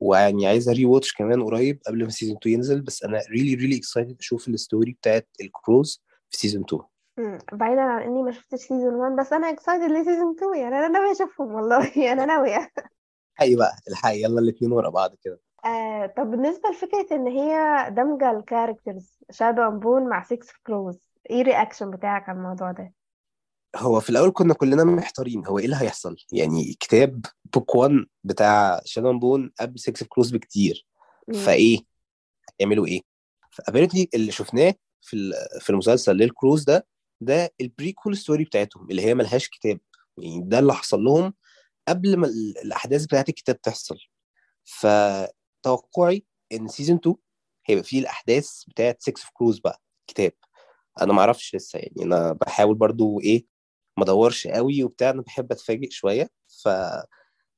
ويعني 0.00 0.46
عايز 0.46 0.68
أ 0.68 0.84
rewatch 0.84 1.12
كمان 1.12 1.42
قريب 1.42 1.80
قبل 1.86 2.04
ما 2.04 2.10
season 2.10 2.36
2 2.36 2.54
ينزل. 2.54 2.80
بس 2.80 3.02
أنا 3.04 3.20
really 3.30 3.54
really 3.54 3.76
excited 3.76 4.16
أشوف 4.20 4.48
ال 4.48 4.55
story 4.55 4.92
بتاعت 4.92 5.28
ال 5.40 5.50
Crows 5.50 6.02
في 6.30 6.36
season 6.36 6.64
2 6.64 7.38
بعيدا 7.52 7.80
عن 7.80 8.02
إني 8.02 8.22
ما 8.22 8.30
شفتش 8.30 8.58
season 8.58 8.94
1 8.94 9.16
بس 9.16 9.32
أنا 9.32 9.50
excited 9.50 9.90
ل 9.92 9.98
season 9.98 10.34
2 10.36 10.54
يعني 10.54 10.78
أنا 10.78 10.88
ناوية 10.88 11.12
أشوفهم 11.12 11.54
والله. 11.54 11.92
أنا 12.12 12.24
ناوية. 12.24 12.70
الحقي 13.34 13.54
بقى 13.56 13.72
الحقي. 13.90 14.22
يلا 14.22 14.40
الاثنين 14.40 14.72
ورا 14.72 14.90
بعض 14.90 15.14
كده. 15.24 15.40
آه 15.64 16.06
طب 16.06 16.30
بالنسبة 16.30 16.68
لفكرة 16.68 17.16
إن 17.16 17.26
هي 17.26 17.86
دمجة 17.90 18.30
ال 18.30 18.38
characters 18.38 19.18
Shadow 19.30 19.62
and 19.62 19.82
Bone 19.82 20.08
مع 20.08 20.22
Six 20.22 20.38
of 20.66 20.78
Crows 20.78 21.08
إيه 21.30 21.40
ال 21.40 21.46
reaction 21.46 21.90
بتاعك 21.90 22.28
على 22.28 22.38
الموضوع 22.38 22.72
ده؟ 22.72 22.92
هو 23.76 24.00
في 24.00 24.10
الأول 24.10 24.30
كنا 24.30 24.54
كلنا 24.54 24.84
محتارين 24.84 25.46
هو 25.46 25.58
إيه 25.58 25.64
اللي 25.64 25.76
هيحصل؟ 25.76 26.16
يعني 26.32 26.74
كتاب 26.80 27.26
book 27.54 27.74
1 27.74 27.92
بتاع 28.24 28.80
Shadow 28.84 29.07
and 29.07 29.18
Bone 29.18 29.52
قبل 29.60 29.78
Six 29.80 30.06
of 30.06 30.13
Crows 30.13 30.30
بكتير. 30.30 30.86
فإيه؟ 31.44 31.78
هيعملوا 32.60 32.86
إيه؟ 32.86 33.00
ف 33.50 33.55
apparently 33.55 34.08
اللي 34.14 34.32
شفناه 34.32 34.74
في 35.00 35.32
في 35.60 35.70
المسلسل 35.70 36.12
لل 36.12 36.27
Crows 36.27 36.64
ده 36.64 36.86
ده 37.20 37.54
ال 37.60 37.67
prequel 37.67 38.16
story 38.16 38.44
بتاعتهم 38.44 38.90
اللي 38.90 39.02
هي 39.02 39.14
ملهاش 39.14 39.48
كتاب. 39.48 39.80
يعني 40.18 40.40
ده 40.44 40.58
اللي 40.58 40.74
حصل 40.74 41.00
لهم 41.04 41.34
قبل 41.88 42.16
ما 42.16 42.26
الأحداث 42.62 43.04
بتاعت 43.04 43.28
الكتاب 43.28 43.60
تحصل. 43.60 43.98
فتوقعي 44.64 46.24
إن 46.52 46.68
season 46.68 46.96
2 46.96 47.16
هيبقى 47.66 47.84
فيه 47.84 48.00
الأحداث 48.00 48.64
بتاعت 48.68 49.02
Six 49.02 49.22
of 49.32 49.39
Crows 49.39 49.58
بقى 49.58 49.82
كتاب. 50.06 50.32
أنا 51.00 51.12
ما 51.12 51.20
أعرفش 51.20 51.54
لسه 51.54 51.78
يعني 51.78 52.02
أنا 52.02 52.32
بحاول 52.32 52.74
برضو 52.74 53.20
إيه 53.20 53.57
ما 53.98 54.04
ادورش 54.04 54.46
قوي 54.46 54.84
وبتاع 54.84 55.10
أنا 55.10 55.22
بحب 55.22 55.52
أتفاجئ 55.52 55.90
شوية 55.90 56.30
ف 56.62 56.68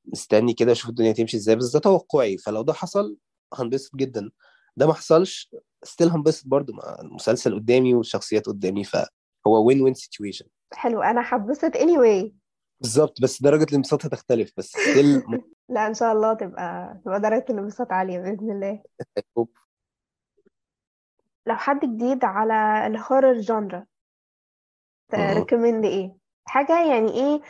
مستني 0.05 0.53
كده 0.53 0.71
أشوف 0.71 0.89
الدنيا 0.89 1.11
تمشي 1.11 1.37
إزاي. 1.37 1.55
بس 1.55 1.73
ده 1.73 1.79
توقعي 1.79 2.37
فلو 2.37 2.61
ده 2.61 2.73
حصل 2.73 3.17
هنبسط 3.53 3.95
جدا. 3.95 4.31
ده 4.77 4.87
ما 4.87 4.93
حصلش 4.93 5.55
still 5.83 6.09
هنبسط 6.09 6.47
برضو 6.47 6.73
مع 6.73 6.97
المسلسل 7.01 7.55
قدامي 7.55 7.93
والشخصيات 7.93 8.45
قدامي 8.45 8.83
فهو 8.83 9.67
win 9.67 9.81
win 9.81 9.93
situation 9.93 10.45
حلو 10.73 11.01
أنا 11.01 11.21
هتبسط 11.25 11.71
anyway. 11.77 12.31
بالظبط 12.79 13.21
بس 13.21 13.41
درجة 13.41 13.63
الانبساط 13.63 14.05
هتختلف 14.05 14.51
بس 14.57 14.65
still 14.65 15.23
لا 15.69 15.87
إن 15.87 15.93
شاء 15.93 16.13
الله 16.13 16.33
تبقى 16.33 16.99
تبقى 17.05 17.21
درجة 17.21 17.45
الانبساط 17.49 17.91
عالية 17.91 18.19
بإذن 18.19 18.51
الله. 18.51 18.83
لو 21.47 21.55
حد 21.55 21.79
جديد 21.79 22.25
على 22.25 22.87
ال 22.87 22.94
horror 22.94 23.39
genre 23.39 23.85
ت 25.11 25.18
recommend 25.18 25.85
إيه؟ 25.85 26.20
حاجة 26.51 26.85
يعني 26.93 27.11
إيه؟ 27.11 27.41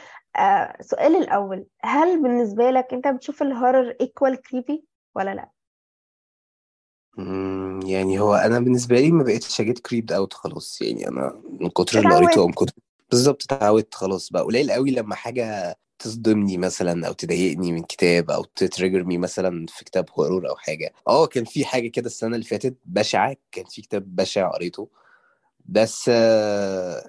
آه 0.44 0.78
سؤال 0.82 1.16
الأول 1.16 1.66
هل 1.84 2.22
بالنسبة 2.24 2.70
لك 2.72 2.94
أنت 2.94 3.08
بتشوف 3.08 3.42
ال 3.42 3.49
horror 3.49 3.94
equal 4.04 4.36
creepy 4.36 4.80
ولا 5.16 5.36
لأ؟ 5.36 5.50
مم، 7.18 7.80
يعني 7.86 8.20
هو 8.20 8.36
أنا 8.36 8.60
بالنسبة 8.60 9.00
لي 9.00 9.12
ما 9.12 9.24
بقتش 9.24 9.62
أ 9.62 9.66
get 9.66 9.80
creeped 9.80 10.12
out 10.12 10.34
خلاص 10.34 10.82
يعني 10.82 11.08
أنا 11.08 11.42
من 11.60 11.70
كتر 11.70 12.00
اللي 12.00 12.16
قريته 12.16 12.40
أو 12.42 12.48
من 12.48 12.54
اتعودت 12.54 12.70
كتر 12.72 12.82
بالظبط 13.12 13.44
اتعودت 13.44 13.96
خلاص 13.96 14.30
بقى. 14.30 14.44
قليل 14.44 14.72
قوي 14.72 14.92
لما 14.92 15.16
حاجة 15.16 15.76
تصدمني 16.00 16.58
مثلا 16.58 17.08
أو 17.08 17.14
تضايقني 17.14 17.72
من 17.72 17.84
كتاب 17.84 18.32
أو 18.32 18.44
ت 18.44 18.51
trigger 18.51 19.04
me 19.04 19.18
مثلا 19.18 19.66
في 19.70 19.86
كتاب 19.86 20.06
horror 20.20 20.50
أو 20.50 20.56
حاجة. 20.56 20.94
آه 21.08 21.28
كان 21.28 21.46
في 21.46 21.66
حاجة 21.66 21.88
كده 21.88 22.06
السنة 22.06 22.36
اللي 22.36 22.46
فاتت 22.46 22.78
بشعة 22.86 23.36
كان 23.52 23.66
في 23.66 23.82
كتاب 23.82 24.16
بشع 24.16 24.50
قريته. 24.52 24.90
بس 25.72 26.08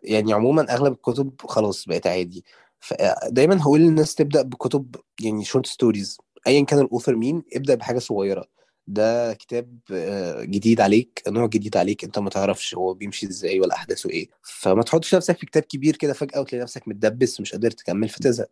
يعني 0.03 0.33
عموما 0.33 0.75
أغلب 0.75 0.93
الكتب 0.93 1.33
خلاص 1.49 1.85
بقت 1.89 2.07
عادي. 2.07 2.45
فدايما 2.81 3.63
هقول 3.63 3.81
للناس 3.81 4.15
تبدأ 4.15 4.43
بكتب 4.43 4.97
يعني 5.21 5.45
short 5.45 5.67
stories 5.67 6.19
ايا 6.47 6.65
كان 6.65 6.79
ال 6.81 6.86
author 6.86 7.17
مين 7.17 7.43
ابدأ 7.57 7.75
بحاجة 7.75 7.99
صغيرة. 7.99 8.45
ده 8.87 9.35
كتاب 9.35 9.79
آه، 9.93 10.43
جديد 10.45 10.81
عليك 10.81 11.23
نوع 11.29 11.47
جديد 11.47 11.77
عليك 11.77 12.05
أنت 12.05 12.19
ما 12.19 12.31
تعرفش 12.31 12.75
هو 12.75 12.95
بيمشي 12.95 13.27
إزاي 13.27 13.61
ولا 13.61 13.75
أحداثه 13.75 14.11
إيه. 14.11 14.29
فما 14.43 14.83
تحطش 14.83 15.15
نفسك 15.15 15.37
في 15.39 15.47
كتاب 15.47 15.63
كبير 15.63 15.97
كده 15.97 16.13
فجأة 16.13 16.41
وتلاقي 16.41 16.63
نفسك 16.63 16.89
متدبس 16.89 17.41
ومش 17.41 17.53
قادر 17.53 17.71
تكمل 17.71 18.09
فتزهق. 18.09 18.49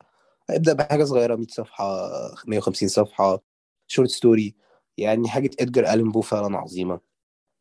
ابدأ 0.50 0.72
بحاجة 0.72 1.04
صغيرة 1.04 1.36
100 1.36 1.46
صفحة 1.50 2.10
150 2.46 2.88
صفحة 2.88 3.42
short 3.86 4.10
story 4.10 4.54
يعني 4.98 5.28
حاجة 5.28 5.50
إدجار 5.60 5.92
ألين 5.94 6.10
بو 6.12 6.20
فعلا 6.20 6.58
عظيمة. 6.58 7.00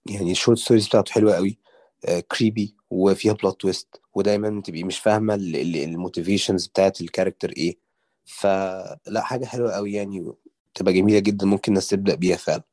يعني 0.06 0.32
ال 0.32 0.36
short 0.36 0.58
stories 0.60 0.88
بتاعته 0.88 1.12
حلوة 1.14 1.36
قوي. 1.36 1.60
creepy 2.32 2.76
وفيها 2.90 3.34
plot 3.34 3.62
twist 3.62 4.02
ودايما 4.16 4.62
تبقي 4.62 4.84
مش 4.84 5.00
فاهمة 5.00 5.36
ال 5.36 5.47
motivations 5.47 6.68
بتاعت 6.68 7.02
ال 7.02 7.07
character 7.07 7.50
إيه. 7.58 7.78
فلا 8.26 9.22
حاجة 9.22 9.46
حلوة 9.46 9.72
قوي 9.72 9.94
يعني 9.94 10.34
تبقى 10.74 10.94
جميلة 10.94 11.20
جدا 11.20 11.46
ممكن 11.46 11.72
الناس 11.72 11.88
تبدأ 11.88 12.16
بيها 12.16 12.38
فعلا. 12.38 12.64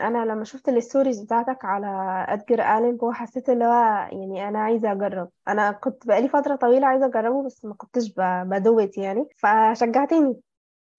أنا 0.00 0.24
لما 0.24 0.44
شفت 0.44 0.68
ال 0.68 0.74
stories 0.74 1.20
بتاعتك 1.20 1.64
على 1.64 1.86
إدجار 2.28 2.62
ألين 2.62 2.96
بو 2.96 3.12
حسيت 3.12 3.48
اللي 3.50 3.64
هو 3.64 4.08
يعني 4.12 4.48
أنا 4.48 4.58
عايزة 4.58 4.92
أجرب. 4.92 5.28
أنا 5.48 5.72
كنت 5.72 6.06
بقالي 6.06 6.28
فترة 6.28 6.56
طويلة 6.56 6.86
عايزة 6.86 7.06
أجربه 7.06 7.46
بس 7.46 7.64
ما 7.64 7.74
كنتش 7.74 8.12
بدأت 8.44 8.98
يعني. 8.98 9.28
فشجعتني. 9.36 10.36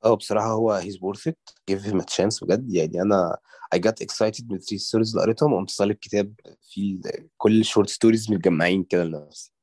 آه 0.04 0.14
بصراحة 0.14 0.48
هو 0.48 0.82
he's 0.82 0.96
worth 0.96 1.32
it. 1.32 1.54
Give 1.72 1.84
him 1.84 2.00
a 2.00 2.06
chance 2.06 2.44
بجد. 2.44 2.74
يعني 2.74 3.02
أنا 3.02 3.38
I 3.76 3.80
got 3.80 4.06
excited 4.06 4.44
من 4.50 4.56
ال 4.56 4.59
three 4.59 4.78
stories 4.78 5.10
اللي 5.10 5.22
قريتهم. 5.22 5.54
وقمت 5.54 5.78
طالب 5.78 5.96
كتاب 5.96 6.34
فيه 6.62 7.02
كل 7.38 7.60
ال 7.60 7.65
short 7.65 7.90
stories 7.90 8.32
متجمعين 8.32 8.84
كده 8.84 9.04
لنفسي. 9.04 9.54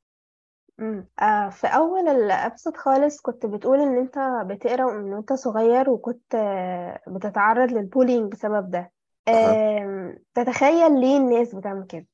امم 0.80 1.08
آه 1.20 1.48
في 1.48 1.66
أول 1.66 2.08
الإبيسود 2.08 2.76
خالص 2.76 3.20
كنت 3.20 3.46
بتقول 3.46 3.80
إن 3.80 3.98
أنت 3.98 4.46
بتقرأ 4.46 4.92
من 4.92 5.12
وانت 5.12 5.32
صغير 5.32 5.90
وكنت 5.90 6.34
آه 6.34 7.00
بتتعرض 7.08 7.72
لل 7.72 7.84
bullying 7.84 8.32
بسبب 8.32 8.70
ده. 8.70 8.92
أها. 9.28 10.18
تتخيل 10.34 11.00
ليه 11.00 11.16
الناس 11.16 11.54
بتعمل 11.54 11.86
كده؟ 11.86 12.06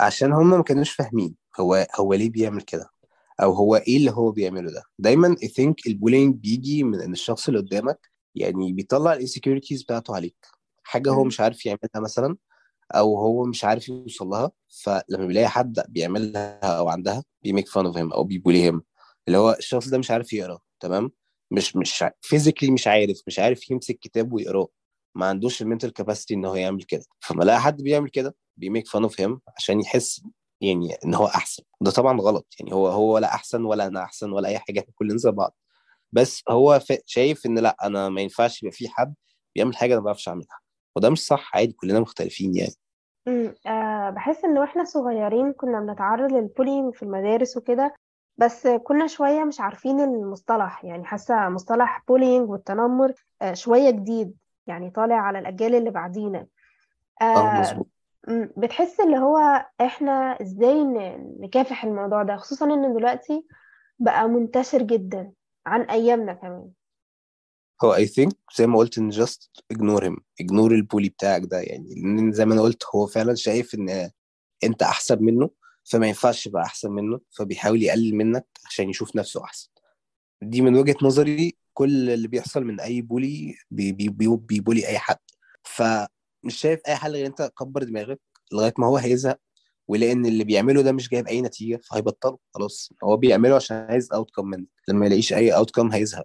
عشان 0.00 0.32
هم 0.32 0.50
ما 0.50 0.62
كانوش 0.62 0.92
فاهمين 0.92 1.36
هو 1.60 1.86
هو 2.00 2.14
ليه 2.14 2.30
بيعمل 2.30 2.62
كده. 2.62 2.90
أو 3.42 3.52
هو 3.52 3.76
إيه 3.76 3.96
اللي 3.96 4.10
هو 4.10 4.30
بيعمله 4.30 4.70
ده. 4.72 4.82
دايما 4.98 5.36
I 5.44 5.48
think 5.48 5.74
ال 5.86 5.91
bullying 5.91 6.34
بيجي 6.36 6.82
من 6.84 7.00
إن 7.00 7.12
الشخص 7.12 7.48
اللي 7.48 7.60
قدامك 7.60 8.10
يعني 8.34 8.72
بيطلع 8.72 9.12
ال 9.12 9.17
insecurities 9.17 9.82
بتاعته 9.82 10.14
عليك. 10.14 10.36
حاجة 10.84 11.10
هو 11.10 11.24
مش 11.24 11.40
عارف 11.40 11.66
يعملها 11.66 11.90
مثلا 11.96 12.36
أو 12.94 13.18
هو 13.18 13.44
مش 13.44 13.64
عارف 13.64 13.88
يوصل 13.88 14.26
لها 14.26 14.50
فلما 14.84 15.26
بيلاقي 15.26 15.48
حد 15.48 15.80
بيعملها 15.88 16.58
أو 16.78 16.88
عندها 16.88 17.24
بي 17.42 17.51
make 17.51 17.68
fun 17.68 17.86
of 17.86 17.96
him 17.96 18.12
أو 18.12 18.24
بي 18.24 18.35
bully 18.35 18.62
him 18.62 18.82
اللي 19.28 19.38
هو 19.38 19.56
الشخص 19.58 19.88
ده 19.88 19.98
مش 19.98 20.10
عارف 20.10 20.32
يقرأ 20.32 20.58
تمام؟ 20.80 21.10
مش 21.50 21.76
مش 21.76 22.04
physically 22.20 22.70
مش 22.70 22.86
عارف 22.86 23.22
مش 23.26 23.38
عارف 23.38 23.70
يمسك 23.70 23.98
كتاب 23.98 24.32
ويقرأه. 24.32 24.68
ما 25.14 25.26
عندوش 25.26 25.62
ال 25.62 25.66
mental 25.66 25.92
capacity 25.92 26.34
إن 26.34 26.44
هو 26.44 26.54
يعمل 26.54 26.82
كده. 26.82 27.04
فما 27.20 27.44
لاقي 27.44 27.60
حد 27.60 27.82
بيعمل 27.82 28.08
كده 28.08 28.36
بي 28.56 28.67
make 28.67 28.88
fun 28.88 29.02
of 29.02 29.20
him 29.20 29.40
عشان 29.56 29.80
يحس 29.80 30.22
يعني 30.68 30.94
إن 31.04 31.14
هو 31.14 31.26
أحسن. 31.26 31.62
ده 31.80 31.90
طبعا 31.90 32.20
غلط. 32.20 32.46
يعني 32.60 32.72
هو 32.72 32.88
هو 32.88 33.14
ولا 33.14 33.34
أحسن 33.34 33.64
ولا 33.64 33.86
أنا 33.86 34.02
أحسن 34.02 34.32
ولا 34.32 34.48
أي 34.48 34.58
حاجة 34.58 34.80
إحنا 34.80 34.92
كلنا 34.94 35.16
زي 35.16 35.30
بعض. 35.30 35.56
بس 36.12 36.42
هو 36.48 36.80
شايف 37.06 37.46
إن 37.46 37.58
لا 37.58 37.76
أنا 37.82 38.08
ما 38.08 38.20
ينفعش 38.20 38.62
يبقى 38.62 38.72
في 38.72 38.88
حد 38.88 39.14
بيعمل 39.54 39.76
حاجة 39.76 39.92
أنا 39.92 40.00
ما 40.00 40.04
بعرفش 40.04 40.28
أعملها. 40.28 40.58
وده 40.96 41.10
مش 41.10 41.26
صح 41.26 41.56
عادي 41.56 41.72
كلنا 41.72 42.00
مختلفين 42.00 42.54
يعني. 42.56 42.72
امم 43.28 43.54
آه 43.66 44.10
بحس 44.10 44.44
إن 44.44 44.58
وإحنا 44.58 44.84
صغيرين 44.84 45.52
كنا 45.52 45.80
بنتعرض 45.80 46.32
لل 46.32 46.44
bullying 46.44 46.94
في 46.94 47.02
المدارس 47.02 47.56
وكده 47.56 47.94
بس 48.36 48.66
كنا 48.66 49.06
شوية 49.06 49.44
مش 49.44 49.60
عارفين 49.60 50.00
المصطلح. 50.00 50.84
يعني 50.84 51.04
حاسة 51.04 51.48
مصطلح 51.48 52.02
bullying 52.08 52.50
والتنمر 52.50 53.12
آه 53.42 53.54
شوية 53.54 53.90
جديد. 53.90 54.34
يعني 54.66 54.90
طالع 54.90 55.16
على 55.16 55.38
الأجيال 55.38 55.74
اللي 55.74 55.90
بعدينا. 55.90 56.46
آه 57.22 57.24
آه 57.24 57.60
مظبوط. 57.60 57.88
بتحس 58.56 59.00
اللي 59.00 59.18
هو 59.18 59.66
إحنا 59.80 60.42
إزاي 60.42 60.84
ن- 60.84 61.36
نكافح 61.40 61.84
الموضوع 61.84 62.22
ده؟ 62.22 62.36
خصوصا 62.36 62.66
إن 62.74 62.94
دلوقتي 62.96 63.46
بقى 63.98 64.28
منتشر 64.28 64.82
جدا 64.82 65.32
عن 65.66 65.82
أيامنا 65.82 66.32
كمان. 66.32 66.70
هو 67.84 67.94
I 67.96 68.06
think 68.08 68.32
زي 68.56 68.66
ما 68.66 68.78
قلت 68.78 68.98
إن 68.98 69.12
just 69.12 69.48
ignore 69.74 70.02
him 70.02 70.16
ignore 70.42 70.72
البولي 70.72 71.08
بتاعك 71.08 71.42
ده 71.44 71.60
يعني. 71.60 71.86
زي 72.32 72.44
ما 72.44 72.54
أنا 72.54 72.62
قلت 72.62 72.82
هو 72.94 73.06
فعلا 73.06 73.34
شايف 73.34 73.74
إن 73.74 74.10
أنت 74.64 74.82
أحسن 74.82 75.24
منه 75.24 75.50
فما 75.84 76.06
ينفعش 76.06 76.48
تبقى 76.48 76.62
أحسن 76.62 76.90
منه 76.90 77.20
فبيحاول 77.38 77.82
يقلل 77.82 78.14
منك 78.16 78.46
عشان 78.66 78.90
يشوف 78.90 79.16
نفسه 79.16 79.44
أحسن. 79.44 79.70
دي 80.42 80.60
من 80.62 80.76
وجهة 80.76 80.96
نظري 81.02 81.56
كل 81.72 82.10
اللي 82.10 82.28
بيحصل 82.28 82.64
من 82.64 82.80
أي 82.80 83.02
bully 83.02 83.54
بي 83.70 83.92
بي 83.92 84.08
بي 84.08 84.36
بي 84.36 84.51
bully 84.51 84.88
أي 84.88 84.98
حد. 84.98 85.18
فمش 86.44 86.56
شايف 86.56 86.80
أي 86.88 86.94
حل 86.96 87.12
غير 87.12 87.26
أنت 87.26 87.42
كبر 87.58 87.82
دماغك 87.82 88.20
لغاية 88.52 88.74
ما 88.78 88.86
هو 88.86 88.96
هيزهق 88.96 89.38
ولأن 89.88 90.26
اللي 90.26 90.44
بيعمله 90.44 90.82
ده 90.82 90.92
مش 90.92 91.08
جايب 91.08 91.26
أي 91.26 91.42
نتيجة 91.42 91.80
فهيبطله 91.90 92.38
خلاص. 92.54 92.92
هو 93.04 93.16
بيعمله 93.16 93.56
عشان 93.56 93.76
عايز 93.76 94.12
outcome 94.12 94.46
منك 94.48 94.68
لما 94.88 95.06
يلاقيش 95.06 95.32
أي 95.32 95.56
outcome 95.56 95.92
هيزهق. 95.92 96.24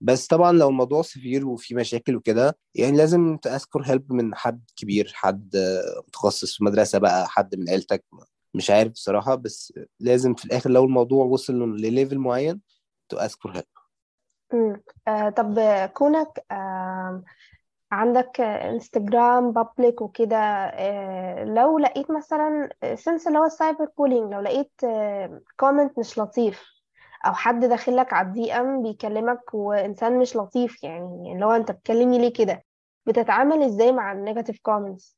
بس 0.00 0.26
طبعا 0.26 0.52
لو 0.52 0.68
الموضوع 0.68 1.02
severe 1.02 1.46
وفي 1.46 1.74
مشاكل 1.74 2.16
وكده 2.16 2.58
يعني 2.74 2.96
لازم 2.96 3.36
ت 3.36 3.43
ask 3.43 3.62
for 3.62 3.82
help 3.84 4.12
من 4.12 4.34
حد 4.34 4.64
كبير 4.76 5.10
حد 5.14 5.56
متخصص 6.08 6.56
في 6.56 6.64
مدرسة 6.64 6.98
بقى 6.98 7.28
حد 7.28 7.54
من 7.56 7.68
عيلتك 7.70 8.04
مش 8.54 8.70
عارف 8.70 8.92
بصراحة 8.92 9.34
بس 9.34 9.72
لازم 10.00 10.34
في 10.34 10.44
الآخر 10.44 10.70
لو 10.70 10.84
الموضوع 10.84 11.24
وصل 11.24 11.76
ل 11.76 11.83
level 11.83 12.18
معين 12.18 12.60
ت 13.08 13.16
ask 13.16 13.33
for 13.33 13.50
help. 13.50 13.64
آه 15.08 15.30
طب 15.30 15.60
كونك 15.94 16.44
آه 16.50 17.22
عندك 17.92 18.40
انستجرام 18.40 19.52
public 19.52 20.02
وكده 20.02 20.36
آه 20.36 21.44
لو 21.44 21.78
لقيت 21.78 22.10
مثلا 22.10 22.68
sense 22.94 23.26
اللي 23.28 23.38
هو 23.38 23.44
ال 23.44 23.51
cyber 23.51 23.88
bullying 23.98 24.32
لو 24.32 24.40
لقيت 24.40 24.72
comment 25.56 25.98
مش 25.98 26.18
لطيف 26.18 26.64
أو 27.26 27.32
حد 27.34 27.60
داخلك 27.64 28.12
على 28.12 28.28
ال 28.28 28.52
DM 28.52 28.82
بيكلمك 28.82 29.54
وإنسان 29.54 30.18
مش 30.18 30.36
لطيف 30.36 30.84
يعني 30.84 31.32
اللي 31.32 31.44
هو 31.46 31.50
أنت 31.52 31.70
بتكلمني 31.70 32.18
ليه 32.18 32.32
كده؟ 32.32 32.64
بتتعامل 33.06 33.62
إزاي 33.62 33.92
مع 33.92 34.12
ال 34.12 34.17
negative 34.17 34.58
comments 34.62 35.16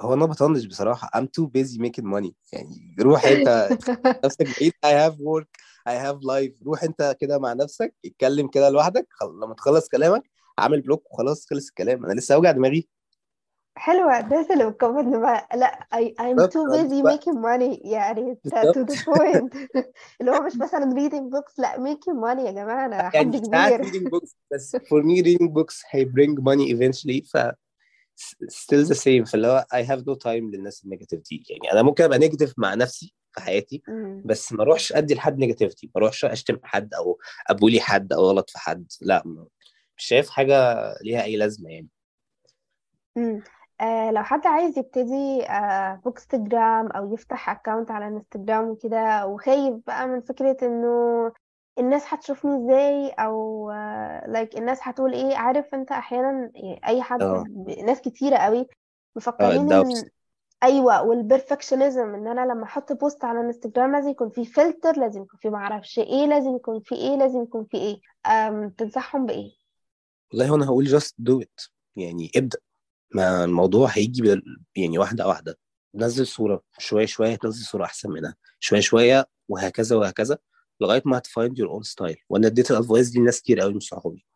هو 0.00 0.14
أنا 0.14 0.26
بطنش 0.26 0.64
بصراحة 0.64 1.08
I'm 1.16 1.24
too 1.24 1.46
busy 1.46 1.78
making 1.78 2.04
money. 2.04 2.32
يعني 2.52 2.96
روح 3.00 3.24
أنت 3.26 3.76
نفسك 4.24 4.46
بعيد 4.46 4.72
I 4.86 4.88
have 5.10 5.16
work 5.18 5.48
I 5.88 5.92
have 5.92 6.18
life. 6.20 6.66
روح 6.66 6.82
أنت 6.82 7.16
كده 7.20 7.38
مع 7.38 7.52
نفسك 7.52 7.94
اتكلم 8.04 8.48
كده 8.48 8.68
لوحدك. 8.70 9.08
لما 9.42 9.54
تخلص 9.54 9.88
كلامك 9.88 10.30
عامل 10.58 10.80
block 10.80 11.12
وخلاص 11.12 11.46
خلص 11.50 11.68
الكلام. 11.68 12.04
أنا 12.04 12.12
لسه 12.12 12.34
أوجع 12.34 12.50
دماغي. 12.50 12.88
حلوة 13.78 14.18
الناس 14.20 14.50
اللي 14.50 14.70
بت 14.70 14.80
comment 14.80 15.16
بقى 15.16 15.48
لا 15.54 15.86
I, 15.94 15.98
I'm 16.22 16.48
too 16.48 16.66
busy 16.76 17.02
making 17.14 17.34
money 17.42 17.86
يعني 17.86 18.38
to 18.46 18.84
the 18.84 18.96
point. 19.04 19.56
اللي 20.20 20.30
هو 20.32 20.42
مش 20.42 20.56
مثلا 20.56 20.94
reading 20.94 21.36
books 21.36 21.54
لا 21.58 21.76
making 21.76 22.14
money 22.24 22.46
يا 22.46 22.50
جماعة 22.50 22.86
أنا 22.86 23.10
حد 23.10 23.36
كبير. 23.36 23.82
reading 23.84 24.10
books 24.10 24.34
بس 24.52 24.76
for 24.76 25.02
me 25.02 25.22
reading 25.22 25.48
books 25.48 25.84
هي 25.90 26.04
bring 26.04 26.34
money 26.40 26.72
eventually 26.76 27.30
ف 27.30 27.36
still 28.52 28.86
the 28.88 28.98
same 28.98 29.30
فاللي 29.30 29.46
هو 29.46 29.66
I 29.74 29.82
have 29.86 30.00
no 30.00 30.14
time 30.14 30.54
للناس 30.54 30.84
ال 30.84 30.88
negative 30.88 31.20
دي. 31.20 31.44
يعني 31.50 31.72
أنا 31.72 31.82
ممكن 31.82 32.04
أبقى 32.04 32.18
negative 32.18 32.54
مع 32.58 32.74
نفسي 32.74 33.14
في 33.32 33.40
حياتي. 33.40 33.82
بس 34.24 34.52
ما 34.52 34.62
أروحش 34.62 34.92
أدي 34.92 35.14
لحد 35.14 35.38
negativity 35.38 35.86
ما 35.86 35.92
أروحش 36.00 36.24
أشتم 36.24 36.58
حد 36.62 36.94
أو 36.94 37.18
أ 37.50 37.55
bully 37.55 37.80
حد 37.80 38.12
أو 38.12 38.20
غلط 38.20 38.50
في 38.50 38.58
حد 38.58 38.86
لا 39.00 39.46
مش 39.96 40.04
شايف 40.04 40.30
حاجة 40.30 40.54
ليها 41.02 41.22
أي 41.22 41.36
لازمة 41.36 41.70
يعني؟ 41.70 41.88
مم. 43.16 43.42
آه 43.80 44.10
لو 44.10 44.22
حد 44.22 44.46
عايز 44.46 44.78
يبتدي 44.78 45.46
آه 45.46 46.00
bookstagram 46.04 46.86
أو 46.86 47.14
يفتح 47.14 47.50
account 47.50 47.90
على 47.90 48.08
انستجرام 48.08 48.68
وكده 48.68 49.26
وخايف 49.26 49.74
بقى 49.86 50.08
من 50.08 50.20
فكرة 50.20 50.56
إنه 50.62 51.32
الناس 51.78 52.14
هتشوفني 52.14 52.56
إزاي 52.64 53.08
أو 53.10 53.70
like 54.26 54.58
الناس 54.58 54.78
هتقول 54.82 55.12
إيه. 55.12 55.36
عارف 55.36 55.74
أنت 55.74 55.92
أحيانا 55.92 56.52
أي 56.86 57.02
حد 57.02 57.22
آه. 57.22 57.44
ناس 57.86 58.00
كتيرة 58.00 58.36
قوي 58.36 58.60
آه 58.60 58.66
مفكرين 59.16 59.72
إن 59.72 60.04
أيوه 60.62 61.02
وال 61.02 61.17
perfectionism 61.17 62.14
إن 62.14 62.28
أنا 62.28 62.52
لما 62.52 62.64
أحط 62.64 62.92
post 62.92 63.24
على 63.24 63.40
انستجرام 63.40 63.92
لازم 63.92 64.10
يكون 64.10 64.30
فيه 64.30 64.44
فلتر 64.44 64.98
لازم 64.98 65.22
يكون 65.22 65.38
فيه 65.40 65.50
معرفش 65.50 65.98
إيه 65.98 66.26
لازم 66.26 66.56
يكون 66.56 66.80
فيه 66.80 66.96
إيه 66.96 67.16
لازم 67.16 67.42
يكون 67.42 67.64
فيه 67.64 67.78
إيه. 67.78 68.00
أم 68.32 68.70
تنصحهم 68.70 69.26
بإيه؟ 69.26 69.65
والله 70.32 70.54
أنا 70.54 70.66
هقول 70.66 71.00
just 71.00 71.12
do 71.30 71.40
it. 71.44 71.68
يعني 71.96 72.30
ابدأ. 72.36 72.58
ما 73.14 73.44
الموضوع 73.44 73.88
هيجي 73.88 74.22
بال... 74.22 74.42
يعني 74.76 74.98
واحدة 74.98 75.26
واحدة. 75.28 75.58
نزل 75.94 76.26
صورة 76.26 76.62
شوية 76.78 77.06
شوية 77.06 77.34
تنزل 77.36 77.64
صورة 77.64 77.84
أحسن 77.84 78.10
منها. 78.10 78.36
شوية 78.60 78.80
شوية 78.80 79.28
وهكذا 79.48 79.96
وهكذا 79.96 80.38
لغاية 80.80 81.02
ما 81.04 81.18
هت 81.18 81.31
find 81.31 81.58
your 81.58 81.68
own 81.70 81.82
style 81.82 82.16
وأنا 82.28 82.46
اديت 82.46 82.70
ال 82.70 82.75
advice 82.75 83.08
دي 83.08 83.18
لناس 83.18 83.40
كتير 83.42 83.60
قوي 83.60 83.72
من 83.72 83.80
صحابي. 83.80 84.26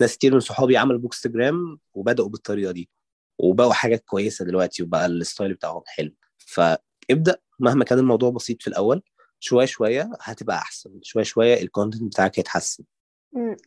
ناس 0.00 0.16
كتير 0.16 0.34
من 0.34 0.40
صحابي 0.40 0.76
عملوا 0.76 1.00
bookstagram 1.00 1.78
وبدأوا 1.94 2.28
بالطريقة 2.28 2.72
دي. 2.72 2.90
وبقوا 3.38 3.72
حاجات 3.72 4.04
كويسة 4.04 4.44
دلوقتي 4.44 4.82
وبقى 4.82 5.06
ال 5.06 5.14
style 5.14 5.54
بتاعهم 5.54 5.82
حلو. 5.86 6.14
فابدأ. 6.38 7.36
مهما 7.60 7.84
كان 7.84 7.98
الموضوع 7.98 8.30
بسيط 8.30 8.62
في 8.62 8.68
الأول 8.68 9.02
شوية 9.40 9.66
شوية 9.66 10.10
هتبقى 10.20 10.56
أحسن. 10.56 10.90
شوية 11.02 11.24
شوية 11.24 11.62
ال 11.62 11.67
content 11.67 12.02
بتاعك 12.02 12.38
هيتحسن. 12.38 12.84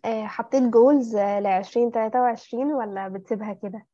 آه، 0.05 0.25
حطيت 0.25 0.63
goals 0.63 1.15
لعشرين 1.15 1.91
تلاتة 1.91 2.21
وعشرين 2.21 2.67
ولا 2.67 3.07
بتسيبها 3.07 3.53
كده؟ 3.53 3.85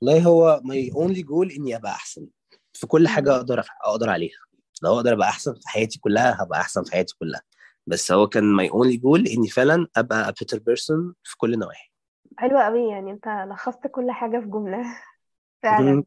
والله 0.00 0.22
هو 0.24 0.60
my 0.64 0.92
only 0.94 1.22
goal 1.22 1.50
إني 1.50 1.76
أبقى 1.76 1.90
أحسن. 1.92 2.26
في 2.72 2.86
كل 2.86 3.08
حاجة. 3.08 3.36
أقدر 3.36 3.64
أقدر 3.84 4.10
عليها. 4.10 4.38
لو 4.82 4.96
أقدر 4.96 5.12
أبقى 5.12 5.28
أحسن 5.28 5.54
في 5.54 5.68
حياتي 5.68 5.98
كلها 6.00 6.42
هبقى 6.42 6.60
أحسن 6.60 6.82
في 6.84 6.92
حياتي 6.92 7.14
كلها. 7.18 7.42
بس 7.86 8.12
هو 8.12 8.26
كان 8.26 8.44
my 8.44 8.70
only 8.70 8.96
goal 8.96 9.26
إني 9.26 9.48
فعلا 9.48 9.86
أبقى 9.96 10.24
a 10.24 10.44
better 10.44 10.58
person 10.58 11.12
في 11.24 11.36
كل 11.38 11.54
النواحي. 11.54 11.90
حلوة 12.38 12.62
قوي 12.62 12.88
يعني 12.88 13.10
أنت 13.10 13.28
لخصت 13.28 13.86
كل 13.86 14.10
حاجة 14.10 14.38
في 14.40 14.46
جملة. 14.46 14.82
فعلا. 15.62 16.04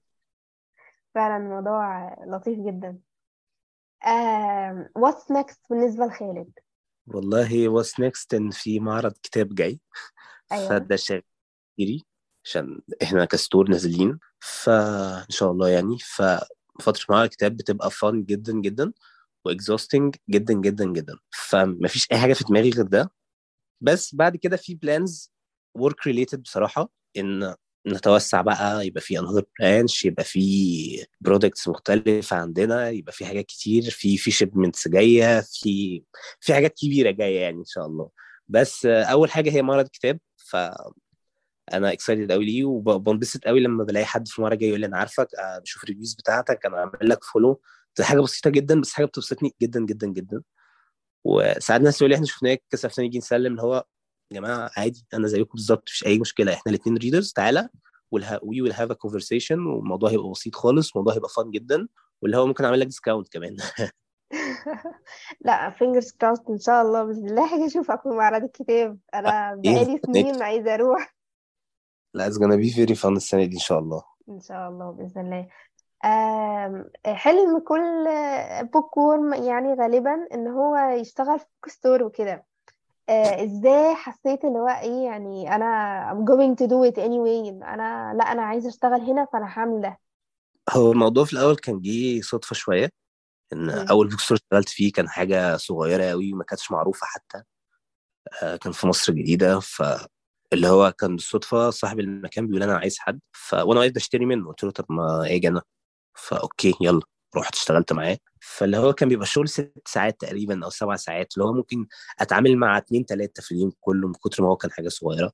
فعلا 1.16 1.38
الموضوع 1.38 2.14
لطيف 2.28 2.60
جدا. 2.60 2.99
آم، 4.08 4.89
what's 4.99 5.34
next 5.36 5.58
بالنسبة 5.70 6.06
لخالد؟ 6.06 6.51
والله 7.08 7.70
what's 7.69 7.99
next 7.99 8.34
إن 8.34 8.51
في 8.51 8.80
معرض 8.80 9.14
كتاب 9.24 9.56
جاي. 9.56 9.80
أيوه. 10.51 10.70
فده 10.70 10.95
شغال 10.95 12.01
عشان 12.45 12.82
إحنا 13.04 13.26
ك 13.26 13.33
store 13.33 13.69
نازلين. 13.70 14.20
فإن 14.39 15.30
شاء 15.30 15.51
الله 15.51 15.70
يعني. 15.70 15.97
ففترة 15.99 17.06
معرض 17.10 17.24
الكتاب 17.24 17.58
بتبقى 17.58 17.91
fun 17.91 18.24
جدا 18.24 18.54
جدا 18.54 18.93
و 19.45 19.52
exhausting 19.52 20.15
جدا 20.30 20.54
جدا 20.54 20.86
جدا. 20.86 21.18
فمفيش 21.32 22.08
أي 22.12 22.18
حاجة 22.18 22.34
في 22.34 22.43
دماغي 22.43 22.70
غير 22.70 22.86
ده. 22.86 23.12
بس 23.82 24.16
بعد 24.16 24.36
كده 24.36 24.58
في 24.58 24.76
plans 24.76 25.32
work 25.76 26.07
related 26.07 26.41
بصراحة. 26.41 26.89
إن 27.18 27.56
نتوسع 27.88 28.41
بقى 28.41 28.88
يبقى 28.88 29.01
في 29.01 29.19
another 29.19 29.43
branch 29.59 30.05
يبقى 30.05 30.23
في 30.23 31.05
products 31.21 31.67
مختلفة 31.67 32.38
عندنا 32.38 32.89
يبقى 32.89 33.13
في 33.13 33.25
حاجات 33.25 33.45
كتير 33.45 33.81
في 33.89 34.17
في 34.17 34.31
shipments 34.32 34.88
جاية 34.88 35.41
في 35.41 36.03
في 36.39 36.53
حاجات 36.53 36.73
كبيرة 36.77 37.11
جاية 37.11 37.39
يعني 37.41 37.57
إن 37.59 37.65
شاء 37.65 37.86
الله. 37.86 38.09
بس 38.47 38.86
أول 38.86 39.31
حاجة 39.31 39.49
هي 39.51 39.61
معرض 39.61 39.88
كتاب 39.88 40.19
فانا 40.38 41.91
excited 41.91 42.32
قوي 42.31 42.45
ليه 42.45 42.65
وبنبسط 42.65 43.45
قوي 43.45 43.59
لما 43.59 43.84
بلاقي 43.84 44.05
حد 44.05 44.27
في 44.27 44.39
المعرض 44.39 44.55
جاي 44.55 44.69
يقول 44.69 44.79
لي 44.81 44.86
أنا 44.88 44.97
عارفك 44.97 45.27
آه، 45.39 45.59
بشوف 45.59 45.84
ال 45.84 45.87
reviews 45.87 46.13
بتاعتك 46.13 46.65
أنا 46.65 46.77
عامل 46.77 47.09
لك 47.09 47.23
follow 47.24 47.61
دي 47.97 48.03
حاجة 48.03 48.19
بسيطة 48.21 48.49
جدا 48.49 48.81
بس 48.81 48.93
حاجة 48.93 49.05
بتبسطني 49.05 49.51
جدا 49.61 49.86
جدا 49.86 50.07
جدا. 50.07 50.41
وساعات 51.23 51.81
ناس 51.81 52.01
يقول 52.01 52.09
لي 52.09 52.15
إحنا 52.15 52.25
شفناك 52.27 52.63
نتكسف 52.71 52.99
نيجي 52.99 53.17
نسلم 53.17 53.51
اللي 53.51 53.61
هو 53.61 53.86
يا 54.34 54.39
جماعة 54.39 54.71
عادي 54.77 55.05
أنا 55.13 55.27
زيكم 55.27 55.51
بالظبط 55.53 55.84
مفيش 55.89 56.05
أي 56.05 56.19
مشكلة. 56.19 56.53
إحنا 56.53 56.69
الاثنين 56.69 56.97
readers 56.97 57.34
تعالى 57.34 57.69
we 58.11 58.61
will 58.61 58.71
have 58.71 58.91
a 58.91 58.93
conversation 58.93 59.59
والموضوع 59.59 60.09
هيبقى 60.09 60.31
بسيط 60.31 60.55
خالص 60.55 60.91
الموضوع 60.95 61.13
هيبقى 61.13 61.29
fun 61.30 61.51
جدا 61.51 61.88
واللي 62.21 62.38
هو 62.38 62.45
ممكن 62.45 62.65
أعمل 62.65 62.79
لك 62.79 62.88
discount 62.88 63.28
كمان. 63.34 63.57
لا 65.45 65.71
fingers 65.71 66.07
crossed 66.07 66.49
إن 66.49 66.59
شاء 66.59 66.81
الله 66.81 67.03
بإذن 67.03 67.29
الله. 67.29 67.47
حاجة 67.51 67.65
اشوفك 67.65 68.01
في 68.01 68.09
معرض 68.09 68.43
الكتاب. 68.43 68.97
أنا 69.13 69.61
إيه؟ 69.65 69.73
بقالي 69.73 69.99
سنين 70.05 70.41
عايزة 70.41 70.73
أروح. 70.73 71.15
لا 72.13 72.29
it's 72.29 72.34
gonna 72.34 72.57
be 72.57 72.75
very 72.75 73.01
fun 73.01 73.05
السنة 73.05 73.45
دي 73.45 73.55
إن 73.55 73.59
شاء 73.59 73.79
الله. 73.79 74.03
إن 74.29 74.39
شاء 74.39 74.69
الله 74.69 74.91
بإذن 74.91 75.21
الله. 75.21 75.47
حلم 77.05 77.59
كل 77.59 78.07
bookworm 78.74 79.34
يعني 79.34 79.73
غالبا 79.73 80.27
إن 80.34 80.47
هو 80.47 80.75
يشتغل 80.75 81.39
في 81.39 81.45
bookstore 81.45 82.03
وكده. 82.03 82.45
آه، 83.10 83.43
إزاي 83.43 83.95
حسيت 83.95 84.45
اللي 84.45 84.60
هو 84.60 84.68
إيه 84.70 85.06
يعني 85.06 85.56
أنا 85.56 85.66
I'm 86.14 86.26
going 86.30 86.56
to 86.56 86.68
do 86.68 86.91
it 86.91 86.95
anyway 86.97 87.64
أنا 87.64 88.14
لأ 88.14 88.24
أنا 88.32 88.41
عايزة 88.43 88.70
أشتغل 88.70 89.01
هنا 89.01 89.26
فأنا 89.34 89.45
هعمل 89.47 89.82
ده 89.82 89.99
هو 90.70 90.91
الموضوع 90.91 91.26
في 91.26 91.34
الأول 91.34 91.56
كان 91.56 91.82
جه 91.82 92.22
صدفة 92.22 92.54
شوية 92.56 92.89
إن 93.54 93.70
مم. 93.70 93.91
أول 93.91 94.10
bookstore 94.09 94.38
اشتغلت 94.38 94.70
فيه 94.70 94.91
كان 94.93 95.10
حاجة 95.10 95.58
صغيرة 95.58 96.06
قوي 96.12 96.34
وما 96.34 96.43
كانتش 96.43 96.72
معروفة 96.72 97.08
حتى 97.08 97.43
آه، 98.43 98.56
كان 98.56 98.72
في 98.74 98.88
مصر 98.88 99.14
الجديده 99.14 99.60
فاللي 99.60 100.68
هو 100.68 100.91
كان 100.91 101.16
بالصدفه 101.16 101.70
صاحب 101.70 101.99
المكان 101.99 102.47
بيقول 102.47 102.64
أنا 102.64 102.78
عايز 102.78 102.99
حد 102.99 103.20
ف... 103.34 103.54
وأنا 103.54 103.80
واقف 103.80 103.91
بشتري 103.93 104.26
منه 104.26 104.47
قلت 104.47 104.64
له 104.64 104.72
طب 104.72 104.86
ما 104.89 105.26
أجي 105.26 105.47
أنا 105.47 105.62
ف 106.15 106.27
okay 106.27 106.74
يلا 106.82 107.01
رحت 107.36 107.55
اشتغلت 107.55 107.93
معاه. 107.93 108.17
فاللي 108.41 108.77
هو 108.77 108.93
كان 108.93 109.09
بيبقى 109.09 109.25
شغل 109.25 109.49
ست 109.49 109.73
ساعات 109.88 110.21
تقريبا 110.21 110.65
أو 110.65 110.69
سبع 110.69 110.95
ساعات 110.95 111.34
اللي 111.38 111.45
هو 111.45 111.53
ممكن 111.53 111.88
أتعامل 112.19 112.57
مع 112.57 112.77
اتنين 112.77 113.05
تلاتة 113.05 113.43
في 113.43 113.51
اليوم 113.51 113.71
كله 113.79 114.07
من 114.07 114.13
كتر 114.13 114.43
ما 114.43 114.49
هو 114.49 114.55
كان 114.55 114.71
حاجة 114.71 114.89
صغيرة. 114.89 115.31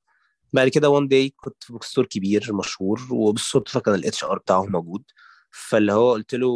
بعد 0.52 0.68
كده 0.68 0.88
one 0.88 1.08
day 1.08 1.28
كنت 1.36 1.64
في 1.64 1.72
bookstore 1.72 2.06
كبير 2.06 2.52
مشهور 2.52 3.00
وبالصدفه 3.10 3.80
كان 3.80 3.94
ال 3.94 4.24
HR 4.24 4.38
بتاعه 4.38 4.64
موجود. 4.64 5.02
فاللي 5.50 5.92
هو 5.92 6.12
قلت 6.12 6.34
له 6.34 6.48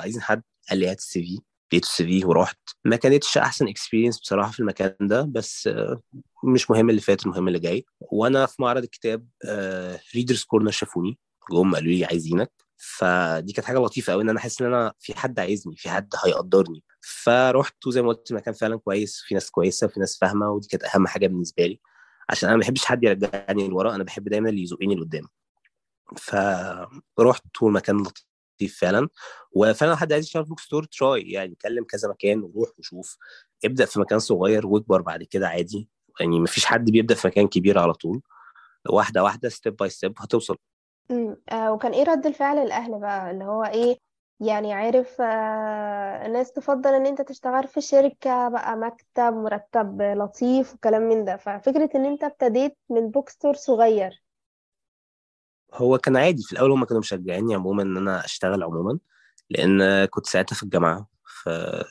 عايزين 0.00 0.22
حد 0.22 0.42
قال 0.70 0.78
لي 0.78 0.88
هات 0.90 0.98
ال 0.98 1.22
CV. 1.22 1.38
اديته 1.72 1.86
ال 1.86 2.04
CV 2.06 2.24
ورحت. 2.24 2.58
ما 2.84 2.96
كانتش 2.96 3.38
أحسن 3.38 3.68
experience 3.68 4.20
بصراحة 4.20 4.50
في 4.52 4.60
المكان 4.60 4.94
ده 5.00 5.22
بس 5.22 5.66
آه، 5.66 6.00
مش 6.44 6.70
مهم 6.70 6.90
اللي 6.90 7.00
فات 7.00 7.26
المهم 7.26 7.48
اللي 7.48 7.58
جاي. 7.58 7.84
وأنا 8.00 8.46
في 8.46 8.62
معرض 8.62 8.82
الكتاب 8.82 9.28
Readers 10.14 10.42
Corner 10.44 10.70
شافوني. 10.70 11.18
جم 11.52 11.74
قالوا 11.74 11.92
لي 11.92 12.04
عايزينك. 12.04 12.63
فدي 12.76 13.52
كانت 13.52 13.66
حاجة 13.66 13.78
لطيفة 13.78 14.12
قوي 14.12 14.22
إن 14.22 14.28
أنا 14.28 14.38
أحس 14.38 14.62
إن 14.62 14.66
أنا 14.66 14.92
في 14.98 15.14
حد 15.14 15.40
عايزني 15.40 15.76
في 15.76 15.90
حد 15.90 16.08
هيقدرني. 16.24 16.82
فرحت 17.00 17.86
وزي 17.86 18.02
ما 18.02 18.08
قلت 18.08 18.30
المكان 18.30 18.54
فعلا 18.54 18.76
كويس 18.76 19.22
في 19.26 19.34
ناس 19.34 19.50
كويسة 19.50 19.86
وفي 19.86 20.00
ناس 20.00 20.18
فاهمة 20.18 20.50
ودي 20.50 20.68
كانت 20.68 20.84
أهم 20.84 21.06
حاجة 21.06 21.26
بالنسبة 21.26 21.66
لي. 21.66 21.80
عشان 22.30 22.48
أنا 22.48 22.56
ما 22.56 22.62
بحبش 22.62 22.84
حد 22.84 23.04
يرجعني 23.04 23.68
لورا 23.68 23.94
أنا 23.94 24.04
بحب 24.04 24.28
دايما 24.28 24.48
اللي 24.48 24.62
يزقني 24.62 24.94
لقدام 24.94 25.28
فرحت 27.16 27.62
والمكان 27.62 27.96
لطيف 27.96 28.78
فعلا. 28.80 29.08
وفعلا 29.52 29.90
لو 29.90 29.96
حد 29.96 30.12
عايز 30.12 30.24
يشتغل 30.24 30.42
في 30.44 30.48
bookstore 30.48 30.84
try 30.84 31.22
يعني 31.22 31.54
كلم 31.62 31.84
كذا 31.84 32.08
مكان 32.08 32.42
وروح 32.42 32.70
وشوف. 32.78 33.16
ابدأ 33.64 33.84
في 33.84 34.00
مكان 34.00 34.18
صغير 34.18 34.66
واكبر 34.66 35.02
بعد 35.02 35.22
كده 35.22 35.48
عادي. 35.48 35.88
يعني 36.20 36.40
مفيش 36.40 36.64
حد 36.64 36.90
بيبدأ 36.90 37.14
في 37.14 37.26
مكان 37.28 37.48
كبير 37.48 37.78
على 37.78 37.94
طول. 37.94 38.22
واحدة 38.88 39.22
واحدة 39.22 39.48
step 39.48 39.76
by 39.76 39.88
step 39.90 40.14
هتوصل. 40.18 40.56
مم. 41.10 41.36
آه 41.52 41.72
وكان 41.72 41.92
إيه 41.92 42.04
رد 42.04 42.26
الفعل 42.26 42.58
الأهل 42.58 43.00
بقى؟ 43.00 43.30
اللي 43.30 43.44
هو 43.44 43.64
إيه؟ 43.64 43.98
يعني 44.40 44.72
عارف 44.72 45.20
آه 45.20 46.26
الناس 46.26 46.52
تفضل 46.52 46.94
إن 46.94 47.06
أنت 47.06 47.22
تشتغل 47.22 47.68
في 47.68 47.80
شركة 47.80 48.48
بقى 48.48 48.76
مكتب 48.76 49.32
مرتب 49.34 50.02
لطيف 50.02 50.74
وكلام 50.74 51.02
من 51.02 51.24
ده. 51.24 51.36
ففكرة 51.36 51.90
إن 51.94 52.04
أنت 52.04 52.24
ابتديت 52.24 52.76
من 52.90 53.12
store 53.28 53.54
صغير. 53.54 54.22
هو 55.74 55.98
كان 55.98 56.16
عادي. 56.16 56.42
في 56.42 56.52
الأول 56.52 56.70
هم 56.70 56.84
كانوا 56.84 57.00
مشجعيني 57.00 57.54
عموما 57.54 57.82
إن 57.82 57.96
أنا 57.96 58.24
أشتغل 58.24 58.62
عموما 58.62 58.98
لأن 59.50 60.04
كنت 60.04 60.26
ساعتها 60.26 60.56
في 60.56 60.62
الجامعة 60.62 61.06
في 61.24 61.84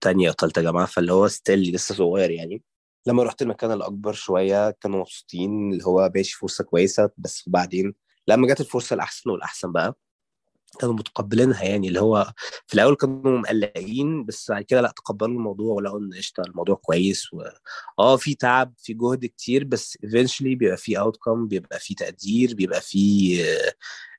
تانية 0.00 0.28
أو 0.28 0.32
تالتة 0.34 0.62
جامعة. 0.62 0.86
فاللي 0.86 1.12
هو 1.12 1.28
ستيل 1.28 1.74
لسه 1.74 1.94
صغير 1.94 2.30
يعني. 2.30 2.62
لما 3.06 3.22
رحت 3.22 3.42
المكان 3.42 3.72
الأكبر 3.72 4.12
شوية 4.12 4.70
كانوا 4.70 5.00
مبسوطين 5.00 5.72
اللي 5.72 5.84
هو 5.84 6.10
ماشي 6.14 6.36
فرصة 6.36 6.64
كويسة. 6.64 7.10
بس 7.18 7.48
وبعدين 7.48 7.94
لما 8.30 8.46
جت 8.48 8.60
الفرصة 8.60 8.94
الأحسن 8.94 9.30
والأحسن 9.30 9.72
بقى 9.72 9.94
كانوا 10.80 10.94
متقبلينها 10.94 11.64
يعني 11.64 11.88
اللي 11.88 12.00
هو 12.00 12.32
في 12.66 12.74
الأول 12.74 12.94
كانوا 12.96 13.38
مقلقين 13.38 14.24
بس 14.24 14.50
بعد 14.50 14.62
كده 14.62 14.80
لأ 14.80 14.92
تقبلوا 14.96 15.34
الموضوع 15.34 15.74
ولقوا 15.74 15.98
إن 16.00 16.14
قشطة 16.14 16.40
الموضوع 16.40 16.74
كويس 16.74 17.32
و... 17.34 17.42
آه 17.98 18.16
في 18.16 18.34
تعب 18.34 18.74
في 18.78 18.94
جهد 18.94 19.26
كتير 19.26 19.64
بس 19.64 19.98
eventually 20.06 20.42
بيبقى 20.42 20.76
في 20.76 20.96
outcome 20.98 21.48
بيبقى 21.48 21.78
في 21.80 21.94
تقدير 21.94 22.54
بيبقى 22.54 22.80
في 22.80 23.36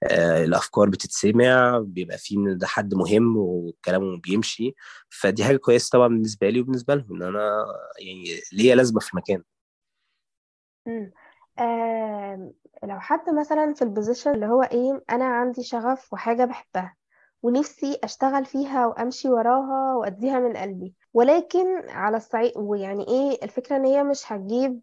آه، 0.04 0.44
الأفكار 0.44 0.90
بتتسمع 0.90 1.80
بيبقى 1.80 2.18
في 2.18 2.36
إن 2.36 2.58
ده 2.58 2.68
حد 2.68 2.94
مهم 2.94 3.38
وكلامه 3.38 4.18
بيمشي 4.18 4.76
فدي 5.10 5.44
حاجة 5.44 5.58
كويسة 5.58 5.90
طبعا 5.92 6.08
بالنسبة 6.08 6.50
لي 6.50 6.60
وبالنسبة 6.62 6.96
لهم 6.96 7.16
إن 7.16 7.22
أنا 7.24 7.66
يعني 8.00 8.40
ليا 8.54 8.76
لازمة 8.76 9.00
في 9.00 9.14
المكان. 9.14 9.44
آه 12.84 12.88
لو 12.88 13.00
حد 13.00 13.30
مثلا 13.30 13.74
في 13.74 13.82
البوزيشن 13.82 14.32
اللي 14.32 14.46
هو 14.46 14.62
إيه 14.64 15.04
أنا 15.10 15.26
عندي 15.26 15.64
شغف 15.64 16.14
وحاجة 16.14 16.46
بحبها 16.46 16.96
ونفسي 17.44 18.00
أشتغل 18.04 18.46
فيها 18.46 18.86
وأمشي 18.88 19.30
وراها 19.30 19.96
وأديها 19.96 20.40
من 20.40 20.58
قلبي. 20.58 20.94
ولكن 21.14 21.90
على 21.90 22.18
الصعيد 22.18 22.52
ويعني 22.58 23.08
إيه 23.08 23.44
الفكرة 23.44 23.76
إن 23.76 23.86
هي 23.86 24.04
مش 24.04 24.32
هتجيب 24.34 24.82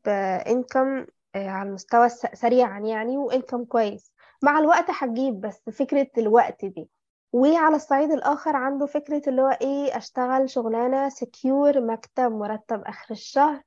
انكم 0.49 1.07
على 1.37 1.69
المستوى 1.69 2.09
سريعا 2.35 2.81
يعني 2.81 3.17
وإنكم 3.19 3.65
كويس. 3.65 4.13
مع 4.43 4.59
الوقت 4.59 4.85
هتجيب 4.89 5.41
بس 5.41 5.61
فكرة 5.71 6.07
الوقت 6.19 6.65
دي. 6.65 6.89
وعلى 7.33 7.77
الصعيد 7.77 8.11
الآخر 8.11 8.57
عنده 8.57 8.87
فكرة 8.87 9.23
اللي 9.29 9.43
هو 9.43 9.59
إيه 9.63 9.97
أشتغل 9.97 10.51
شغلانة 10.51 11.09
secure 11.09 11.81
مكتب 11.81 12.33
مرتب 12.33 12.83
آخر 12.87 13.11
الشهر 13.11 13.63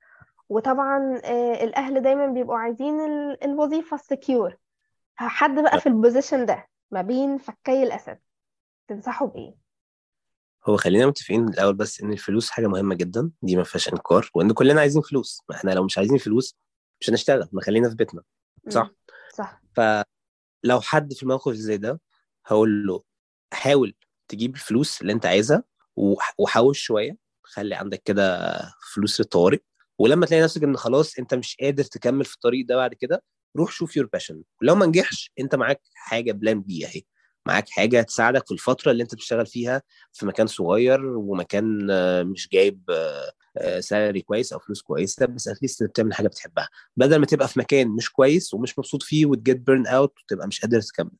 وطبعا 0.51 1.21
آه، 1.25 1.63
الأهل 1.63 2.01
دايما 2.01 2.27
بيبقوا 2.27 2.57
عايزين 2.57 2.99
ال- 2.99 3.43
الوظيفة 3.43 3.95
ال 3.95 4.04
secure 4.04 4.57
حد 5.15 5.59
بقى 5.59 5.79
في 5.79 5.89
ال 5.89 5.95
position 5.95 6.45
ده 6.45 6.67
ما 6.91 7.01
بين 7.01 7.37
فكي 7.37 7.83
الأسد 7.83 8.19
تنصحه 8.87 9.25
بإيه؟ 9.25 9.55
هو 10.65 10.77
خلينا 10.77 11.05
متفقين 11.07 11.47
الأول 11.47 11.73
بس 11.73 12.01
إن 12.01 12.11
الفلوس 12.11 12.49
حاجة 12.49 12.67
مهمة 12.67 12.95
جدا. 12.95 13.31
دي 13.41 13.55
ما 13.55 13.63
فيهاش 13.63 13.93
إنكار. 13.93 14.29
وإن 14.33 14.51
كلنا 14.51 14.81
عايزين 14.81 15.01
فلوس. 15.01 15.43
ما 15.49 15.55
إحنا 15.55 15.71
لو 15.71 15.83
مش 15.83 15.97
عايزين 15.97 16.17
فلوس 16.17 16.55
مش 17.01 17.09
هنشتغل. 17.09 17.49
ما 17.51 17.61
خلينا 17.61 17.89
في 17.89 17.95
بيتنا. 17.95 18.21
صح؟ 18.69 18.81
مم. 18.83 18.95
صح 19.33 19.61
فلو 19.75 20.81
حد 20.81 21.13
في 21.13 21.23
الموقف 21.23 21.53
زي 21.53 21.77
ده 21.77 22.01
هقول 22.45 22.87
له 22.87 23.03
حاول 23.53 23.95
تجيب 24.27 24.55
الفلوس 24.55 25.01
اللي 25.01 25.13
أنت 25.13 25.25
عايزها 25.25 25.63
وح- 25.95 26.35
وحوش 26.37 26.79
شوية. 26.81 27.17
خلي 27.43 27.75
عندك 27.75 28.01
كده 28.05 28.51
فلوس 28.93 29.19
للطوارئ. 29.21 29.59
ولما 30.01 30.25
تلاقي 30.25 30.43
نفسك 30.43 30.63
ان 30.63 30.77
خلاص 30.77 31.19
انت 31.19 31.33
مش 31.33 31.57
قادر 31.61 31.83
تكمل 31.83 32.25
في 32.25 32.33
الطريق 32.35 32.65
ده 32.65 32.75
بعد 32.75 32.93
كده 32.93 33.23
روح 33.57 33.71
شوف 33.71 33.97
your 33.97 34.09
passion 34.13 34.43
ولو 34.61 34.75
ما 34.75 34.85
نجحش 34.85 35.31
انت 35.39 35.55
معاك 35.55 35.81
حاجة 35.93 36.31
plan 36.31 36.61
B 36.61 36.85
اهي. 36.85 37.01
معاك 37.45 37.69
حاجة 37.69 38.01
تساعدك 38.01 38.45
في 38.47 38.53
الفترة 38.53 38.91
اللي 38.91 39.03
انت 39.03 39.15
بتشتغل 39.15 39.45
فيها 39.45 39.81
في 40.13 40.25
مكان 40.25 40.47
صغير 40.47 41.05
ومكان 41.05 41.87
آه، 41.91 42.23
مش 42.23 42.49
جايب 42.49 42.83
salary 43.79 44.21
كويس 44.21 44.53
أو 44.53 44.59
فلوس 44.59 44.81
كويسة 44.81 45.25
بس 45.25 45.47
at 45.47 45.57
least 45.57 45.83
بتعمل 45.83 46.13
حاجة 46.13 46.27
بتحبها. 46.27 46.69
بدل 46.97 47.15
ما 47.17 47.25
تبقى 47.25 47.47
في 47.47 47.59
مكان 47.59 47.87
مش 47.87 48.11
كويس 48.11 48.53
ومش 48.53 48.79
مبسوط 48.79 49.03
فيه 49.03 49.25
وت 49.25 49.38
get 49.38 49.57
burn 49.57 49.87
out 49.87 50.13
وتبقى 50.23 50.47
مش 50.47 50.61
قادر 50.61 50.81
تكمل. 50.81 51.11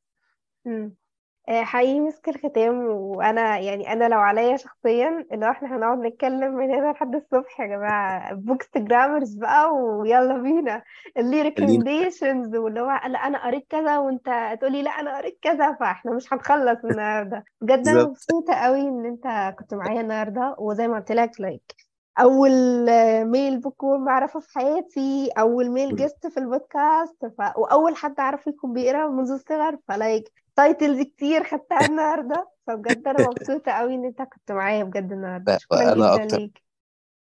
آه، 1.52 1.64
حقيقي 1.64 2.00
مسك 2.00 2.30
الختام 2.30 2.86
وأنا 2.88 3.58
يعني 3.60 3.94
أنا 3.94 4.10
لو 4.10 4.20
عليا 4.20 4.58
شخصيا 4.58 5.26
اللي 5.32 5.46
هو 5.46 5.52
إحنا 5.52 5.76
هنقعد 5.78 5.98
نتكلم 6.00 6.54
من 6.56 6.72
هنا 6.72 6.92
لحد 6.92 7.16
الصبح 7.16 7.60
يا 7.60 7.66
جماعة. 7.66 8.34
bookstagrammers 8.34 9.34
بقى 9.36 9.74
ويلا 9.76 10.38
بينا. 10.38 10.84
ال 11.18 11.42
recommendations 11.42 12.56
واللي 12.56 12.80
هو 12.82 12.86
لا 12.88 13.18
أنا 13.18 13.46
قريت 13.46 13.68
كذا 13.70 13.98
وأنت 13.98 14.58
تقولي 14.62 14.82
لا 14.82 14.90
أنا 14.92 15.18
قريت 15.18 15.40
كذا. 15.42 15.74
فإحنا 15.80 16.12
مش 16.14 16.34
هنخلص 16.34 16.86
النهارده. 16.86 17.46
بجد 17.62 17.88
أنا 17.88 18.04
مبسوطة 18.04 18.54
قوي 18.54 18.82
إن 18.82 19.06
أنت 19.06 19.56
كنت 19.60 19.74
معايا 19.74 20.02
النهارده. 20.02 20.56
وزي 20.60 20.88
ما 20.88 20.96
قلت 21.00 21.12
لك 21.12 21.42
like 21.42 21.76
أول 22.20 22.52
male 23.26 23.60
bookworm 23.60 24.10
أعرفه 24.10 24.40
في 24.40 24.54
حياتي 24.60 25.30
أول 25.40 25.70
male 25.70 25.96
guest 25.96 26.28
في 26.28 26.38
البودكاست. 26.40 27.26
ف... 27.26 27.42
وأول 27.58 27.96
حد 27.96 28.20
اعرف 28.20 28.48
يكون 28.48 28.74
بيقرأ 28.74 29.08
منذ 29.08 29.32
الصغر. 29.32 29.78
ف 29.88 29.96
like 29.96 30.32
titles 30.56 31.02
كتير 31.02 31.44
خدتها 31.44 31.86
النهارده. 31.90 32.48
فبجد 32.68 33.08
أنا 33.08 33.28
مبسوطة 33.28 33.72
قوي 33.72 33.96
إن 33.96 34.06
أنت 34.06 34.22
كنت 34.22 34.52
معايا 34.52 34.84
بجد 34.84 35.12
النهارده. 35.12 35.58
شكرا 35.58 35.82
أنا 35.82 35.94
جدا 36.16 36.24
أكتر. 36.24 36.38
ليك. 36.38 36.62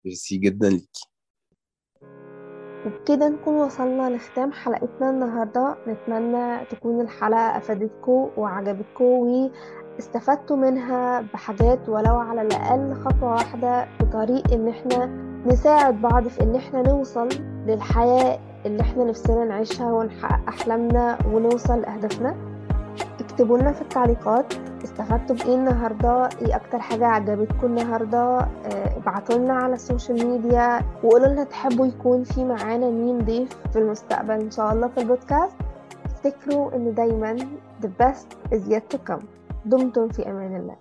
ميرسي 0.05 0.37
جدا 0.37 0.69
ليكي 0.69 1.07
وبكده 2.85 3.29
نكون 3.29 3.53
وصلنا 3.55 4.09
لختام 4.15 4.51
حلقتنا 4.51 5.09
النهاردة. 5.09 5.77
نتمنى 5.87 6.65
تكون 6.65 7.01
الحلقة 7.01 7.57
أفادتكم 7.57 8.29
وعجبتكم 8.37 9.03
واستفدتوا 9.03 10.55
منها 10.57 11.21
بحاجات 11.21 11.89
ولو 11.89 12.15
على 12.15 12.41
الأقل 12.41 12.93
خطوة 12.93 13.31
واحدة 13.33 13.85
في 13.97 14.05
طريق 14.05 14.53
إن 14.53 14.67
إحنا 14.67 15.05
نساعد 15.45 16.01
بعض 16.01 16.27
في 16.27 16.41
إن 16.41 16.55
إحنا 16.55 16.81
نوصل 16.81 17.29
للحياة 17.67 18.39
اللي 18.65 18.81
إحنا 18.81 19.03
نفسنا 19.03 19.45
نعيشها 19.45 19.91
ونحقق 19.91 20.47
أحلامنا 20.47 21.17
ونوصل 21.27 21.81
لأهدافنا. 21.81 22.50
اكتبوا 23.41 23.57
لنا 23.57 23.71
في 23.71 23.81
التعليقات 23.81 24.53
استفدتوا 24.83 25.35
بإيه 25.35 25.55
النهارده 25.55 26.29
إيه 26.41 26.55
أكتر 26.55 26.79
حاجة 26.79 27.05
عجبتكم 27.05 27.67
النهارده 27.67 28.39
آه، 28.39 28.97
ابعتوا 28.97 29.35
لنا 29.35 29.53
على 29.53 29.73
ال 29.73 29.81
social 29.81 30.27
media 30.27 30.81
وقولوا 31.03 31.27
لنا 31.27 31.43
تحبوا 31.43 31.85
يكون 31.87 32.23
في 32.23 32.45
معانا 32.45 32.89
مين 32.89 33.19
ضيف 33.19 33.49
في 33.73 33.79
المستقبل 33.79 34.31
إن 34.31 34.51
شاء 34.51 34.73
الله 34.73 34.87
في 34.87 34.97
البودكاست. 35.01 35.55
افتكروا 36.05 36.75
إن 36.75 36.93
دايما 36.93 37.37
the 37.81 37.87
best 38.03 38.53
is 38.55 38.71
yet 38.73 38.95
to 38.95 39.11
come. 39.11 39.23
دمتم 39.65 40.07
في 40.09 40.29
أمان 40.29 40.55
الله. 40.55 40.75